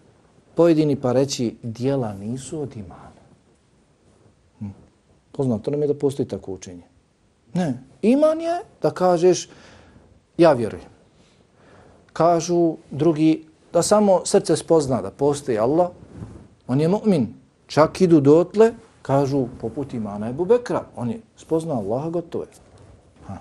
pojedini 0.54 0.96
pa 0.96 1.12
reći 1.12 1.56
dijela 1.62 2.14
nisu 2.14 2.60
od 2.60 2.76
imana. 2.76 3.22
Hm. 4.58 4.66
Poznato 5.32 5.70
nam 5.70 5.82
je 5.82 5.88
da 5.88 5.94
postoji 5.94 6.28
tako 6.28 6.52
učenje. 6.52 6.82
Ne. 7.54 7.82
Iman 8.02 8.40
je 8.40 8.60
da 8.82 8.90
kažeš 8.90 9.48
ja 10.38 10.52
vjerujem. 10.52 10.88
Kažu 12.12 12.76
drugi 12.90 13.44
da 13.72 13.82
samo 13.82 14.20
srce 14.24 14.56
spozna 14.56 15.02
da 15.02 15.10
postoji 15.10 15.58
Allah, 15.58 15.90
on 16.66 16.80
je 16.80 16.88
mu'min. 16.88 17.26
Čak 17.66 18.00
idu 18.00 18.20
dotle 18.20 18.72
Kažu, 19.02 19.46
poput 19.60 19.94
imana 19.94 20.28
Ebu 20.28 20.44
Bekra, 20.44 20.84
on 20.96 21.10
je 21.10 21.20
spoznao 21.36 21.78
Allaha, 21.78 22.10
gotovo 22.10 22.44
je. 22.44 22.50
Ha. 23.26 23.36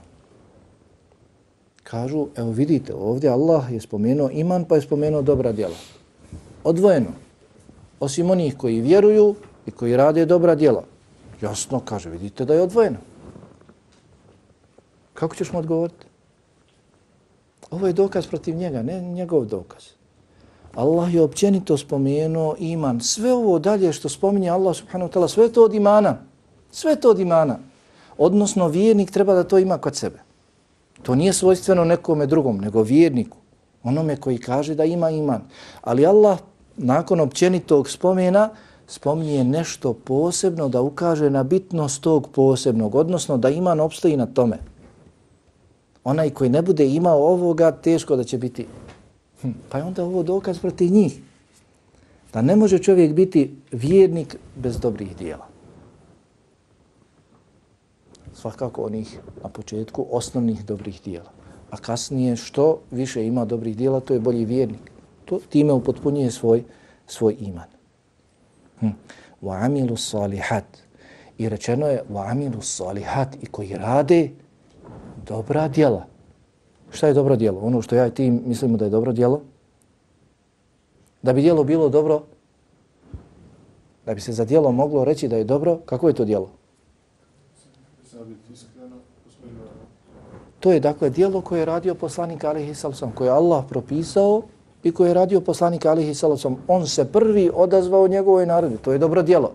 Kažu, 1.83 2.27
evo 2.35 2.51
vidite, 2.51 2.93
ovdje 2.93 3.29
Allah 3.29 3.71
je 3.71 3.81
spomenuo 3.81 4.29
iman 4.31 4.65
pa 4.65 4.75
je 4.75 4.81
spomenuo 4.81 5.21
dobra 5.21 5.51
djela. 5.51 5.75
Odvojeno. 6.63 7.11
Osim 7.99 8.29
onih 8.29 8.57
koji 8.57 8.81
vjeruju 8.81 9.35
i 9.65 9.71
koji 9.71 9.97
rade 9.97 10.25
dobra 10.25 10.55
djela. 10.55 10.83
Jasno, 11.41 11.79
kaže, 11.85 12.09
vidite 12.09 12.45
da 12.45 12.53
je 12.53 12.61
odvojeno. 12.61 12.97
Kako 15.13 15.35
ćeš 15.35 15.51
mu 15.51 15.59
odgovoriti? 15.59 16.05
Ovo 17.71 17.87
je 17.87 17.93
dokaz 17.93 18.27
protiv 18.27 18.55
njega, 18.55 18.81
ne 18.81 19.01
njegov 19.01 19.45
dokaz. 19.45 19.83
Allah 20.75 21.13
je 21.13 21.21
općenito 21.21 21.77
spomenuo 21.77 22.55
iman. 22.59 22.99
Sve 22.99 23.33
ovo 23.33 23.59
dalje 23.59 23.93
što 23.93 24.09
spominje 24.09 24.49
Allah 24.49 24.75
subhanahu 24.75 25.11
wa 25.11 25.13
ta'ala, 25.13 25.27
sve 25.27 25.49
to 25.49 25.63
od 25.63 25.73
imana. 25.73 26.17
Sve 26.71 26.95
to 26.95 27.09
od 27.09 27.19
imana. 27.19 27.57
Odnosno, 28.17 28.67
vjernik 28.67 29.11
treba 29.11 29.33
da 29.33 29.43
to 29.43 29.57
ima 29.57 29.77
kod 29.77 29.95
sebe. 29.95 30.19
To 31.03 31.15
nije 31.15 31.33
svojstveno 31.33 31.85
nekome 31.85 32.25
drugom, 32.25 32.57
nego 32.57 32.83
vjerniku. 32.83 33.37
Onome 33.83 34.15
koji 34.15 34.37
kaže 34.37 34.75
da 34.75 34.85
ima 34.85 35.09
iman. 35.09 35.41
Ali 35.81 36.05
Allah, 36.05 36.39
nakon 36.77 37.19
općenitog 37.19 37.89
spomena, 37.89 38.49
spominje 38.87 39.43
nešto 39.43 39.93
posebno 39.93 40.69
da 40.69 40.81
ukaže 40.81 41.29
na 41.29 41.43
bitnost 41.43 42.01
tog 42.01 42.27
posebnog, 42.27 42.95
odnosno 42.95 43.37
da 43.37 43.49
iman 43.49 43.79
opstoji 43.79 44.17
na 44.17 44.25
tome. 44.25 44.57
Onaj 46.03 46.29
koji 46.29 46.49
ne 46.49 46.61
bude 46.61 46.85
imao 46.85 47.27
ovoga, 47.27 47.71
teško 47.71 48.15
da 48.15 48.23
će 48.23 48.37
biti. 48.37 48.67
Hm, 49.41 49.51
pa 49.69 49.77
je 49.77 49.83
onda 49.83 50.03
ovo 50.03 50.23
dokaz 50.23 50.59
protiv 50.59 50.91
njih. 50.91 51.21
Da 52.33 52.41
ne 52.41 52.55
može 52.55 52.79
čovjek 52.79 53.13
biti 53.13 53.55
vjernik 53.71 54.35
bez 54.55 54.79
dobrih 54.79 55.17
dijela. 55.17 55.47
Svakako 58.33 58.83
onih 58.83 59.19
na 59.43 59.49
početku 59.49 60.05
osnovnih 60.11 60.65
dobrih 60.65 61.01
dijela. 61.03 61.31
A 61.69 61.77
kasnije 61.77 62.35
što 62.35 62.79
više 62.91 63.25
ima 63.25 63.45
dobrih 63.45 63.77
dijela, 63.77 63.99
to 63.99 64.13
je 64.13 64.19
bolji 64.19 64.45
vjernik. 64.45 64.91
To 65.25 65.39
time 65.49 65.73
upotpunjuje 65.73 66.31
svoj, 66.31 66.63
svoj 67.07 67.35
iman. 67.39 67.67
Hm. 68.79 68.87
Wa 69.41 69.65
amilu 69.65 69.97
salihat. 69.97 70.65
I 71.37 71.49
rečeno 71.49 71.87
je 71.87 72.03
wa 72.09 72.31
amilu 72.31 72.61
salihat 72.61 73.35
i 73.41 73.45
koji 73.45 73.73
rade 73.73 74.29
dobra 75.25 75.67
djela. 75.67 76.10
Šta 76.91 77.07
je 77.07 77.13
dobro 77.13 77.35
djelo? 77.35 77.59
Ono 77.59 77.81
što 77.81 77.95
ja 77.95 78.07
i 78.07 78.11
ti 78.11 78.31
mislimo 78.31 78.77
da 78.77 78.85
je 78.85 78.91
dobro 78.91 79.11
djelo? 79.11 79.41
Da 81.21 81.33
bi 81.33 81.41
djelo 81.41 81.63
bilo 81.63 81.89
dobro, 81.89 82.21
da 84.05 84.13
bi 84.13 84.21
se 84.21 84.33
za 84.33 84.45
djelo 84.45 84.71
moglo 84.71 85.03
reći 85.03 85.27
da 85.27 85.37
je 85.37 85.43
dobro, 85.43 85.77
kako 85.85 86.07
je 86.07 86.13
to 86.13 86.25
djelo? 86.25 86.49
To 90.59 90.71
je 90.71 90.79
dakle 90.79 91.09
djelo 91.09 91.41
koje 91.41 91.59
je 91.59 91.65
radio 91.65 91.95
poslanik 91.95 92.43
Alihi 92.43 92.75
Salasom, 92.75 93.11
koje 93.11 93.27
je 93.27 93.31
Allah 93.31 93.65
propisao 93.69 94.41
i 94.83 94.91
koje 94.91 95.09
je 95.09 95.13
radio 95.13 95.41
poslanik 95.41 95.85
Alihi 95.85 96.13
Salasom. 96.13 96.57
On 96.67 96.87
se 96.87 97.05
prvi 97.05 97.51
odazvao 97.53 98.07
njegovoj 98.07 98.45
narodi. 98.45 98.77
To 98.77 98.91
je 98.91 98.97
dobro 98.97 99.21
djelo. 99.21 99.51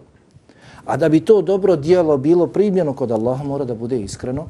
A 0.84 0.97
da 0.97 1.09
bi 1.09 1.20
to 1.20 1.43
dobro 1.43 1.76
djelo 1.76 2.16
bilo 2.16 2.47
primljeno 2.47 2.93
kod 2.93 3.11
Allaha, 3.11 3.45
mora 3.45 3.64
da 3.64 3.74
bude 3.74 4.01
iskreno 4.01 4.47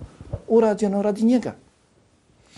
urađeno 0.49 1.03
radi 1.03 1.25
njega. 1.25 1.53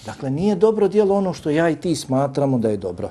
Dakle, 0.07 0.31
nije 0.31 0.55
dobro 0.55 0.89
djelo 0.89 1.15
ono 1.15 1.33
što 1.33 1.51
ja 1.51 1.71
i 1.71 1.77
ti 1.77 1.97
smatramo 1.97 2.59
da 2.59 2.69
je 2.69 2.77
dobro. 2.77 3.11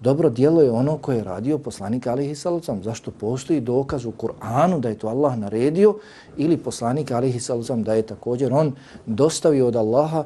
Dobro 0.00 0.30
djelo 0.30 0.62
je 0.62 0.70
ono 0.70 0.98
koje 0.98 1.16
je 1.16 1.24
radio 1.24 1.58
poslanik 1.58 2.06
alihi 2.06 2.34
salacom. 2.34 2.82
Zašto 2.82 3.10
postoji 3.10 3.60
dokaz 3.60 4.04
u 4.04 4.12
Kur'anu 4.12 4.80
da 4.80 4.88
je 4.88 4.98
to 4.98 5.08
Allah 5.08 5.38
naredio 5.38 5.94
ili 6.36 6.56
poslanik 6.56 7.10
alihi 7.10 7.40
salacom 7.40 7.82
da 7.82 7.94
je 7.94 8.02
također 8.02 8.52
on 8.52 8.72
dostavio 9.06 9.66
od 9.66 9.76
Allaha 9.76 10.24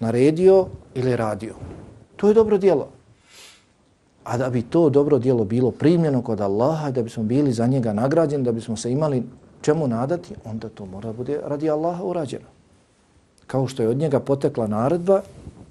naredio 0.00 0.66
ili 0.94 1.16
radio. 1.16 1.54
To 2.16 2.28
je 2.28 2.34
dobro 2.34 2.58
djelo. 2.58 2.88
A 4.24 4.36
da 4.38 4.50
bi 4.50 4.62
to 4.62 4.90
dobro 4.90 5.18
djelo 5.18 5.44
bilo 5.44 5.70
primljeno 5.70 6.22
kod 6.22 6.40
Allaha, 6.40 6.90
da 6.90 7.02
bismo 7.02 7.22
bili 7.22 7.52
za 7.52 7.66
njega 7.66 7.92
nagrađeni, 7.92 8.44
da 8.44 8.52
bismo 8.52 8.76
se 8.76 8.92
imali 8.92 9.22
čemu 9.60 9.88
nadati, 9.88 10.34
onda 10.44 10.68
to 10.68 10.86
mora 10.86 11.12
bude 11.12 11.40
radi 11.44 11.70
Allaha 11.70 12.04
urađeno 12.04 12.51
kao 13.51 13.67
što 13.67 13.83
je 13.83 13.89
od 13.89 13.97
njega 13.97 14.19
potekla 14.19 14.67
naredba, 14.67 15.21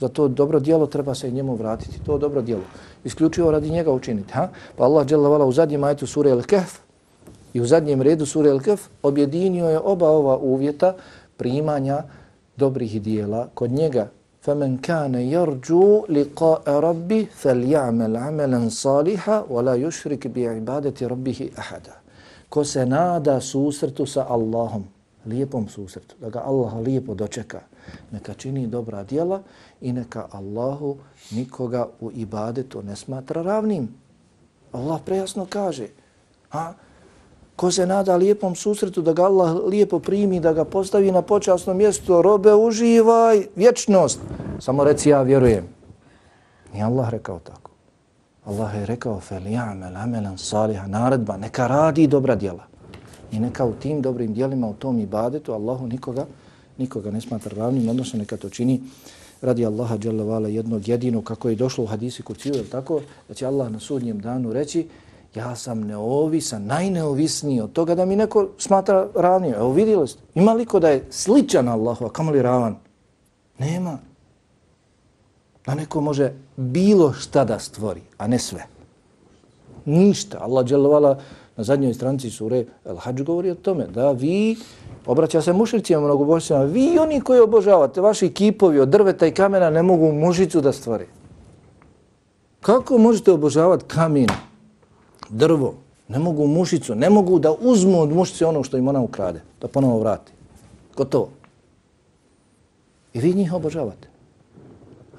za 0.00 0.08
to 0.08 0.28
dobro 0.28 0.60
dijelo 0.60 0.86
treba 0.86 1.14
se 1.14 1.28
i 1.28 1.32
njemu 1.32 1.54
vratiti. 1.54 2.00
To 2.06 2.18
dobro 2.18 2.42
dijelo. 2.42 2.62
Isključivo 3.04 3.50
radi 3.50 3.70
njega 3.70 3.92
učiniti. 3.92 4.32
Ha? 4.32 4.48
Pa 4.76 4.84
Allah 4.84 5.06
dželle 5.06 5.44
u 5.44 5.52
zadnjem 5.52 5.84
ajetu 5.84 6.06
sure 6.06 6.30
Al-Kahf 6.30 6.78
i 7.54 7.60
u 7.60 7.66
zadnjem 7.66 8.02
redu 8.02 8.26
sure 8.26 8.50
Al-Kahf 8.50 8.80
objedinio 9.02 9.70
je 9.70 9.78
oba 9.78 10.08
ova 10.08 10.36
uvjeta 10.36 10.94
primanja 11.36 12.02
dobrih 12.56 13.02
dijela 13.02 13.48
kod 13.54 13.70
njega. 13.70 14.08
فَمَنْ 14.46 14.78
كَانَ 14.88 15.14
يَرْجُوا 15.14 16.06
لِقَاءَ 16.16 16.64
رَبِّ 16.88 17.10
فَلْيَعْمَلْ 17.42 18.12
عَمَلًا 18.16 18.60
صَالِحًا 18.84 19.36
وَلَا 19.50 19.74
يُشْرِكْ 19.74 20.22
بِعِبَادَةِ 20.34 20.98
رَبِّهِ 21.02 21.50
أَحَدًا 21.58 21.94
Ko 22.48 22.64
se 22.64 22.86
nada 22.86 23.40
susretu 23.40 24.06
sa 24.06 24.26
Allahom, 24.28 24.84
lijepom 25.26 25.68
susretu, 25.68 26.14
da 26.20 26.30
ga 26.30 26.40
Allah 26.46 26.78
lijepo 26.78 27.14
dočeka, 27.14 27.60
neka 28.11 28.33
čini 28.33 28.67
dobra 28.67 29.03
djela 29.03 29.41
i 29.81 29.93
neka 29.93 30.27
Allahu 30.31 30.97
nikoga 31.31 31.87
u 32.01 32.11
ibadetu 32.11 32.81
ne 32.81 32.95
smatra 32.95 33.41
ravnim. 33.41 33.89
Allah 34.71 35.01
prejasno 35.05 35.45
kaže, 35.49 35.87
a, 36.51 36.73
ko 37.55 37.71
se 37.71 37.85
nada 37.85 38.15
lijepom 38.15 38.55
susretu 38.55 39.01
da 39.01 39.13
ga 39.13 39.23
Allah 39.23 39.55
lijepo 39.65 39.99
primi, 39.99 40.39
da 40.39 40.53
ga 40.53 40.65
postavi 40.65 41.11
na 41.11 41.21
počasno 41.21 41.73
mjesto, 41.73 42.21
robe 42.21 42.53
uživaj, 42.53 43.45
vječnost. 43.55 44.19
Samo 44.59 44.83
reci 44.83 45.09
ja 45.09 45.21
vjerujem. 45.21 45.67
Nije 46.73 46.85
Allah 46.85 47.09
rekao 47.09 47.39
tako. 47.39 47.71
Allah 48.45 48.75
je 48.75 48.85
rekao, 48.85 49.19
fel 49.19 49.43
ja'mel 49.43 50.03
amelan 50.03 50.37
saliha, 50.37 50.87
naredba, 50.87 51.37
neka 51.37 51.67
radi 51.67 52.07
dobra 52.07 52.35
djela. 52.35 52.63
I 53.31 53.39
neka 53.39 53.65
u 53.65 53.73
tim 53.73 54.01
dobrim 54.01 54.33
dijelima, 54.33 54.67
u 54.67 54.73
tom 54.73 54.99
ibadetu, 54.99 55.53
Allahu 55.53 55.87
nikoga, 55.87 56.25
nikoga 56.81 57.11
ne 57.11 57.21
smatra 57.21 57.57
ravnim, 57.57 57.89
odnosno 57.89 58.19
neka 58.19 58.37
to 58.37 58.49
čini 58.49 58.81
radi 59.41 59.65
Allaha 59.65 59.97
dželle 59.97 60.23
vale 60.23 60.53
jednog 60.53 60.87
jedinog 60.87 61.23
kako 61.23 61.49
je 61.49 61.55
došlo 61.55 61.83
u 61.83 61.87
hadisi 61.87 62.23
kuciju, 62.23 62.53
je 62.53 62.69
tako? 62.69 63.01
Da 63.27 63.33
će 63.33 63.45
Allah 63.45 63.71
na 63.71 63.79
sudnjem 63.79 64.19
danu 64.19 64.53
reći 64.53 64.87
ja 65.35 65.55
sam 65.55 65.81
neovisan, 65.81 66.65
najneovisniji 66.65 67.61
od 67.61 67.71
toga 67.71 67.95
da 67.95 68.05
mi 68.05 68.15
neko 68.15 68.49
smatra 68.57 69.07
ravnim. 69.15 69.53
Evo 69.53 69.73
vidjeli 69.73 70.07
ste, 70.07 70.19
ima 70.35 70.53
li 70.53 70.65
ko 70.65 70.79
da 70.79 70.89
je 70.89 71.05
sličan 71.09 71.67
Allahu, 71.67 72.05
a 72.05 72.09
kamo 72.09 72.31
li 72.31 72.41
ravan? 72.41 72.75
Nema. 73.59 73.97
Da 75.65 75.75
neko 75.75 76.01
može 76.01 76.33
bilo 76.55 77.13
šta 77.13 77.45
da 77.45 77.59
stvori, 77.59 78.01
a 78.17 78.27
ne 78.27 78.39
sve. 78.39 78.65
Ništa. 79.85 80.37
Allah 80.41 80.65
dželle 80.65 80.89
vala 80.89 81.19
na 81.57 81.63
zadnjoj 81.63 81.93
stranici 81.93 82.29
sure 82.29 82.65
El 82.85 82.97
Hadž 82.97 83.21
govori 83.21 83.51
o 83.51 83.55
tome 83.55 83.87
da 83.87 84.11
vi, 84.11 84.57
obraća 85.05 85.41
se 85.41 85.53
mušicima 85.53 86.01
mnogobožstvima, 86.01 86.63
vi 86.63 86.97
oni 86.99 87.21
koji 87.21 87.39
obožavate, 87.39 88.01
vaši 88.01 88.29
kipovi 88.29 88.79
od 88.79 88.89
drveta 88.89 89.27
i 89.27 89.31
kamena 89.31 89.69
ne 89.69 89.83
mogu 89.83 90.11
mušicu 90.11 90.61
da 90.61 90.71
stvori. 90.71 91.05
Kako 92.61 92.97
možete 92.97 93.31
obožavati 93.31 93.85
kamen, 93.87 94.27
drvo, 95.29 95.73
ne 96.07 96.19
mogu 96.19 96.47
mušicu, 96.47 96.95
ne 96.95 97.09
mogu 97.09 97.39
da 97.39 97.51
uzmu 97.51 98.01
od 98.01 98.09
mušice 98.09 98.45
ono 98.45 98.63
što 98.63 98.77
im 98.77 98.87
ona 98.87 99.01
ukrade, 99.01 99.41
da 99.61 99.67
ponovo 99.67 99.99
vrati. 99.99 100.31
Gotovo. 100.97 101.29
I 103.13 103.19
vi 103.19 103.33
njih 103.33 103.53
obožavate. 103.53 104.07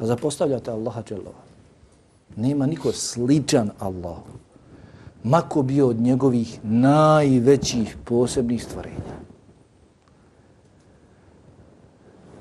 A 0.00 0.06
zapostavljate 0.06 0.70
Allaha 0.70 1.02
Čelova. 1.02 1.42
Nema 2.36 2.66
niko 2.66 2.92
sličan 2.92 3.70
Allahu 3.78 4.42
mako 5.24 5.62
bio 5.62 5.88
od 5.88 6.00
njegovih 6.00 6.58
najvećih 6.62 7.96
posebnih 8.04 8.64
stvorenja. 8.64 9.21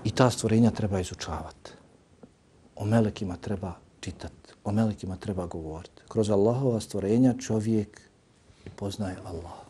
I 0.03 0.11
ta 0.11 0.29
stvorenja 0.29 0.71
treba 0.71 0.99
izučavati. 0.99 1.71
O 2.75 2.85
melekima 2.85 3.37
treba 3.37 3.73
čitati, 3.99 4.53
o 4.63 4.71
melekima 4.71 5.15
treba 5.17 5.45
govoriti. 5.45 6.01
Kroz 6.07 6.29
Allahova 6.29 6.79
stvorenja 6.79 7.33
čovjek 7.39 8.01
poznaje 8.75 9.17
Allah. 9.25 9.61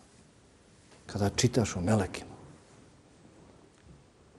Kada 1.06 1.30
čitaš 1.30 1.76
o 1.76 1.82
melekima, 1.82 2.36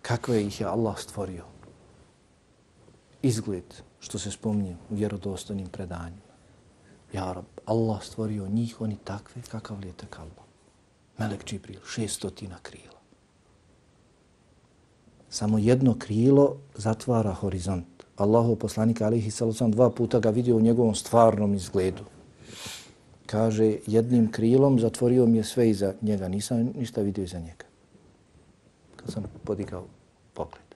kakve 0.03 0.43
ih 0.43 0.61
je 0.61 0.67
Allah 0.67 0.99
stvorio, 0.99 1.45
izgled 3.23 3.83
što 4.01 4.19
se 4.19 4.31
spominje 4.31 4.77
u 4.91 4.95
vjerodostojnim 4.95 5.69
predanjima, 5.69 6.33
Ja 7.13 7.33
Rab, 7.33 7.45
Allah 7.67 8.03
stvorio 8.03 8.49
njih, 8.49 8.81
oni 8.81 8.97
takve, 9.05 9.43
kakav 9.43 9.81
li 9.81 9.87
je 9.87 9.93
tak 9.93 10.19
Allah. 10.19 10.47
Melek 11.19 11.45
Džibril, 11.45 11.81
šestotina 11.85 12.59
krila. 12.63 12.92
Samo 15.33 15.59
jedno 15.59 15.95
krilo 15.99 16.57
zatvara 16.75 17.33
horizont. 17.33 17.87
Allahu 18.17 18.57
poslanik 18.57 19.01
alihi 19.01 19.31
sallam 19.31 19.71
dva 19.71 19.91
puta 19.91 20.21
ga 20.21 20.31
vidio 20.31 20.57
u 20.57 20.61
njegovom 20.61 20.95
stvarnom 20.95 21.55
izgledu. 21.55 22.05
Kaže, 23.27 23.79
jednim 23.87 24.33
krilom 24.33 24.81
zatvorio 24.81 25.27
mi 25.27 25.39
je 25.39 25.45
sve 25.45 25.71
iza 25.71 25.95
njega, 26.03 26.29
nisam 26.29 26.73
ništa 26.79 27.01
vidio 27.01 27.25
iza 27.25 27.39
njega. 27.39 27.65
Kad 28.97 29.11
sam 29.11 29.25
podigao 29.45 29.85
pogled. 30.35 30.69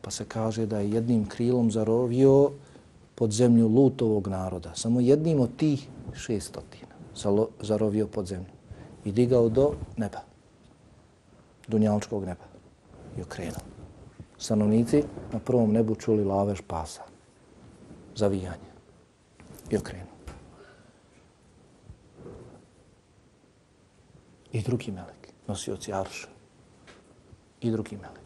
Pa 0.00 0.10
se 0.10 0.24
kaže 0.24 0.66
da 0.66 0.78
je 0.78 0.90
jednim 0.90 1.28
krilom 1.28 1.70
zarovio 1.70 2.50
pod 3.14 3.30
zemlju 3.30 3.68
lutovog 3.68 4.28
naroda. 4.28 4.74
Samo 4.74 5.00
jednim 5.00 5.40
od 5.40 5.56
tih 5.56 5.86
šestotina 6.14 6.92
zarovio 7.60 8.06
pod 8.06 8.26
zemlju. 8.26 8.52
I 9.04 9.12
digao 9.12 9.48
do 9.48 9.74
neba. 9.96 10.20
Dunjalčkog 11.68 12.24
neba. 12.24 12.51
I 13.18 13.22
okrenuo. 13.22 13.60
Stanovnici 14.38 15.04
na 15.32 15.38
prvom 15.38 15.72
nebu 15.72 15.94
čuli 15.94 16.24
lavež 16.24 16.62
pasa. 16.66 17.02
Zavijanje. 18.16 18.72
I 19.70 19.76
okrenuo. 19.76 20.12
I 24.52 24.62
drugi 24.62 24.92
melek, 24.92 25.28
nosioci 25.48 25.92
arša. 25.92 26.28
I 27.60 27.70
drugi 27.70 27.96
melek. 27.96 28.20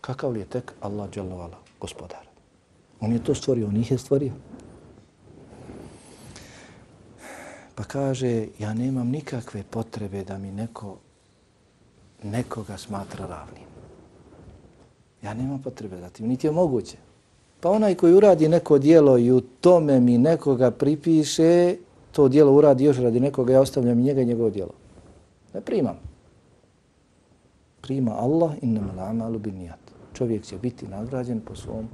Kakav 0.00 0.32
li 0.32 0.40
je 0.40 0.46
tek 0.46 0.72
Allah 0.80 1.10
dželovala, 1.10 1.58
gospodar? 1.80 2.26
On 3.00 3.12
je 3.12 3.24
to 3.24 3.34
stvorio, 3.34 3.66
on 3.66 3.76
ih 3.76 3.90
je 3.90 3.98
stvorio. 3.98 4.32
Pa 7.74 7.84
kaže, 7.84 8.48
ja 8.58 8.74
nemam 8.74 9.08
nikakve 9.08 9.62
potrebe 9.62 10.24
da 10.24 10.38
mi 10.38 10.50
neko 10.50 10.96
nekoga 12.22 12.76
smatra 12.76 13.26
ravnim. 13.26 13.68
Ja 15.22 15.34
nema 15.34 15.58
potrebe 15.64 15.96
da 15.96 16.08
tim, 16.08 16.28
niti 16.28 16.46
je 16.46 16.52
moguće. 16.52 16.96
Pa 17.60 17.70
onaj 17.70 17.94
koji 17.94 18.14
uradi 18.14 18.48
neko 18.48 18.78
dijelo 18.78 19.18
i 19.18 19.32
u 19.32 19.40
tome 19.40 20.00
mi 20.00 20.18
nekoga 20.18 20.70
pripiše, 20.70 21.76
to 22.12 22.28
dijelo 22.28 22.52
uradi 22.52 22.84
još 22.84 22.96
radi 22.96 23.20
nekoga, 23.20 23.52
ja 23.52 23.60
ostavljam 23.60 23.98
i 23.98 24.02
njega 24.02 24.20
i 24.20 24.26
njegovo 24.26 24.50
dijelo. 24.50 24.72
Ne 25.54 25.60
primam. 25.60 25.96
Prima 27.80 28.12
Allah 28.12 28.52
innama 28.62 28.92
l'amalu 28.92 29.38
bin 29.38 29.54
nijat. 29.54 29.78
Čovjek 30.14 30.44
će 30.44 30.56
biti 30.58 30.88
nagrađen 30.88 31.40
po 31.40 31.54
svom 31.54 31.88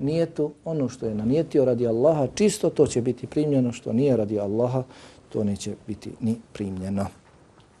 nijetu. 0.00 0.52
Ono 0.64 0.88
što 0.88 1.06
je 1.06 1.14
nanijetio 1.14 1.64
radi 1.64 1.86
Allaha, 1.86 2.26
čisto 2.34 2.70
to 2.70 2.86
će 2.86 3.02
biti 3.02 3.26
primljeno. 3.26 3.72
Što 3.72 3.92
nije 3.92 4.16
radi 4.16 4.40
Allaha, 4.40 4.82
to 5.28 5.44
neće 5.44 5.74
biti 5.86 6.10
ni 6.20 6.36
primljeno. 6.52 7.06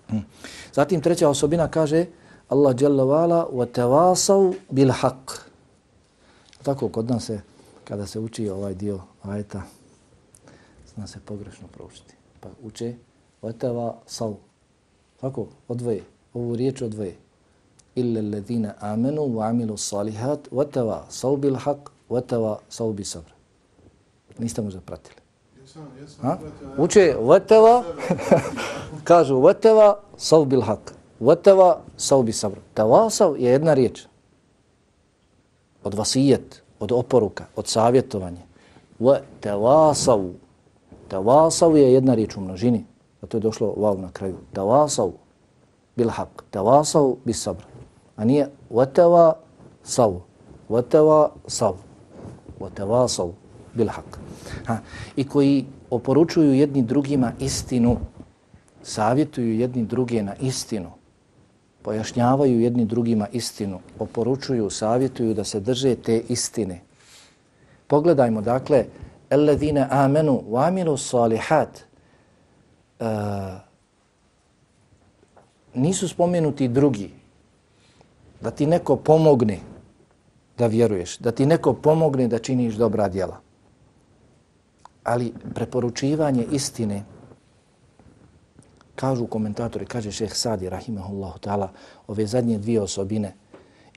Hmm. 0.08 0.24
Zatim 0.72 1.00
treća 1.00 1.28
osobina 1.28 1.68
kaže 1.68 2.06
Allah 2.48 2.74
jalla 2.80 3.04
vala 3.04 3.48
wa 3.52 3.66
tawasaw 3.66 4.54
bil 4.70 4.90
haq. 4.90 5.40
Tako 6.62 6.88
kod 6.88 7.10
nas 7.10 7.24
se 7.24 7.40
kada 7.84 8.06
se 8.06 8.20
uči 8.20 8.48
ovaj 8.48 8.74
dio 8.74 9.00
ajeta 9.22 9.62
zna 10.94 11.06
se 11.06 11.20
pogrešno 11.20 11.68
proučiti. 11.68 12.14
Pa 12.40 12.48
uče 12.62 12.94
wa 13.42 13.52
tawasaw 13.52 14.34
Tako, 15.24 15.46
odvoje. 15.68 16.02
Ovu 16.34 16.56
riječ 16.56 16.82
odvoje. 16.82 17.16
Illa 17.94 18.20
alladhina 18.20 18.74
amanu 18.80 19.22
wa 19.22 19.48
amilu 19.48 19.76
salihat 19.76 20.48
wa 20.50 20.64
tawa 20.70 21.36
bil 21.36 21.56
haq 21.56 21.78
wa 22.10 22.20
tawa 22.20 22.58
sawbi 22.68 23.04
sabr. 23.04 23.30
Niste 24.38 24.62
možda 24.62 24.80
pratili. 24.80 25.23
Ha? 26.22 26.38
Uče 26.78 27.16
vatava, 27.20 27.82
kažu 29.08 29.40
vatava 29.42 29.96
savbil 30.16 30.62
haq, 30.62 30.92
vatava 31.20 31.80
savbi 31.96 32.32
sabr. 32.32 32.58
Tavasav 32.74 33.34
je 33.38 33.50
jedna 33.50 33.74
riječ. 33.74 34.06
Od 35.84 35.94
vasijet, 35.94 36.62
od 36.80 36.92
oporuka, 36.92 37.44
od 37.56 37.66
savjetovanja. 37.66 38.40
Vatavasav. 38.98 40.20
Tavasav 41.08 41.76
je 41.76 41.92
jedna 41.92 42.14
riječ 42.14 42.36
u 42.36 42.40
množini. 42.40 42.84
A 43.22 43.26
to 43.26 43.36
je 43.36 43.40
došlo 43.40 43.74
vav 43.76 43.98
na 43.98 44.12
kraju. 44.12 44.36
Tawasav 44.52 45.10
bil 45.96 46.08
haq. 46.08 46.42
Tawasav 46.50 47.14
bis 47.24 47.42
sabr. 47.42 47.64
A 48.16 48.24
nije 48.24 48.50
watawa 48.70 49.32
sav. 49.82 50.20
Watawa 50.68 51.28
sav. 51.46 51.74
Watawasav 52.60 53.43
bil 53.74 53.88
haq. 53.88 54.18
Ha. 54.66 54.78
I 55.16 55.24
koji 55.24 55.64
oporučuju 55.90 56.54
jedni 56.54 56.82
drugima 56.82 57.32
istinu, 57.40 57.96
savjetuju 58.82 59.58
jedni 59.58 59.84
druge 59.84 60.22
na 60.22 60.34
istinu, 60.40 60.90
pojašnjavaju 61.82 62.60
jedni 62.60 62.84
drugima 62.84 63.28
istinu, 63.32 63.80
oporučuju, 63.98 64.70
savjetuju 64.70 65.34
da 65.34 65.44
se 65.44 65.60
drže 65.60 65.94
te 65.96 66.22
istine. 66.28 66.80
Pogledajmo, 67.86 68.40
dakle, 68.40 68.84
Alladine 69.30 69.86
amenu 69.90 70.42
wa 70.50 70.68
amilu 70.68 70.96
salihat, 70.96 71.80
uh, 73.00 73.06
e, 73.06 73.60
nisu 75.74 76.08
spomenuti 76.08 76.68
drugi, 76.68 77.10
da 78.40 78.50
ti 78.50 78.66
neko 78.66 78.96
pomogne 78.96 79.58
da 80.58 80.66
vjeruješ, 80.66 81.18
da 81.18 81.32
ti 81.32 81.46
neko 81.46 81.72
pomogne 81.74 82.28
da 82.28 82.38
činiš 82.38 82.74
dobra 82.74 83.08
djela. 83.08 83.43
Ali 85.04 85.32
preporučivanje 85.54 86.46
istine, 86.52 87.04
kažu 88.94 89.26
komentatori, 89.26 89.86
kaže 89.86 90.12
šeh 90.12 90.34
Sadi, 90.34 90.68
rahimahullahu 90.68 91.38
ta'ala, 91.38 91.68
ove 92.06 92.26
zadnje 92.26 92.58
dvije 92.58 92.80
osobine, 92.80 93.34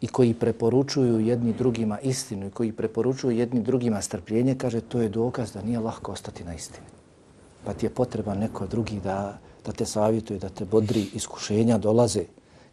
i 0.01 0.07
koji 0.07 0.33
preporučuju 0.33 1.19
jedni 1.19 1.53
drugima 1.53 1.99
istinu 1.99 2.47
i 2.47 2.51
koji 2.51 2.71
preporučuju 2.71 3.37
jedni 3.37 3.61
drugima 3.61 4.01
strpljenje, 4.01 4.55
kaže, 4.55 4.81
to 4.81 5.01
je 5.01 5.09
dokaz 5.09 5.53
da 5.53 5.61
nije 5.61 5.79
lahko 5.79 6.11
ostati 6.11 6.43
na 6.43 6.53
istini 6.53 6.87
pa 7.67 7.73
ti 7.73 7.85
je 7.85 7.89
potreba 7.89 8.35
neko 8.35 8.67
drugi 8.67 8.99
da, 9.03 9.37
da 9.65 9.71
te 9.71 9.85
savjetuje, 9.85 10.39
da 10.39 10.49
te 10.49 10.65
bodri, 10.65 11.09
iskušenja 11.13 11.77
dolaze. 11.77 12.23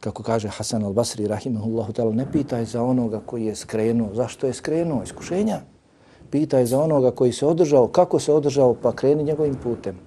Kako 0.01 0.22
kaže 0.22 0.49
Hasan 0.49 0.85
al-Basri, 0.85 1.26
rahimahullahu 1.26 1.93
ta'ala, 1.93 2.14
ne 2.14 2.26
pitaj 2.32 2.64
za 2.64 2.82
onoga 2.82 3.20
koji 3.26 3.45
je 3.45 3.57
skrenuo. 3.57 4.14
Zašto 4.14 4.47
je 4.47 4.55
skrenuo? 4.55 5.03
Iskušenja 5.03 5.61
Pitaj 6.34 6.65
za 6.65 6.82
onoga 6.82 7.11
koji 7.11 7.32
se 7.32 7.45
održao, 7.45 7.88
kako 7.88 8.19
se 8.19 8.34
održao, 8.34 8.73
pa 8.73 8.95
kreni 8.95 9.23
njegovim 9.23 9.55
putem. 9.55 9.99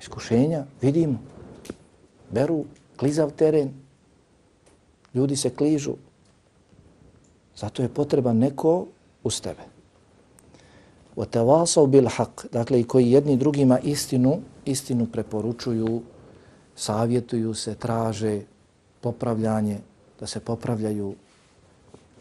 Iskušenja, 0.00 0.64
vidimo. 0.82 1.18
Beru 2.30 2.64
klizav 2.96 3.30
teren, 3.30 3.70
ljudi 5.14 5.36
se 5.36 5.50
kližu. 5.50 5.94
Zato 7.56 7.82
je 7.82 7.88
potreba 7.88 8.32
neko 8.32 8.86
uz 9.24 9.40
tebe. 9.40 9.62
وَتَوَاسَوْ 11.16 11.86
بِالْحَقِّ 11.86 12.50
Dakle, 12.52 12.80
i 12.80 12.84
koji 12.84 13.10
jedni 13.10 13.36
drugima 13.36 13.78
istinu, 13.78 14.38
istinu 14.64 15.06
preporučuju, 15.06 16.02
savjetuju 16.76 17.54
se, 17.54 17.74
traže 17.74 18.40
popravljanje, 19.00 19.78
da 20.20 20.26
se 20.26 20.40
popravljaju, 20.40 21.14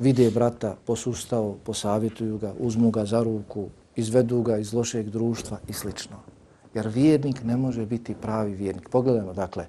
vide 0.03 0.31
brata, 0.31 0.75
posustao, 0.87 1.55
posavjetuju 1.65 2.39
ga, 2.39 2.53
uzmu 2.59 2.91
ga 2.91 3.05
za 3.05 3.23
ruku, 3.23 3.69
izvedu 3.97 4.43
ga 4.43 4.59
iz 4.59 4.75
lošeg 4.75 5.11
društva 5.11 5.59
i 5.69 5.73
slično. 5.73 6.17
Jer 6.75 6.89
vjernik 6.89 7.45
ne 7.45 7.57
može 7.57 7.87
biti 7.87 8.15
pravi 8.15 8.55
vjernik. 8.55 8.89
Pogledajmo, 8.89 9.33
dakle, 9.33 9.67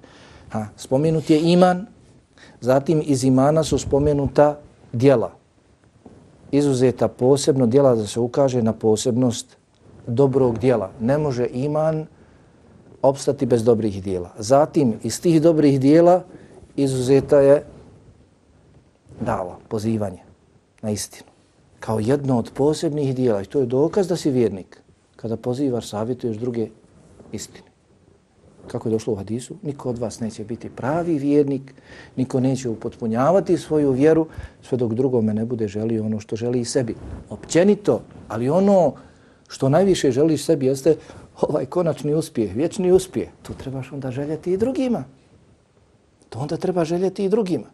ha, 0.48 0.66
spomenut 0.76 1.30
je 1.30 1.40
iman, 1.52 1.86
zatim 2.60 3.02
iz 3.04 3.24
imana 3.24 3.64
su 3.64 3.78
spomenuta 3.78 4.58
dijela, 4.92 5.30
izuzeta 6.50 7.08
posebno 7.08 7.66
dijela 7.66 7.94
da 7.94 8.06
se 8.06 8.20
ukaže 8.20 8.62
na 8.62 8.72
posebnost 8.72 9.56
dobrog 10.06 10.58
dijela. 10.58 10.90
Ne 11.00 11.18
može 11.18 11.46
iman 11.52 12.06
opstati 13.02 13.46
bez 13.46 13.64
dobrih 13.64 14.02
dijela. 14.02 14.30
Zatim, 14.38 14.94
iz 15.02 15.20
tih 15.20 15.42
dobrih 15.42 15.80
dijela 15.80 16.22
izuzeta 16.76 17.40
je 17.40 17.64
dava, 19.20 19.56
pozivanje 19.68 20.23
na 20.84 20.90
istinu. 20.90 21.30
Kao 21.80 21.98
jedno 21.98 22.38
od 22.38 22.50
posebnih 22.54 23.14
dijela. 23.14 23.42
I 23.42 23.46
to 23.46 23.60
je 23.60 23.66
dokaz 23.66 24.08
da 24.08 24.16
si 24.16 24.30
vjernik. 24.30 24.80
Kada 25.16 25.36
pozivaš, 25.36 25.88
savjetuješ 25.88 26.36
druge 26.36 26.68
istine 27.32 27.74
kako 28.66 28.88
je 28.88 28.92
došlo 28.92 29.12
u 29.12 29.16
hadisu, 29.16 29.54
niko 29.62 29.90
od 29.90 29.98
vas 29.98 30.20
neće 30.20 30.44
biti 30.44 30.70
pravi 30.70 31.18
vjernik, 31.18 31.74
niko 32.16 32.40
neće 32.40 32.68
upotpunjavati 32.68 33.58
svoju 33.58 33.90
vjeru, 33.90 34.26
sve 34.62 34.78
dok 34.78 34.94
drugome 34.94 35.34
ne 35.34 35.44
bude 35.44 35.68
želio 35.68 36.04
ono 36.04 36.20
što 36.20 36.36
želi 36.36 36.60
i 36.60 36.64
sebi. 36.64 36.94
Općenito, 37.30 38.00
ali 38.28 38.50
ono 38.50 38.94
što 39.48 39.68
najviše 39.68 40.10
želiš 40.10 40.44
sebi 40.44 40.66
jeste 40.66 40.96
ovaj 41.40 41.66
konačni 41.66 42.14
uspjeh, 42.14 42.54
vječni 42.54 42.92
uspjeh. 42.92 43.28
To 43.42 43.52
trebaš 43.54 43.92
onda 43.92 44.10
željeti 44.10 44.52
i 44.52 44.56
drugima. 44.56 45.04
To 46.28 46.38
onda 46.38 46.56
treba 46.56 46.84
željeti 46.84 47.24
i 47.24 47.28
drugima. 47.28 47.66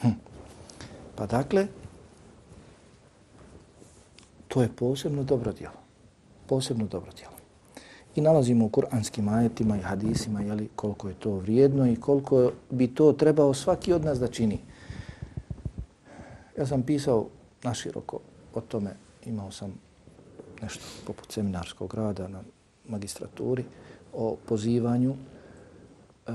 Hm. 0.00 0.08
Pa 1.22 1.26
dakle, 1.26 1.66
to 4.48 4.62
je 4.62 4.68
posebno 4.68 5.22
dobro 5.22 5.52
djelo. 5.52 5.78
Posebno 6.46 6.86
dobro 6.86 7.10
djelo. 7.16 7.32
I 8.14 8.20
nalazimo 8.20 8.64
u 8.64 8.68
kuranskim 8.68 9.28
ajetima 9.28 9.76
i 9.76 9.80
hadisima 9.80 10.40
jeli, 10.40 10.68
koliko 10.76 11.08
je 11.08 11.14
to 11.14 11.30
vrijedno 11.30 11.86
i 11.86 11.96
koliko 11.96 12.52
bi 12.70 12.94
to 12.94 13.12
trebao 13.12 13.54
svaki 13.54 13.92
od 13.92 14.04
nas 14.04 14.18
da 14.18 14.28
čini. 14.28 14.58
Ja 16.58 16.66
sam 16.66 16.82
pisao 16.82 17.28
naširoko 17.62 18.18
o 18.54 18.60
tome, 18.60 18.90
imao 19.26 19.50
sam 19.50 19.74
nešto 20.62 20.84
poput 21.06 21.32
seminarskog 21.32 21.94
rada 21.94 22.28
na 22.28 22.42
magistraturi 22.88 23.64
o 24.12 24.36
pozivanju 24.46 25.10
uh, 25.10 26.34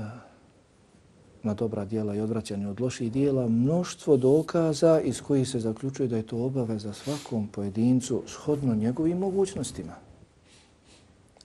na 1.48 1.54
dobra 1.54 1.84
dijela 1.84 2.14
i 2.14 2.20
odvraćanje 2.20 2.68
od 2.68 2.80
loših 2.80 3.12
dijela, 3.12 3.48
mnoštvo 3.48 4.16
dokaza 4.16 5.00
iz 5.00 5.20
kojih 5.22 5.48
se 5.48 5.60
zaključuje 5.60 6.08
da 6.08 6.16
je 6.16 6.26
to 6.26 6.36
obaveza 6.36 6.92
svakom 6.92 7.48
pojedincu 7.48 8.22
shodno 8.26 8.74
njegovim 8.74 9.18
mogućnostima. 9.18 9.94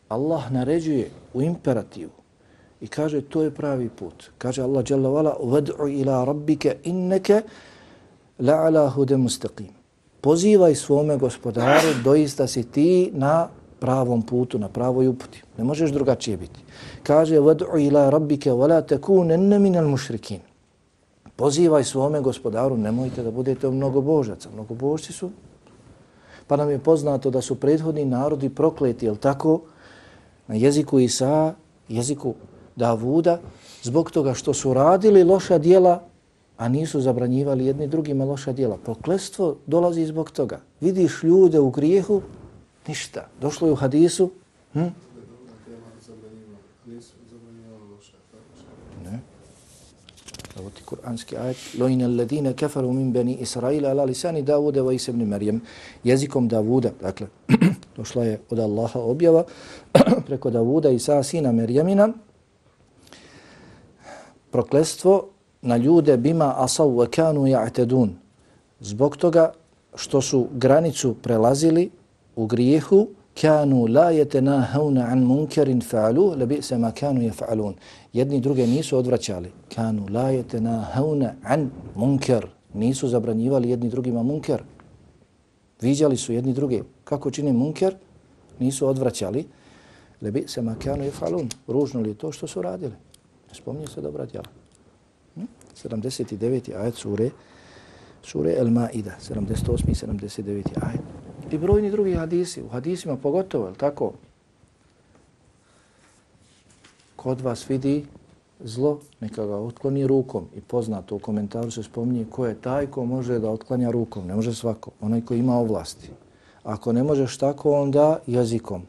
Allah 0.09 0.51
naređuje 0.51 1.09
u 1.33 1.41
imperativu 1.41 2.11
i 2.81 2.87
kaže 2.87 3.21
to 3.21 3.43
je 3.43 3.51
pravi 3.51 3.89
put. 3.89 4.29
Kaže 4.37 4.61
Allah 4.61 4.83
dželle 4.83 5.09
vala 5.09 5.37
vad'u 5.39 5.87
ila 5.87 6.25
rabbika 6.25 6.73
innaka 6.83 7.41
la'ala 8.39 8.89
hudan 8.91 9.23
mustaqim. 9.23 9.71
Pozivaj 10.21 10.75
svome 10.75 11.17
gospodaru, 11.17 11.87
doista 12.03 12.47
si 12.47 12.63
ti 12.63 13.11
na 13.13 13.47
pravom 13.83 14.21
putu, 14.23 14.59
na 14.59 14.69
pravoj 14.71 15.07
uputi. 15.11 15.41
Ne 15.57 15.63
možeš 15.67 15.91
drugačije 15.91 16.37
biti. 16.37 16.59
Kaže 17.03 17.41
vad'u 17.43 17.75
ila 17.83 18.07
rabbike 18.09 18.51
wala 18.51 18.79
takunanna 18.87 19.59
minal 19.59 19.89
mušrikin. 19.91 20.39
Pozivaj 21.35 21.83
svome 21.83 22.21
gospodaru, 22.21 22.77
nemojte 22.77 23.23
da 23.23 23.31
budete 23.31 23.67
mnogo 23.67 24.01
božaca. 24.01 24.49
Mnogo 24.53 24.73
božci 24.73 25.13
su. 25.13 25.29
Pa 26.47 26.55
nam 26.55 26.69
je 26.71 26.79
poznato 26.79 27.31
da 27.31 27.41
su 27.41 27.55
prethodni 27.59 28.05
narodi 28.05 28.49
prokleti, 28.49 29.05
jel 29.05 29.15
tako, 29.15 29.59
na 30.47 30.55
jeziku 30.55 30.99
Isa, 30.99 31.53
jeziku 31.89 32.35
Davuda, 32.75 33.39
zbog 33.83 34.11
toga 34.11 34.33
što 34.33 34.53
su 34.53 34.73
radili 34.73 35.23
loša 35.23 35.57
dijela, 35.57 35.99
a 36.57 36.69
nisu 36.69 37.01
zabranjivali 37.01 37.65
jedni 37.65 37.87
drugima 37.87 38.25
loša 38.25 38.53
dijela. 38.53 38.77
Prokletstvo 38.77 39.55
dolazi 39.67 40.05
zbog 40.05 40.31
toga. 40.31 40.61
Vidiš 40.81 41.23
ljude 41.23 41.59
u 41.59 41.69
grijehu, 41.69 42.21
ništa. 42.87 43.27
Došlo 43.41 43.67
je 43.67 43.71
u 43.73 43.75
hadisu, 43.75 44.31
hm? 44.73 44.87
Evo 50.59 50.69
ti 50.69 50.83
kuranski 50.83 51.37
ajet. 51.37 51.57
Lojna 51.79 52.05
alladine 52.05 52.53
kafaru 52.53 52.93
min 52.93 53.13
bani 53.13 53.37
Israila 53.41 53.89
ala 53.89 54.05
lisani 54.05 54.41
Davude 54.41 54.81
wa 54.81 54.93
Isa 54.93 55.11
ibn 55.11 55.25
Marijem. 55.25 55.61
Jezikom 56.03 56.47
Davuda, 56.47 56.91
dakle, 57.01 57.27
došla 57.97 58.23
je 58.23 58.39
od 58.49 58.59
Allaha 58.59 58.99
objava 58.99 59.43
preko 60.27 60.49
Davuda 60.49 60.89
i 60.89 60.99
sa 60.99 61.23
sina 61.23 61.51
Merjemina. 61.51 62.09
Proklestvo 64.51 65.29
na 65.61 65.77
ljude 65.77 66.17
bima 66.17 66.53
asav 66.57 66.87
wa 66.87 67.09
kanu 67.09 67.47
ja'tedun. 67.47 68.09
Zbog 68.79 69.17
toga 69.17 69.51
što 69.95 70.21
su 70.21 70.47
granicu 70.51 71.15
prelazili 71.21 71.89
u 72.35 72.45
grijehu, 72.45 73.07
kanu 73.41 73.87
la 73.87 74.11
yatanahawna 74.11 75.11
an 75.11 75.23
munkarin 75.25 75.81
fa'alu 75.81 76.35
la 76.37 76.45
bi'sa 76.45 76.77
ma 76.77 76.91
kanu 76.91 77.21
yaf'alun. 77.21 77.73
Jedni 78.13 78.39
druge 78.39 78.67
nisu 78.67 78.97
odvraćali. 78.97 79.51
Kanu 79.75 80.05
la 80.09 80.31
yatanahawna 80.31 81.33
an 81.43 81.71
munkar. 81.95 82.47
Nisu 82.73 83.07
zabranjivali 83.07 83.69
jedni 83.69 83.89
drugima 83.89 84.23
munkar. 84.23 84.63
Viđali 85.81 86.17
su 86.17 86.33
jedni 86.33 86.53
druge. 86.53 86.81
Kako 87.03 87.31
čini 87.31 87.53
munkar? 87.53 87.95
Nisu 88.59 88.87
odvraćali. 88.87 89.45
La 90.21 90.29
bi'sa 90.31 90.61
ma 90.61 90.75
kanu 90.75 91.03
yaf'alun. 91.03 91.49
Ružno 91.67 92.01
li 92.01 92.15
to 92.15 92.31
što 92.31 92.47
su 92.47 92.61
radili? 92.61 92.93
Ne 93.49 93.55
spominje 93.55 93.87
se 93.87 94.01
dobra 94.01 94.25
djela. 94.25 94.45
Hm? 95.35 95.41
79. 95.83 96.75
Ajet 96.75 96.95
sure 96.95 97.29
sure 98.23 98.55
El-Maida. 98.57 99.11
78. 99.19 99.89
i 99.89 99.95
79. 99.95 100.63
ajet 100.81 101.01
i 101.53 101.57
brojni 101.57 101.91
drugi 101.91 102.13
hadisi, 102.13 102.63
u 102.63 102.67
hadisima 102.67 103.17
pogotovo, 103.17 103.67
je 103.67 103.73
tako? 103.73 104.11
Kod 107.15 107.41
vas 107.41 107.69
vidi 107.69 108.05
zlo, 108.63 108.99
neka 109.19 109.45
ga 109.45 109.57
otkloni 109.57 110.07
rukom. 110.07 110.47
I 110.55 110.61
poznato 110.61 111.15
u 111.15 111.19
komentaru 111.19 111.71
se 111.71 111.83
spominje 111.83 112.25
ko 112.29 112.45
je 112.45 112.61
taj 112.61 112.87
ko 112.87 113.05
može 113.05 113.39
da 113.39 113.51
otklanja 113.51 113.91
rukom. 113.91 114.27
Ne 114.27 114.35
može 114.35 114.53
svako, 114.53 114.91
onaj 115.01 115.21
ko 115.21 115.33
ima 115.33 115.57
ovlasti. 115.57 116.09
Ako 116.63 116.93
ne 116.93 117.03
možeš 117.03 117.37
tako, 117.37 117.71
onda 117.81 118.19
jezikom. 118.27 118.81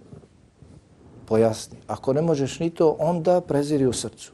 Pojasni. 1.27 1.79
Ako 1.87 2.13
ne 2.13 2.23
možeš 2.23 2.59
ni 2.61 2.71
to, 2.71 2.97
onda 2.99 3.41
preziri 3.41 3.87
u 3.87 3.93
srcu. 3.93 4.33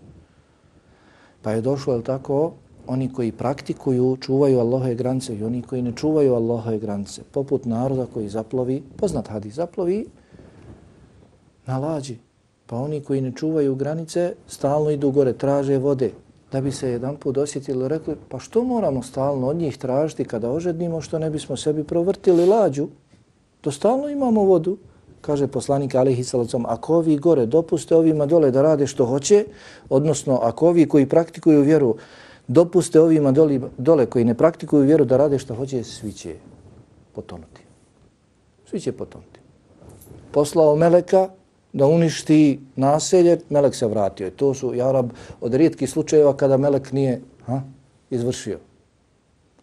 Pa 1.43 1.53
je 1.53 1.61
došlo, 1.61 1.95
je 1.95 2.05
tako, 2.05 2.53
oni 2.91 3.13
koji 3.13 3.33
praktikuju, 3.33 4.17
čuvaju 4.21 4.59
Allahove 4.61 4.95
granice 4.95 5.35
i 5.37 5.45
oni 5.45 5.63
koji 5.63 5.83
ne 5.83 5.93
čuvaju 5.97 6.35
Allahove 6.35 6.79
granice, 6.79 7.23
poput 7.33 7.65
naroda 7.65 8.07
koji 8.15 8.29
zaplovi, 8.29 8.83
poznat 8.97 9.29
hadis, 9.29 9.55
zaplovi 9.55 10.07
na 11.67 11.79
lađi. 11.79 12.17
Pa 12.67 12.77
oni 12.77 13.01
koji 13.01 13.21
ne 13.21 13.33
čuvaju 13.33 13.75
granice, 13.75 14.35
stalno 14.47 14.91
idu 14.91 15.11
gore, 15.11 15.33
traže 15.33 15.79
vode, 15.79 16.11
da 16.53 16.61
bi 16.61 16.73
se 16.73 16.91
jedan 16.91 17.17
put 17.17 17.39
osjetili, 17.39 17.89
rekli, 17.89 18.17
pa 18.29 18.39
što 18.39 18.65
moramo 18.65 19.03
stalno 19.03 19.47
od 19.47 19.57
njih 19.57 19.79
tražiti 19.79 20.25
kada 20.25 20.51
ožednimo, 20.51 21.01
što 21.01 21.19
ne 21.19 21.31
bismo 21.31 21.57
sebi 21.57 21.85
provrtili 21.85 22.47
lađu? 22.47 22.89
To 23.61 23.71
stalno 23.71 24.09
imamo 24.09 24.43
vodu, 24.45 24.79
kaže 25.21 25.47
poslanik 25.47 25.95
Alihi 25.95 26.25
Salacom, 26.25 26.67
ako 26.67 26.97
ovi 26.97 27.17
gore 27.19 27.47
dopuste 27.47 27.97
ovima 27.97 28.27
dole 28.27 28.51
da 28.51 28.63
rade 28.63 28.87
što 28.87 29.07
hoće, 29.07 29.45
odnosno 29.91 30.41
ako 30.43 30.69
ovi 30.69 30.89
koji 30.89 31.07
praktikuju 31.07 31.63
vjeru 31.63 31.97
dopuste 32.51 33.01
ovima 33.01 33.33
doli, 33.33 33.61
dole 33.79 34.07
koji 34.07 34.25
ne 34.25 34.35
praktikuju 34.35 34.83
vjeru 34.83 35.05
da 35.05 35.17
rade 35.17 35.39
što 35.39 35.55
hoće, 35.55 35.85
svi 35.85 36.13
će 36.13 36.35
potonuti. 37.15 37.63
Svi 38.71 38.81
će 38.81 38.93
potonuti. 38.93 39.41
Poslao 40.33 40.77
Meleka 40.77 41.29
da 41.73 41.87
uništi 41.87 42.61
naselje, 42.77 43.39
Melek 43.49 43.75
se 43.75 43.87
vratio. 43.87 44.27
I 44.27 44.31
to 44.31 44.55
su, 44.55 44.75
Jarab, 44.75 45.11
od 45.41 45.55
rijetkih 45.55 45.91
slučajeva 45.91 46.37
kada 46.37 46.57
Melek 46.57 46.93
nije 46.93 47.21
ha, 47.47 47.61
izvršio. 48.11 48.59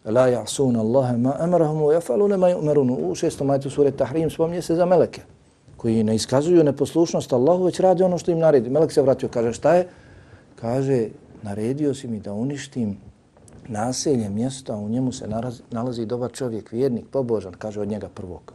La 0.04 0.28
ja'sun 0.28 0.78
Allahe 0.80 1.16
ma 1.16 1.36
emarahum 1.40 1.82
wa 1.82 1.92
jafalu 1.92 2.28
nema 2.28 2.56
umerunu. 2.56 2.96
U 2.96 3.14
šestom 3.14 3.46
majtu 3.46 3.70
sure 3.70 3.90
Tahrim 3.90 4.30
spomnije 4.30 4.62
se 4.62 4.74
za 4.74 4.86
Meleke 4.86 5.22
koji 5.76 6.04
ne 6.04 6.14
iskazuju 6.14 6.64
neposlušnost 6.64 7.32
Allahu, 7.32 7.64
već 7.64 7.80
radi 7.80 8.02
ono 8.02 8.18
što 8.18 8.30
im 8.30 8.38
naredi. 8.38 8.70
Melek 8.70 8.92
se 8.92 9.02
vratio, 9.02 9.28
kaže 9.28 9.52
šta 9.52 9.74
je? 9.74 9.88
Kaže, 10.56 11.08
naredio 11.42 11.94
si 11.94 12.08
mi 12.08 12.20
da 12.20 12.32
uništim 12.32 12.96
naselje, 13.68 14.30
mjesto, 14.30 14.72
a 14.72 14.76
u 14.76 14.88
njemu 14.88 15.12
se 15.12 15.28
nalazi, 15.28 15.62
nalazi 15.70 16.06
dobar 16.06 16.32
čovjek, 16.32 16.72
vjernik, 16.72 17.04
pobožan, 17.10 17.52
kaže 17.52 17.80
od 17.80 17.88
njega 17.88 18.08
prvog. 18.08 18.52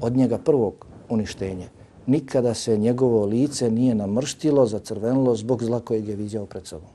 Od 0.00 0.16
njega 0.16 0.38
prvog 0.38 0.86
uništenje. 1.08 1.68
Nikada 2.06 2.54
se 2.54 2.78
njegovo 2.78 3.26
lice 3.26 3.70
nije 3.70 3.94
namrštilo, 3.94 4.66
zacrvenilo 4.66 5.36
zbog 5.36 5.64
zla 5.64 5.80
kojeg 5.80 6.08
je 6.08 6.16
viđao 6.16 6.46
pred 6.46 6.66
sobom. 6.66 6.88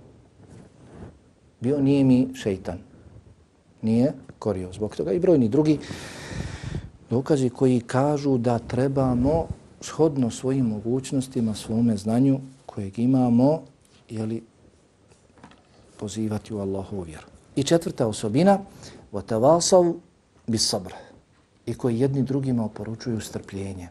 Bio 1.62 1.82
nije 1.82 2.04
mi 2.04 2.28
šeitan. 2.34 2.78
Nije 3.82 4.14
korio. 4.40 4.74
Zbog 4.74 4.96
toga 4.96 5.12
i 5.12 5.20
brojni 5.20 5.50
drugi 5.50 5.80
dokazi 7.10 7.50
koji 7.50 7.80
kažu 7.80 8.38
da 8.38 8.60
trebamo 8.60 9.48
shodno 9.82 10.30
svojim 10.30 10.66
mogućnostima, 10.66 11.54
svome 11.54 11.98
znanju 11.98 12.40
kojeg 12.66 13.00
imamo, 13.00 13.62
jeli, 14.10 14.42
pozivati 16.03 16.55
u 16.55 16.61
Allahu 16.61 17.01
vjeru. 17.01 17.27
I 17.57 17.63
četvrta 17.63 18.07
osobina, 18.07 18.59
وَتَوَاسَوْ 19.13 19.95
بِسَبْرِ 20.47 20.93
i 21.67 21.75
koji 21.75 22.01
jedni 22.01 22.23
drugima 22.23 22.65
oporučuju 22.65 23.21
strpljenje. 23.21 23.89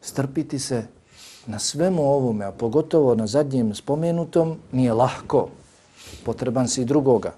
Strpiti 0.00 0.58
se 0.58 0.84
na 1.46 1.58
svemu 1.58 2.02
ovome, 2.02 2.44
a 2.44 2.52
pogotovo 2.52 3.14
na 3.14 3.26
zadnjem 3.26 3.74
spomenutom, 3.74 4.56
nije 4.72 4.92
lahko. 4.92 5.48
Potreban 6.24 6.68
si 6.68 6.84
drugoga. 6.84 7.34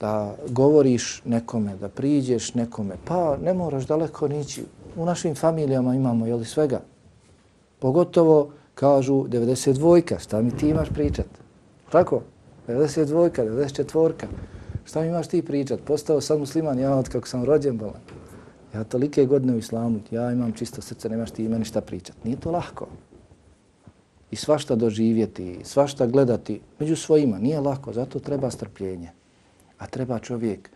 Da 0.00 0.34
govoriš 0.48 1.22
nekome, 1.24 1.76
da 1.76 1.88
priđeš 1.88 2.54
nekome, 2.54 2.96
pa 3.04 3.36
ne 3.36 3.54
moraš 3.54 3.86
daleko 3.86 4.28
nići. 4.28 4.64
U 4.96 5.04
našim 5.04 5.34
familijama 5.34 5.94
imamo 5.94 6.26
jeli 6.26 6.44
svega. 6.44 6.80
Pogotovo 7.78 8.50
kažu 8.74 9.14
92-ka, 9.14 10.18
šta 10.18 10.42
mi 10.42 10.56
ti 10.56 10.68
imaš 10.68 10.88
pričati? 10.88 11.38
Tako? 11.91 12.21
92-ka, 12.67 13.43
94-ka. 13.43 14.27
Šta 14.85 15.01
mi 15.01 15.07
imaš 15.07 15.27
ti 15.27 15.41
pričat? 15.41 15.79
Postao 15.85 16.21
sam 16.21 16.39
musliman, 16.39 16.79
ja 16.79 16.95
od 16.95 17.09
kako 17.09 17.27
sam 17.27 17.43
rođen 17.43 17.77
bolan. 17.77 18.01
Ja 18.73 18.83
tolike 18.83 19.25
godine 19.25 19.53
u 19.53 19.57
islamu, 19.57 19.99
ja 20.11 20.31
imam 20.31 20.51
čisto 20.51 20.81
srce, 20.81 21.09
nemaš 21.09 21.31
ti 21.31 21.47
meni 21.47 21.65
šta 21.65 21.81
pričat. 21.81 22.15
Nije 22.23 22.39
to 22.39 22.51
lahko. 22.51 22.87
I 24.31 24.35
svašta 24.35 24.75
doživjeti, 24.75 25.59
svašta 25.63 26.07
gledati 26.07 26.61
među 26.79 26.95
svojima, 26.95 27.39
nije 27.39 27.59
lako, 27.59 27.93
zato 27.93 28.19
treba 28.19 28.51
strpljenje. 28.51 29.09
A 29.77 29.87
treba 29.87 30.19
čovjek 30.19 30.69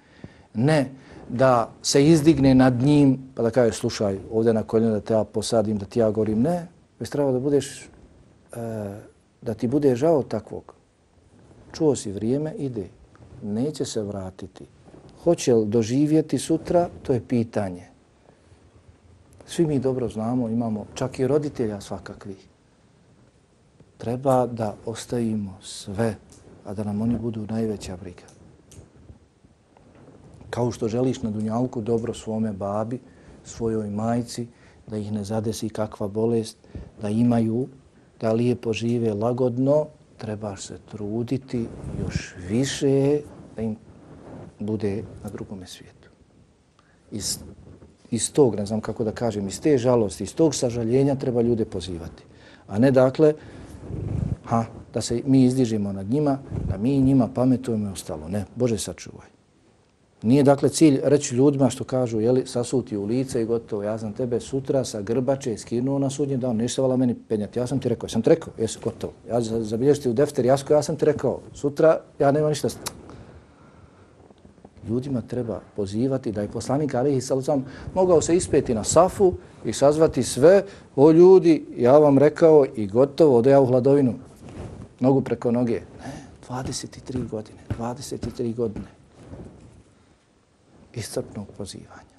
ne 0.54 0.90
da 1.30 1.72
se 1.82 2.08
izdigne 2.08 2.56
nad 2.56 2.82
njim, 2.82 3.20
pa 3.36 3.44
da 3.44 3.50
kaže, 3.50 3.74
slušaj, 3.74 4.18
ovdje 4.32 4.54
na 4.54 4.64
koljenu 4.64 4.92
da 4.92 5.00
te 5.00 5.14
ja 5.14 5.24
posadim, 5.24 5.78
da 5.78 5.86
ti 5.86 6.00
ja 6.00 6.12
govorim, 6.12 6.42
ne, 6.42 6.68
već 7.00 7.10
treba 7.10 7.32
da 7.32 7.40
budeš, 7.40 7.82
e, 7.82 7.88
da 9.42 9.54
ti 9.54 9.68
bude 9.68 9.96
žao 9.96 10.24
takvog 10.24 10.76
čuo 11.74 11.96
si 11.96 12.12
vrijeme, 12.12 12.54
ide. 12.58 12.88
Neće 13.44 13.86
se 13.86 14.02
vratiti. 14.02 14.66
Hoće 15.24 15.54
li 15.54 15.66
doživjeti 15.66 16.38
sutra, 16.38 16.90
to 17.04 17.14
je 17.14 17.28
pitanje. 17.28 17.84
Svi 19.46 19.66
mi 19.66 19.80
dobro 19.80 20.10
znamo, 20.10 20.50
imamo 20.50 20.86
čak 20.94 21.20
i 21.20 21.28
roditelja 21.28 21.82
svakakvih. 21.82 22.48
treba 23.98 24.48
da 24.48 24.76
ostavimo 24.86 25.58
sve, 25.62 26.16
a 26.66 26.74
da 26.74 26.84
nam 26.84 27.02
oni 27.02 27.18
budu 27.20 27.46
najveća 27.50 27.98
briga. 27.98 28.28
Kao 30.50 30.72
što 30.72 30.88
želiš 30.88 31.22
na 31.22 31.32
Dunjalku 31.32 31.82
dobro 31.82 32.14
svome 32.14 32.52
babi, 32.52 33.00
svojoj 33.44 33.90
majci, 33.90 34.48
da 34.88 34.98
ih 34.98 35.12
ne 35.12 35.24
zadesi 35.24 35.70
kakva 35.70 36.08
bolest, 36.08 36.58
da 37.02 37.10
imaju, 37.10 37.68
da 38.20 38.34
lijepo 38.34 38.74
žive 38.74 39.14
lagodno, 39.14 39.88
trebaš 40.18 40.66
se 40.66 40.78
truditi 40.92 41.68
još 42.00 42.36
više 42.50 43.20
da 43.56 43.62
im 43.62 43.76
bude 44.60 45.04
na 45.24 45.30
drugome 45.30 45.68
svijetu. 45.68 46.10
Iz, 47.12 47.40
iz 48.12 48.34
tog, 48.34 48.56
ne 48.56 48.66
znam 48.66 48.82
kako 48.82 49.04
da 49.04 49.12
kažem, 49.12 49.48
iz 49.48 49.62
te 49.62 49.78
žalosti, 49.78 50.24
iz 50.24 50.36
tog 50.36 50.56
sažaljenja 50.56 51.16
treba 51.16 51.42
ljude 51.42 51.66
pozivati. 51.66 52.24
A 52.68 52.80
ne 52.80 52.92
dakle, 52.92 53.34
ha, 54.46 54.66
da 54.94 55.02
se 55.02 55.22
mi 55.26 55.44
izdižimo 55.44 55.94
nad 55.94 56.10
njima, 56.10 56.38
da 56.70 56.78
mi 56.78 57.02
njima 57.02 57.28
pametujemo 57.36 57.90
i 57.90 57.92
ostalo. 57.92 58.30
Ne, 58.30 58.46
Bože 58.56 58.78
sačuvaj. 58.78 59.33
Nije 60.24 60.44
dakle 60.44 60.70
cilj 60.70 61.00
reći 61.04 61.36
ljudima 61.36 61.70
što 61.70 61.84
kažu, 61.84 62.20
jeli, 62.20 62.46
sasuti 62.46 62.98
u 62.98 63.06
lice 63.06 63.42
i 63.42 63.46
gotovo, 63.46 63.84
ja 63.84 63.98
sam 63.98 64.14
tebe 64.14 64.40
sutra 64.40 64.84
sa 64.84 65.02
grbače 65.02 65.58
skinuo 65.58 66.00
na 66.00 66.10
sudnji 66.10 66.38
dan, 66.38 66.56
ništa 66.56 66.82
vala 66.82 66.98
meni 66.98 67.16
penjati, 67.28 67.60
ja 67.60 67.68
sam 67.68 67.80
ti 67.80 67.90
rekao, 67.90 68.06
ja 68.06 68.10
sam 68.10 68.22
ti 68.22 68.30
rekao, 68.30 68.54
jesi 68.58 68.80
gotovo. 68.84 69.14
Ja 69.30 69.42
zabilježiti 69.42 70.10
u 70.10 70.14
defter 70.14 70.46
jasko, 70.46 70.74
ja 70.74 70.84
sam 70.84 70.96
ti 70.96 71.06
rekao, 71.06 71.40
sutra 71.54 72.00
ja 72.20 72.32
nema 72.32 72.50
ništa. 72.50 72.68
Ljudima 74.90 75.22
treba 75.22 75.60
pozivati 75.76 76.32
da 76.32 76.42
je 76.42 76.48
poslanik 76.48 76.96
Alihi 76.96 77.22
Salucam 77.22 77.66
mogao 77.94 78.22
se 78.22 78.36
ispeti 78.36 78.74
na 78.74 78.84
safu 78.84 79.34
i 79.66 79.74
sazvati 79.74 80.24
sve, 80.24 80.64
o 80.96 81.12
ljudi, 81.12 81.66
ja 81.78 81.98
vam 81.98 82.18
rekao 82.18 82.66
i 82.76 82.88
gotovo, 82.88 83.38
ode 83.38 83.52
ja 83.52 83.62
u 83.62 83.66
hladovinu, 83.66 84.14
nogu 85.00 85.22
preko 85.22 85.52
noge. 85.52 85.82
Ne, 86.00 86.14
23 86.50 87.30
godine, 87.30 87.60
23 87.80 88.56
godine 88.56 89.03
iscrpnog 90.94 91.48
pozivanja. 91.58 92.14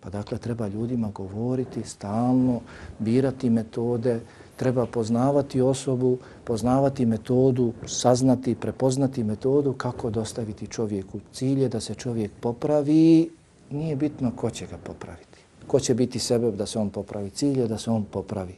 Pa 0.00 0.10
dakle, 0.10 0.38
treba 0.38 0.68
ljudima 0.68 1.10
govoriti 1.14 1.82
stalno, 1.82 2.60
birati 2.98 3.50
metode, 3.50 4.20
treba 4.56 4.86
poznavati 4.86 5.60
osobu, 5.60 6.18
poznavati 6.44 7.06
metodu, 7.06 7.72
saznati, 7.86 8.54
prepoznati 8.54 9.24
metodu 9.24 9.72
kako 9.72 10.10
dostaviti 10.10 10.66
čovjeku 10.66 11.20
cilje, 11.32 11.68
da 11.68 11.80
se 11.80 11.94
čovjek 11.94 12.30
popravi, 12.40 13.30
nije 13.70 13.96
bitno 13.96 14.32
ko 14.36 14.50
će 14.50 14.66
ga 14.66 14.76
popraviti. 14.76 15.38
Ko 15.66 15.80
će 15.80 15.94
biti 15.94 16.18
sebe 16.18 16.50
da 16.50 16.66
se 16.66 16.78
on 16.78 16.90
popravi 16.90 17.30
cilje, 17.30 17.68
da 17.68 17.78
se 17.78 17.90
on 17.90 18.04
popravi. 18.04 18.54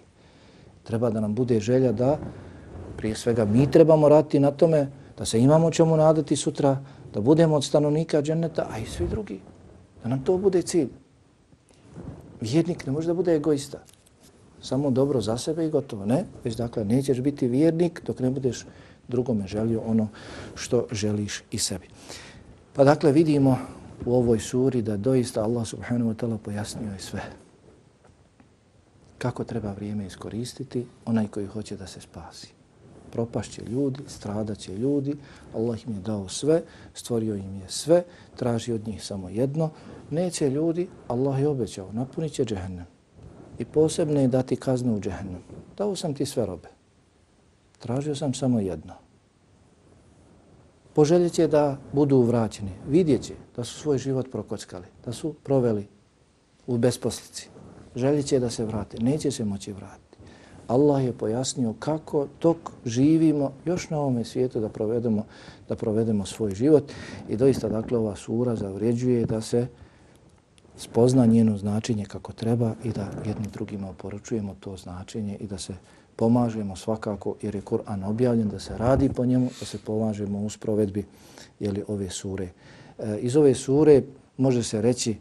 Treba 0.83 1.11
da 1.11 1.21
nam 1.21 1.35
bude 1.35 1.61
želja 1.61 1.93
da, 1.93 2.19
prije 2.97 3.15
svega, 3.15 3.45
mi 3.45 3.71
trebamo 3.71 4.09
raditi 4.09 4.41
na 4.41 4.51
tome, 4.51 4.89
da 5.19 5.25
se 5.25 5.41
imamo 5.41 5.71
čemu 5.71 5.97
nadati 5.97 6.37
sutra, 6.37 6.79
da 7.15 7.21
budemo 7.21 7.57
od 7.57 7.65
stanovnika 7.65 8.23
dženeta, 8.23 8.67
a 8.71 8.79
i 8.79 8.87
svi 8.87 9.09
drugi. 9.09 9.41
Da 10.03 10.09
nam 10.09 10.25
to 10.25 10.39
bude 10.39 10.63
cilj. 10.63 10.89
Vjernik 12.41 12.87
ne 12.87 12.93
može 12.93 13.07
da 13.07 13.15
bude 13.15 13.35
egoista. 13.35 13.79
Samo 14.63 14.91
dobro 14.91 15.21
za 15.21 15.39
sebe 15.39 15.67
i 15.67 15.71
gotovo. 15.71 16.07
Ne, 16.07 16.25
već 16.45 16.57
dakle 16.57 16.85
nećeš 16.85 17.21
biti 17.21 17.49
vjernik 17.49 18.03
dok 18.07 18.21
ne 18.21 18.31
budeš 18.31 18.67
drugome 19.09 19.47
želio 19.47 19.81
ono 19.87 20.09
što 20.55 20.87
želiš 20.93 21.43
i 21.51 21.59
sebi. 21.59 21.89
Pa 22.73 22.85
dakle 22.85 23.13
vidimo 23.13 23.59
u 24.07 24.15
ovoj 24.15 24.39
suri 24.39 24.83
da 24.83 24.97
doista 24.97 25.45
Allah 25.45 25.67
subhanahu 25.67 26.11
wa 26.11 26.15
ta'ala 26.15 26.39
pojasnio 26.39 26.93
je 26.93 26.99
sve. 26.99 27.23
Kako 29.19 29.45
treba 29.45 29.73
vrijeme 29.73 30.07
iskoristiti 30.07 30.87
onaj 31.05 31.29
koji 31.29 31.47
hoće 31.47 31.77
da 31.77 31.87
se 31.87 32.01
spasi 32.01 32.56
propašće 33.17 33.63
ljudi, 33.65 34.01
stradaće 34.07 34.77
ljudi. 34.77 35.15
Allah 35.55 35.87
im 35.87 35.95
je 35.95 36.01
dao 36.01 36.29
sve, 36.29 36.63
stvorio 36.95 37.35
im 37.35 37.55
je 37.57 37.69
sve, 37.69 38.03
traži 38.37 38.73
od 38.73 38.87
njih 38.87 39.05
samo 39.05 39.29
jedno. 39.29 39.71
Neće 40.11 40.51
ljudi, 40.51 40.89
Allah 41.09 41.41
je 41.41 41.49
obećao, 41.49 41.93
napunit 41.93 42.33
će 42.33 42.45
džehennem. 42.45 42.85
I 43.59 43.65
posebno 43.65 44.21
je 44.21 44.29
dati 44.29 44.57
kaznu 44.57 44.97
u 44.97 45.01
džehennem. 45.01 45.41
Dao 45.77 45.97
sam 45.97 46.15
ti 46.15 46.27
sve 46.27 46.47
robe. 46.47 46.69
Tražio 47.79 48.15
sam 48.15 48.35
samo 48.35 48.61
jedno. 48.61 48.95
Poželjet 50.93 51.33
će 51.33 51.49
da 51.49 51.79
budu 51.93 52.21
vraćeni. 52.21 52.73
Vidjet 52.89 53.23
će 53.23 53.35
da 53.57 53.65
su 53.65 53.81
svoj 53.81 53.99
život 53.99 54.31
prokockali, 54.33 54.87
da 55.05 55.13
su 55.13 55.35
proveli 55.45 55.87
u 56.67 56.77
besposlici. 56.79 57.49
Željet 57.95 58.27
će 58.27 58.41
da 58.41 58.51
se 58.51 58.65
vrate. 58.65 59.01
Neće 59.01 59.31
se 59.31 59.45
moći 59.45 59.73
vratiti. 59.73 60.06
Allah 60.67 61.05
je 61.05 61.13
pojasnio 61.13 61.75
kako 61.79 62.27
tok 62.39 62.57
živimo 62.85 63.53
još 63.65 63.91
na 63.91 63.99
ovome 63.99 64.25
svijetu 64.25 64.61
da 64.61 64.69
provedemo, 64.69 65.25
da 65.69 65.77
provedemo 65.77 66.27
svoj 66.27 66.55
život. 66.55 66.93
I 67.29 67.37
doista, 67.37 67.69
dakle, 67.69 67.99
ova 67.99 68.17
sura 68.17 68.57
zavrijeđuje 68.57 69.27
da 69.27 69.41
se 69.41 69.67
spozna 70.77 71.27
njeno 71.27 71.59
značenje 71.59 72.05
kako 72.05 72.33
treba 72.33 72.75
i 72.85 72.91
da 72.91 73.09
jedni 73.27 73.47
drugima 73.53 73.91
oporučujemo 73.91 74.57
to 74.61 74.77
značenje 74.77 75.37
i 75.41 75.47
da 75.47 75.59
se 75.59 75.75
pomažemo 76.17 76.77
svakako, 76.77 77.35
jer 77.43 77.55
je 77.55 77.63
Kur'an 77.63 78.05
objavljen, 78.05 78.49
da 78.49 78.59
se 78.59 78.79
radi 78.79 79.09
po 79.09 79.27
njemu, 79.27 79.51
da 79.61 79.67
se 79.67 79.79
pomažemo 79.79 80.39
u 80.39 80.51
sprovedbi 80.51 81.05
jeli, 81.61 81.85
ove 81.89 82.11
sure. 82.11 82.49
E, 82.99 83.19
iz 83.21 83.37
ove 83.37 83.55
sure 83.55 84.03
može 84.37 84.63
se 84.63 84.83
reći 84.83 85.17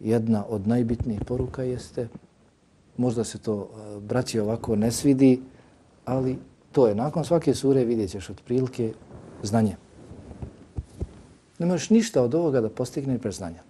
jedna 0.00 0.44
od 0.48 0.66
najbitnijih 0.66 1.20
poruka 1.26 1.62
jeste 1.62 2.08
možda 2.96 3.24
se 3.24 3.38
to 3.38 3.68
e, 3.68 4.00
braći 4.00 4.40
ovako 4.40 4.76
ne 4.76 4.92
svidi, 4.92 5.40
ali 6.04 6.38
to 6.72 6.86
je. 6.86 6.94
Nakon 6.94 7.24
svake 7.24 7.54
sure 7.54 7.84
vidjet 7.84 8.10
ćeš 8.10 8.30
otprilike 8.30 8.92
znanje. 9.42 9.76
Ne 11.58 11.66
možeš 11.66 11.90
ništa 11.90 12.22
od 12.22 12.34
ovoga 12.34 12.60
da 12.60 12.68
postigne 12.68 13.18
bez 13.18 13.36
znanja. 13.36 13.62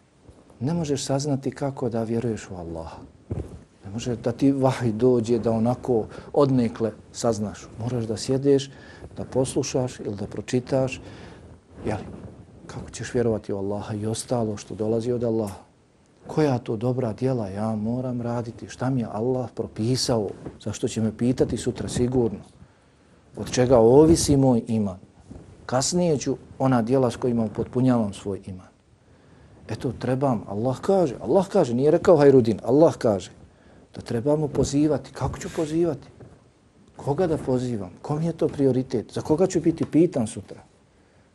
Ne 0.60 0.74
možeš 0.74 1.04
saznati 1.04 1.50
kako 1.50 1.88
da 1.88 2.02
vjeruješ 2.02 2.48
u 2.50 2.54
Allaha. 2.54 2.96
Ne 3.84 3.90
može 3.92 4.16
da 4.16 4.32
ti 4.32 4.52
vahaj 4.52 4.92
dođe 4.92 5.38
da 5.38 5.50
onako 5.50 6.06
odnekle 6.32 6.92
saznaš. 7.12 7.68
Moraš 7.78 8.04
da 8.04 8.16
sjedeš, 8.16 8.70
da 9.16 9.24
poslušaš 9.24 10.00
ili 10.00 10.16
da 10.16 10.26
pročitaš. 10.26 11.00
Jeli, 11.86 12.04
kako 12.66 12.90
ćeš 12.90 13.14
vjerovati 13.14 13.52
u 13.52 13.56
Allaha 13.56 13.94
i 13.94 14.06
ostalo 14.06 14.56
što 14.56 14.74
dolazi 14.74 15.12
od 15.12 15.24
Allaha? 15.24 15.63
Koja 16.26 16.58
to 16.58 16.76
dobra 16.76 17.12
djela 17.12 17.48
ja 17.48 17.76
moram 17.76 18.20
raditi, 18.20 18.68
šta 18.68 18.90
mi 18.90 19.00
je 19.00 19.08
Allah 19.12 19.50
propisao, 19.54 20.28
zašto 20.60 20.88
će 20.88 21.00
me 21.00 21.16
pitati 21.16 21.56
sutra 21.56 21.88
sigurno, 21.88 22.38
od 23.36 23.50
čega 23.50 23.78
ovisi 23.78 24.36
moj 24.36 24.62
iman. 24.66 24.98
Kasnije 25.66 26.18
ću 26.18 26.36
ona 26.58 26.82
djela 26.82 27.10
s 27.10 27.16
kojima 27.16 27.48
potpunjavam 27.56 28.12
svoj 28.12 28.40
iman. 28.46 28.66
Eto, 29.68 29.92
trebam, 29.98 30.42
Allah 30.48 30.80
kaže, 30.80 31.14
Allah 31.22 31.48
kaže, 31.48 31.74
nije 31.74 31.90
rekao 31.90 32.16
Hajrudin, 32.16 32.60
Allah 32.64 32.96
kaže 32.96 33.30
da 33.94 34.00
trebamo 34.00 34.48
pozivati. 34.48 35.12
Kako 35.12 35.38
ću 35.38 35.48
pozivati? 35.56 36.08
Koga 36.96 37.26
da 37.26 37.36
pozivam? 37.36 37.90
Kom 38.02 38.22
je 38.22 38.32
to 38.32 38.48
prioritet? 38.48 39.12
Za 39.12 39.20
koga 39.20 39.46
ću 39.46 39.60
biti 39.60 39.84
pitan 39.84 40.26
sutra? 40.26 40.60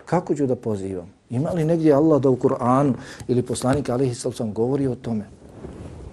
Kako 0.10 0.36
ću 0.36 0.46
da 0.48 0.56
pozivam? 0.56 1.14
Ima 1.30 1.50
li 1.50 1.66
negdje 1.66 1.94
Allah 1.94 2.22
da 2.22 2.30
u 2.30 2.38
Kur'anu 2.38 2.94
ili 3.28 3.42
poslanik 3.42 3.90
Alihi 3.90 4.16
Sallam 4.16 4.54
govori 4.54 4.88
o 4.88 4.96
tome? 4.96 5.26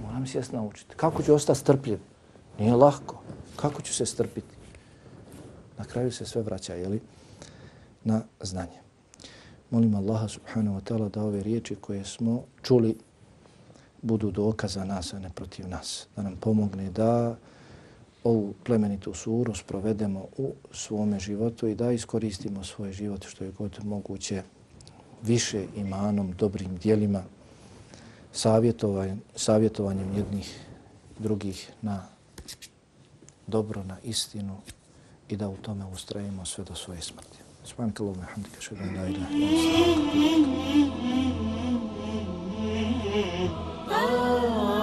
Moram 0.03 0.27
se 0.27 0.39
jas 0.39 0.53
naučiti. 0.53 0.95
Kako 0.97 1.23
ću 1.23 1.35
ostati 1.35 1.59
strpljiv? 1.59 1.99
Nije 2.59 2.75
lahko. 2.75 3.23
Kako 3.57 3.83
ću 3.83 3.95
se 3.95 4.07
strpiti? 4.07 4.55
Na 5.79 5.85
kraju 5.85 6.13
se 6.13 6.27
sve 6.27 6.43
vraća, 6.43 6.75
jeli? 6.75 7.01
Na 8.05 8.21
znanje. 8.41 8.81
Molim 9.71 9.95
Allaha 9.95 10.29
subhanahu 10.29 10.79
wa 10.79 10.83
ta'ala 10.83 11.09
da 11.09 11.23
ove 11.23 11.43
riječi 11.43 11.75
koje 11.75 12.05
smo 12.05 12.45
čuli 12.63 12.97
budu 14.03 14.31
dokaza 14.31 14.85
nas, 14.85 15.15
a 15.15 15.19
ne 15.19 15.31
protiv 15.35 15.69
nas. 15.69 16.07
Da 16.17 16.23
nam 16.23 16.37
pomogne 16.37 16.91
da 16.91 17.37
ovu 18.27 18.55
plemenitu 18.65 19.15
suru 19.15 19.55
sprovedemo 19.55 20.27
u 20.37 20.53
svome 20.73 21.21
životu 21.21 21.69
i 21.69 21.75
da 21.75 21.93
iskoristimo 21.93 22.65
svoj 22.65 22.93
život 22.93 23.27
što 23.27 23.45
je 23.45 23.51
god 23.51 23.85
moguće 23.85 24.43
više 25.23 25.65
imanom, 25.77 26.35
dobrim 26.39 26.77
dijelima, 26.77 27.23
savjetovanjem, 28.33 29.21
savjetovanjem 29.37 30.17
jednih 30.17 30.61
drugih 31.19 31.73
na 31.83 32.07
dobro, 33.47 33.85
na 33.85 33.97
istinu 34.05 34.57
i 35.29 35.37
da 35.37 35.49
u 35.49 35.57
tome 35.57 35.85
ustrajimo 35.85 36.45
sve 36.45 36.65
do 36.65 36.75
svoje 36.75 37.01
smrti. 37.01 37.39
Svanka 37.65 38.03
lovna, 38.03 38.25
hamdika, 38.25 38.61
šedan, 38.61 38.95
dajda. 38.95 39.27
Svanka 39.69 40.17
lovna, 44.23 44.76